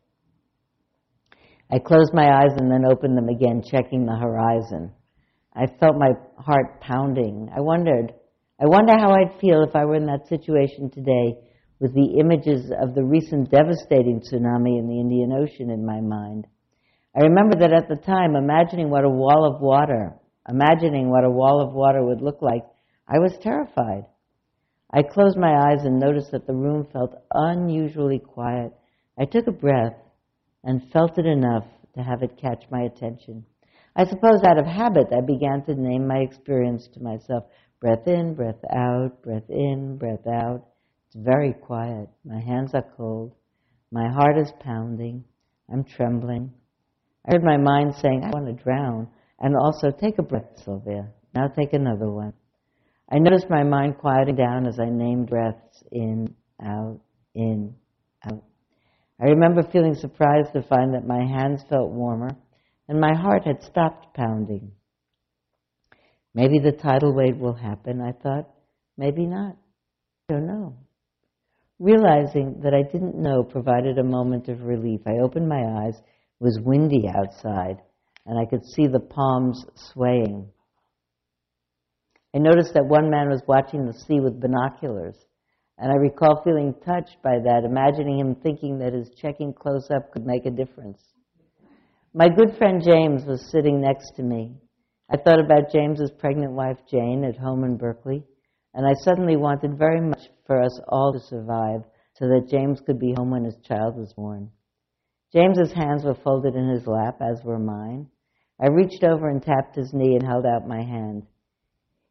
I 1.73 1.79
closed 1.79 2.13
my 2.13 2.29
eyes 2.29 2.53
and 2.57 2.71
then 2.71 2.85
opened 2.85 3.17
them 3.17 3.29
again, 3.29 3.63
checking 3.63 4.05
the 4.05 4.17
horizon. 4.17 4.93
I 5.55 5.67
felt 5.79 5.97
my 5.97 6.11
heart 6.37 6.81
pounding. 6.81 7.49
I 7.55 7.61
wondered, 7.61 8.13
I 8.61 8.67
wonder 8.67 8.93
how 8.99 9.13
I'd 9.13 9.41
feel 9.41 9.63
if 9.63 9.75
I 9.75 9.85
were 9.85 9.95
in 9.95 10.07
that 10.07 10.29
situation 10.29 10.91
today 10.91 11.39
with 11.79 11.95
the 11.95 12.19
images 12.21 12.71
of 12.83 12.95
the 12.95 13.05
recent 13.05 13.51
devastating 13.51 14.21
tsunami 14.21 14.79
in 14.79 14.87
the 14.87 15.01
Indian 15.01 15.33
Ocean 15.33 15.71
in 15.71 15.85
my 15.85 16.01
mind. 16.01 16.47
I 17.17 17.25
remember 17.25 17.59
that 17.61 17.73
at 17.73 17.89
the 17.89 17.97
time, 17.97 18.37
imagining 18.37 18.91
what 18.91 19.05
a 19.05 19.09
wall 19.09 19.51
of 19.53 19.61
water, 19.61 20.15
imagining 20.49 21.11
what 21.11 21.25
a 21.25 21.31
wall 21.31 21.61
of 21.61 21.73
water 21.73 22.05
would 22.05 22.21
look 22.21 22.43
like, 22.43 22.65
I 23.09 23.19
was 23.19 23.37
terrified. 23.43 24.05
I 24.93 25.03
closed 25.03 25.39
my 25.39 25.71
eyes 25.71 25.85
and 25.85 26.01
noticed 26.01 26.33
that 26.33 26.47
the 26.47 26.55
room 26.55 26.87
felt 26.93 27.15
unusually 27.33 28.19
quiet. 28.19 28.73
I 29.19 29.25
took 29.25 29.47
a 29.47 29.53
breath 29.53 29.97
and 30.65 30.91
felt 30.93 31.19
it 31.19 31.27
enough 31.27 31.65
to 31.95 32.03
have 32.03 32.23
it 32.23 32.41
catch 32.41 32.65
my 32.71 32.83
attention. 32.83 33.45
I 33.95 34.05
suppose 34.05 34.43
out 34.45 34.59
of 34.59 34.67
habit, 34.67 35.09
I 35.13 35.21
began 35.21 35.65
to 35.65 35.75
name 35.75 36.07
my 36.07 36.19
experience 36.19 36.89
to 36.95 37.03
myself 37.03 37.45
breath 37.81 38.07
in, 38.07 38.35
breath 38.35 38.63
out, 38.73 39.23
breath 39.23 39.49
in, 39.49 39.97
breath 39.97 40.27
out. 40.27 40.67
It's 41.07 41.17
very 41.25 41.53
quiet. 41.53 42.09
My 42.25 42.41
hands 42.41 42.73
are 42.75 42.87
cold. 42.97 43.35
My 43.91 44.09
heart 44.09 44.39
is 44.39 44.53
pounding. 44.61 45.25
I'm 45.73 45.85
trembling. 45.85 46.53
I 47.27 47.33
heard 47.33 47.45
my 47.45 47.57
mind 47.57 47.95
saying, 47.97 48.23
I 48.25 48.31
want 48.31 48.47
to 48.47 48.63
drown. 48.63 49.09
And 49.41 49.57
also, 49.57 49.91
take 49.91 50.19
a 50.19 50.23
breath, 50.23 50.63
Sylvia. 50.65 51.09
Now 51.35 51.49
take 51.49 51.73
another 51.73 52.11
one. 52.11 52.35
I 53.13 53.19
noticed 53.19 53.51
my 53.51 53.65
mind 53.65 53.99
quieting 53.99 54.37
down 54.37 54.67
as 54.67 54.79
I 54.79 54.89
named 54.89 55.29
breaths 55.29 55.83
in, 55.91 56.35
out, 56.63 57.01
in, 57.35 57.75
out. 58.25 58.45
I 59.21 59.27
remember 59.27 59.63
feeling 59.65 59.95
surprised 59.95 60.53
to 60.53 60.63
find 60.63 60.95
that 60.95 61.07
my 61.07 61.19
hands 61.19 61.65
felt 61.69 61.91
warmer 61.91 62.31
and 62.89 63.01
my 63.01 63.15
heart 63.15 63.45
had 63.45 63.63
stopped 63.63 64.15
pounding. 64.15 64.73
Maybe 66.35 66.61
the 66.61 66.73
tidal 66.73 67.15
wave 67.15 67.37
will 67.37 67.55
happen, 67.55 68.01
I 68.01 68.13
thought. 68.13 68.49
Maybe 68.97 69.27
not. 69.27 69.57
I 70.29 70.35
don't 70.35 70.47
know. 70.47 70.77
Realizing 71.81 72.61
that 72.63 72.75
I 72.75 72.83
didn't 72.83 73.17
know 73.17 73.43
provided 73.43 73.99
a 73.99 74.05
moment 74.05 74.49
of 74.49 74.63
relief. 74.63 75.01
I 75.07 75.23
opened 75.23 75.49
my 75.49 75.63
eyes. 75.85 75.97
It 75.97 76.45
was 76.45 76.61
windy 76.63 77.09
outside, 77.09 77.83
and 78.27 78.39
I 78.39 78.49
could 78.49 78.65
see 78.65 78.87
the 78.87 79.01
palms 79.01 79.65
swaying. 79.75 80.49
I 82.35 82.39
noticed 82.39 82.75
that 82.75 82.87
one 82.87 83.11
man 83.11 83.29
was 83.29 83.43
watching 83.47 83.87
the 83.87 83.93
sea 83.93 84.21
with 84.21 84.41
binoculars. 84.41 85.17
And 85.79 85.91
I 85.91 85.97
recall 85.97 86.43
feeling 86.45 86.75
touched 86.85 87.17
by 87.23 87.39
that, 87.43 87.65
imagining 87.65 88.19
him 88.19 88.35
thinking 88.35 88.79
that 88.79 88.93
his 88.93 89.11
checking 89.17 89.55
close 89.55 89.89
up 89.91 90.13
could 90.13 90.27
make 90.27 90.45
a 90.45 90.51
difference. 90.51 91.03
My 92.13 92.29
good 92.29 92.57
friend 92.59 92.83
James 92.85 93.25
was 93.25 93.51
sitting 93.51 93.81
next 93.81 94.13
to 94.17 94.23
me. 94.23 94.57
I 95.09 95.17
thought 95.17 95.41
about 95.41 95.73
James's 95.73 96.11
pregnant 96.19 96.53
wife 96.53 96.77
Jane 96.89 97.25
at 97.25 97.39
home 97.39 97.65
in 97.65 97.77
Berkeley, 97.77 98.25
and 98.75 98.87
I 98.87 98.93
suddenly 99.05 99.37
wanted 99.37 99.79
very 99.79 100.01
much 100.01 100.21
for 100.47 100.63
us 100.63 100.79
all 100.89 101.13
to 101.13 101.21
survive 101.21 101.83
so 102.15 102.27
that 102.29 102.49
James 102.51 102.81
could 102.85 102.99
be 102.99 103.15
home 103.17 103.31
when 103.31 103.45
his 103.45 103.57
child 103.67 103.97
was 103.97 104.13
born. 104.13 104.51
James's 105.33 105.73
hands 105.73 106.05
were 106.05 106.15
folded 106.15 106.55
in 106.55 106.69
his 106.69 106.87
lap, 106.87 107.21
as 107.23 107.43
were 107.43 107.59
mine. 107.59 108.09
I 108.61 108.69
reached 108.69 109.03
over 109.03 109.29
and 109.29 109.43
tapped 109.43 109.77
his 109.77 109.95
knee 109.95 110.17
and 110.17 110.27
held 110.27 110.45
out 110.45 110.69
my 110.69 110.83
hand. 110.83 111.27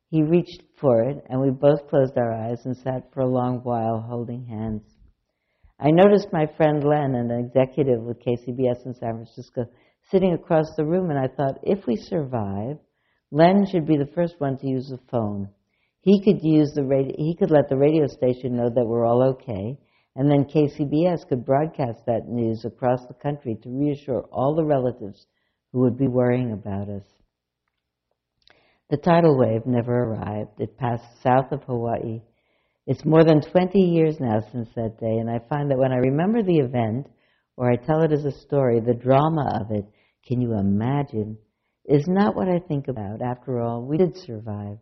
He 0.10 0.24
reached 0.24 0.64
for 0.80 1.04
it, 1.04 1.24
and 1.30 1.40
we 1.40 1.52
both 1.52 1.88
closed 1.88 2.18
our 2.18 2.34
eyes 2.34 2.66
and 2.66 2.76
sat 2.76 3.14
for 3.14 3.22
a 3.22 3.30
long 3.30 3.60
while 3.60 4.02
holding 4.02 4.44
hands. 4.44 4.82
I 5.80 5.92
noticed 5.92 6.34
my 6.34 6.48
friend 6.58 6.84
Len, 6.84 7.14
an 7.14 7.32
executive 7.32 8.02
with 8.02 8.20
KCBS 8.20 8.86
in 8.86 8.96
San 8.96 9.14
Francisco, 9.14 9.66
sitting 10.10 10.34
across 10.34 10.66
the 10.76 10.86
room, 10.86 11.12
and 11.12 11.20
I 11.20 11.28
thought, 11.28 11.60
if 11.62 11.86
we 11.86 11.96
survive, 11.96 12.78
Len 13.32 13.68
should 13.68 13.86
be 13.86 13.98
the 13.98 14.12
first 14.16 14.36
one 14.40 14.58
to 14.58 14.68
use 14.68 14.90
the 14.90 15.00
phone. 15.12 15.50
He 16.02 16.24
could 16.24 16.40
use 16.42 16.72
the 16.74 16.86
radio, 16.86 17.16
he 17.16 17.36
could 17.36 17.52
let 17.52 17.70
the 17.70 17.78
radio 17.78 18.08
station 18.08 18.56
know 18.56 18.70
that 18.70 18.86
we're 18.86 19.06
all 19.06 19.22
okay, 19.34 19.78
and 20.16 20.30
then 20.30 20.46
KCBS 20.46 21.28
could 21.30 21.46
broadcast 21.46 22.00
that 22.08 22.28
news 22.28 22.66
across 22.66 23.06
the 23.08 23.14
country 23.14 23.56
to 23.62 23.70
reassure 23.70 24.24
all 24.32 24.56
the 24.56 24.66
relatives 24.66 25.28
who 25.72 25.82
would 25.82 25.98
be 25.98 26.08
worrying 26.08 26.52
about 26.52 26.90
us. 26.90 27.06
The 28.90 28.98
tidal 28.98 29.38
wave 29.38 29.68
never 29.68 30.04
arrived. 30.04 30.60
It 30.60 30.78
passed 30.78 31.22
south 31.22 31.52
of 31.52 31.64
Hawaii. 31.64 32.22
It's 32.88 33.06
more 33.06 33.24
than 33.24 33.42
20 33.42 33.80
years 33.80 34.20
now 34.20 34.40
since 34.52 34.68
that 34.76 35.00
day, 35.00 35.18
and 35.18 35.30
I 35.30 35.38
find 35.48 35.70
that 35.70 35.78
when 35.78 35.92
I 35.92 35.98
remember 35.98 36.42
the 36.42 36.58
event, 36.58 37.08
or 37.56 37.70
I 37.70 37.76
tell 37.76 38.02
it 38.02 38.12
as 38.12 38.26
a 38.26 38.32
story, 38.32 38.80
the 38.80 38.96
drama 38.96 39.62
of 39.62 39.70
it, 39.70 39.86
can 40.26 40.42
you 40.42 40.54
imagine, 40.58 41.38
is 41.86 42.08
not 42.08 42.36
what 42.36 42.50
I 42.50 42.58
think 42.58 42.88
about. 42.88 43.22
After 43.22 43.62
all, 43.62 43.86
we 43.86 43.98
did 43.98 44.18
survive. 44.18 44.80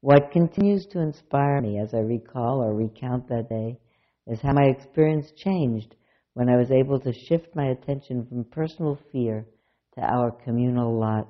What 0.00 0.32
continues 0.32 0.86
to 0.86 1.00
inspire 1.00 1.60
me 1.60 1.78
as 1.78 1.94
I 1.94 1.98
recall 1.98 2.64
or 2.64 2.74
recount 2.74 3.28
that 3.28 3.48
day 3.48 3.78
is 4.26 4.40
how 4.40 4.54
my 4.54 4.64
experience 4.64 5.30
changed 5.36 5.94
when 6.34 6.48
I 6.48 6.56
was 6.56 6.72
able 6.72 6.98
to 6.98 7.12
shift 7.12 7.54
my 7.54 7.66
attention 7.66 8.26
from 8.26 8.44
personal 8.44 8.98
fear 9.12 9.46
to 9.94 10.00
our 10.00 10.32
communal 10.32 10.98
lot. 10.98 11.28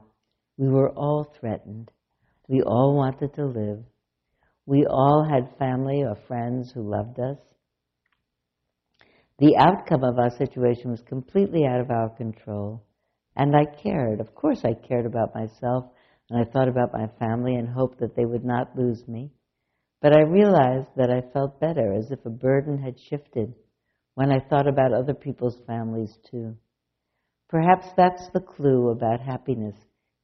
We 0.57 0.69
were 0.71 0.91
all 0.91 1.31
threatened. 1.39 1.91
We 2.49 2.63
all 2.63 2.95
wanted 2.95 3.35
to 3.35 3.47
live. 3.47 3.85
We 4.67 4.87
all 4.87 5.25
had 5.29 5.59
family 5.59 6.03
or 6.03 6.17
friends 6.27 6.73
who 6.73 6.83
loved 6.83 7.19
us. 7.19 7.39
The 9.39 9.57
outcome 9.59 10.03
of 10.03 10.19
our 10.19 10.31
situation 10.31 10.91
was 10.91 11.03
completely 11.03 11.67
out 11.67 11.81
of 11.81 11.91
our 11.91 12.09
control. 12.11 12.85
And 13.37 13.55
I 13.55 13.65
cared. 13.83 14.21
Of 14.21 14.35
course, 14.35 14.63
I 14.65 14.75
cared 14.89 15.07
about 15.07 15.35
myself 15.35 15.85
and 16.31 16.41
I 16.41 16.51
thought 16.51 16.69
about 16.69 16.93
my 16.93 17.07
family 17.19 17.55
and 17.55 17.69
hoped 17.69 18.01
that 18.01 18.17
they 18.17 18.25
would 18.25 18.45
not 18.45 18.77
lose 18.77 19.07
me. 19.07 19.31
But 20.01 20.17
I 20.17 20.23
realized 20.23 20.89
that 20.97 21.11
I 21.11 21.33
felt 21.33 21.61
better, 21.61 21.93
as 21.93 22.11
if 22.11 22.25
a 22.25 22.31
burden 22.31 22.79
had 22.79 22.99
shifted 22.99 23.55
when 24.15 24.31
I 24.31 24.41
thought 24.49 24.67
about 24.67 24.93
other 24.93 25.15
people's 25.15 25.59
families 25.67 26.17
too. 26.31 26.57
Perhaps 27.49 27.87
that's 27.97 28.29
the 28.33 28.41
clue 28.41 28.89
about 28.91 29.21
happiness. 29.21 29.77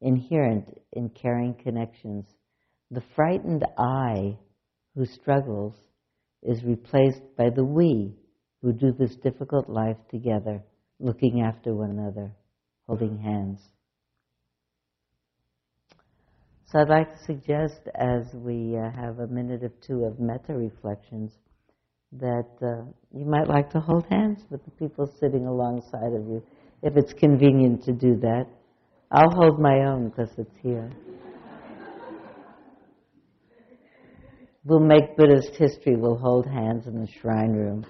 Inherent 0.03 0.66
in 0.92 1.09
caring 1.11 1.55
connections. 1.55 2.26
The 2.90 3.03
frightened 3.14 3.64
I 3.78 4.36
who 4.94 5.07
struggles 5.07 5.74
is 6.42 6.64
replaced 6.64 7.22
by 7.38 7.50
the 7.50 7.64
we 7.64 8.14
who 8.61 8.72
do 8.72 8.92
this 8.92 9.16
difficult 9.16 9.68
life 9.68 9.96
together, 10.11 10.62
looking 10.98 11.40
after 11.40 11.74
one 11.74 11.90
another, 11.90 12.32
holding 12.86 13.16
hands. 13.16 13.61
So 16.66 16.80
I'd 16.80 16.88
like 16.88 17.12
to 17.12 17.24
suggest, 17.24 17.82
as 17.94 18.32
we 18.34 18.76
uh, 18.76 18.90
have 18.90 19.18
a 19.18 19.26
minute 19.26 19.62
or 19.62 19.72
two 19.86 20.05
of 20.05 20.18
metta 20.18 20.55
reflections, 20.55 21.32
that 22.12 22.48
uh, 22.62 22.84
you 23.12 23.24
might 23.24 23.46
like 23.48 23.70
to 23.70 23.80
hold 23.80 24.07
hands 24.11 24.40
with 24.50 24.64
the 24.64 24.70
people 24.72 25.07
sitting 25.20 25.46
alongside 25.46 26.12
of 26.14 26.26
you, 26.26 26.42
if 26.82 26.96
it's 26.96 27.12
convenient 27.12 27.84
to 27.84 27.92
do 27.92 28.16
that. 28.20 28.46
I'll 29.15 29.31
hold 29.31 29.61
my 29.61 29.85
own 29.85 30.09
because 30.09 30.31
it's 30.39 30.57
here. 30.63 30.91
we'll 34.65 34.81
make 34.81 35.19
Buddhist 35.19 35.55
history. 35.55 35.97
We'll 35.97 36.17
hold 36.17 36.47
hands 36.47 36.87
in 36.87 36.99
the 36.99 37.07
shrine 37.21 37.53
room. 37.53 37.85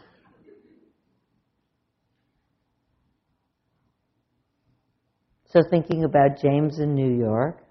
So, 5.47 5.63
thinking 5.71 6.03
about 6.03 6.41
James 6.43 6.81
in 6.81 6.97
New 6.97 7.17
York, 7.17 7.63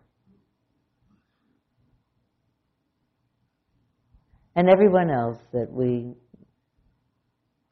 and 4.55 4.69
everyone 4.69 5.09
else 5.09 5.39
that 5.51 5.67
we 5.69 6.13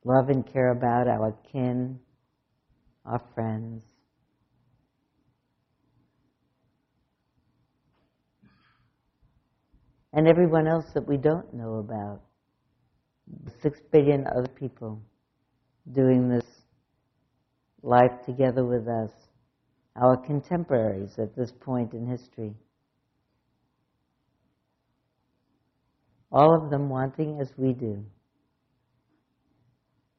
love 0.04 0.28
and 0.28 0.46
care 0.52 0.72
about, 0.72 1.08
our 1.08 1.38
kin, 1.54 2.00
our 3.06 3.22
friends. 3.34 3.84
And 10.14 10.28
everyone 10.28 10.68
else 10.68 10.86
that 10.94 11.08
we 11.08 11.18
don't 11.18 11.54
know 11.54 11.76
about. 11.76 12.22
Six 13.62 13.80
billion 13.92 14.26
other 14.28 14.48
people 14.48 15.02
doing 15.94 16.30
this 16.30 16.46
life 17.84 18.12
together 18.26 18.66
with 18.66 18.88
us, 18.88 19.12
our 19.96 20.18
contemporaries 20.18 21.18
at 21.20 21.36
this 21.36 21.52
point 21.52 21.94
in 21.94 22.08
history. 22.08 22.54
All 26.32 26.56
of 26.56 26.70
them 26.70 26.90
wanting 26.90 27.40
as 27.40 27.52
we 27.58 27.74
do 27.74 28.04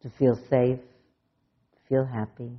to 0.03 0.11
feel 0.19 0.39
safe, 0.49 0.81
feel 1.89 2.05
happy, 2.05 2.51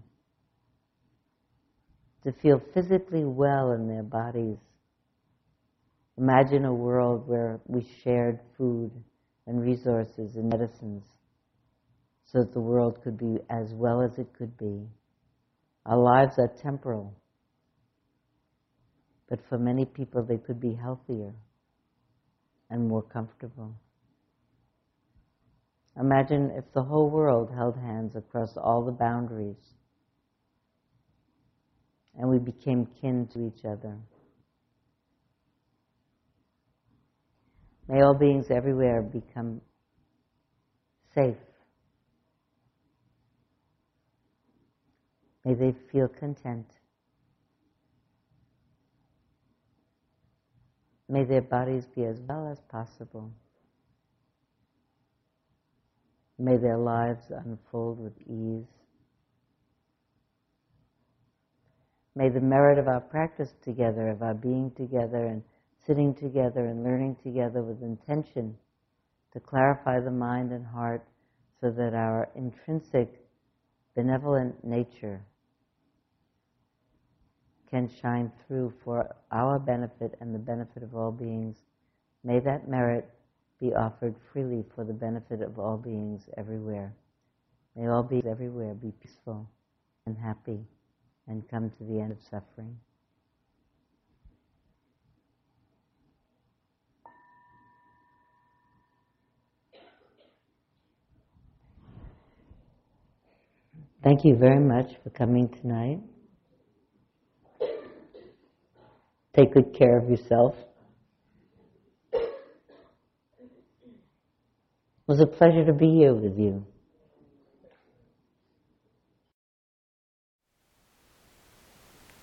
to 2.24 2.32
feel 2.32 2.62
physically 2.74 3.26
well 3.26 3.72
in 3.72 3.88
their 3.88 4.04
bodies. 4.04 4.58
Imagine 6.22 6.66
a 6.66 6.74
world 6.74 7.28
where 7.28 7.60
we 7.66 7.84
shared 8.04 8.40
food 8.56 8.92
and 9.48 9.60
resources 9.60 10.36
and 10.36 10.50
medicines 10.50 11.04
so 12.26 12.42
that 12.44 12.54
the 12.54 12.60
world 12.60 13.00
could 13.04 13.18
be 13.18 13.40
as 13.50 13.74
well 13.74 14.04
as 14.04 14.20
it 14.20 14.28
could 14.38 14.56
be. 14.56 14.86
Our 15.88 15.98
lives 15.98 16.38
are 16.38 16.52
temporal, 16.62 17.16
but 19.30 19.40
for 19.50 19.58
many 19.58 19.84
people 19.84 20.22
they 20.24 20.38
could 20.38 20.62
be 20.62 20.76
healthier 20.76 21.34
and 22.70 22.88
more 22.88 23.02
comfortable. 23.02 23.74
Imagine 26.00 26.52
if 26.56 26.72
the 26.72 26.84
whole 26.84 27.10
world 27.10 27.50
held 27.52 27.78
hands 27.78 28.16
across 28.16 28.56
all 28.58 28.86
the 28.86 28.92
boundaries 28.92 29.74
and 32.16 32.30
we 32.30 32.38
became 32.38 32.86
kin 33.02 33.28
to 33.34 33.48
each 33.48 33.66
other. 33.66 33.98
May 37.92 38.04
all 38.04 38.14
beings 38.14 38.46
everywhere 38.50 39.02
become 39.02 39.60
safe. 41.14 41.36
May 45.44 45.56
they 45.56 45.76
feel 45.92 46.08
content. 46.08 46.68
May 51.10 51.26
their 51.26 51.42
bodies 51.42 51.84
be 51.94 52.06
as 52.06 52.16
well 52.30 52.50
as 52.50 52.60
possible. 52.72 53.30
May 56.40 56.56
their 56.56 56.78
lives 56.78 57.26
unfold 57.30 58.00
with 58.00 58.14
ease. 58.22 58.70
May 62.16 62.30
the 62.30 62.40
merit 62.40 62.80
of 62.80 62.88
our 62.88 63.02
practice 63.02 63.50
together, 63.66 64.08
of 64.08 64.22
our 64.22 64.34
being 64.34 64.72
together 64.78 65.26
and 65.26 65.44
sitting 65.86 66.14
together 66.14 66.66
and 66.66 66.84
learning 66.84 67.16
together 67.24 67.62
with 67.62 67.82
intention 67.82 68.56
to 69.34 69.40
clarify 69.40 70.00
the 70.00 70.12
mind 70.12 70.52
and 70.52 70.66
heart 70.66 71.04
so 71.60 71.72
that 71.72 71.94
our 71.94 72.30
intrinsic 72.36 73.28
benevolent 73.96 74.64
nature 74.64 75.22
can 77.70 77.90
shine 78.02 78.32
through 78.46 78.74
for 78.84 79.16
our 79.32 79.58
benefit 79.58 80.16
and 80.20 80.36
the 80.36 80.40
benefit 80.40 80.84
of 80.84 80.96
all 80.96 81.12
beings. 81.12 81.56
May 82.24 82.40
that 82.40 82.68
merit 82.68 83.10
be 83.60 83.74
offered 83.74 84.16
freely 84.32 84.66
for 84.76 84.84
the 84.84 84.94
benefit 84.94 85.42
of 85.42 85.58
all 85.58 85.78
beings 85.78 86.24
everywhere. 86.38 86.94
May 87.76 87.88
all 87.88 88.04
beings 88.04 88.26
everywhere 88.30 88.74
be 88.74 88.92
peaceful 89.02 89.50
and 90.06 90.18
happy 90.18 90.60
and 91.28 91.48
come 91.50 91.70
to 91.70 91.84
the 91.86 92.02
end 92.02 92.12
of 92.12 92.18
suffering. 92.30 92.78
Thank 104.04 104.26
you 104.26 104.36
very 104.36 104.60
much 104.60 104.96
for 105.04 105.12
coming 105.12 105.48
tonight. 105.48 106.00
Take 109.38 109.54
good 109.54 109.76
care 109.78 110.00
of 110.00 110.10
yourself. 110.10 110.56
It 112.12 112.30
was 115.08 115.22
a 115.22 115.28
pleasure 115.28 115.64
to 115.66 115.74
be 115.74 115.88
here 115.88 116.16
with 116.16 116.38
you. 116.38 116.66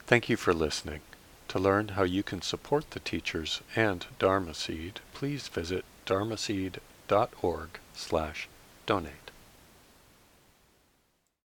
Thank 0.07 0.29
you 0.29 0.37
for 0.37 0.53
listening. 0.53 1.01
To 1.49 1.59
learn 1.59 1.89
how 1.89 2.03
you 2.03 2.23
can 2.23 2.43
support 2.43 2.91
the 2.91 3.01
teachers 3.01 3.61
and 3.77 4.05
Dharma 4.19 4.55
Seed, 4.55 5.01
please 5.15 5.49
visit 5.49 5.85
dharmaseed.org 6.07 7.69
slash 7.95 8.49
donate. 8.87 9.28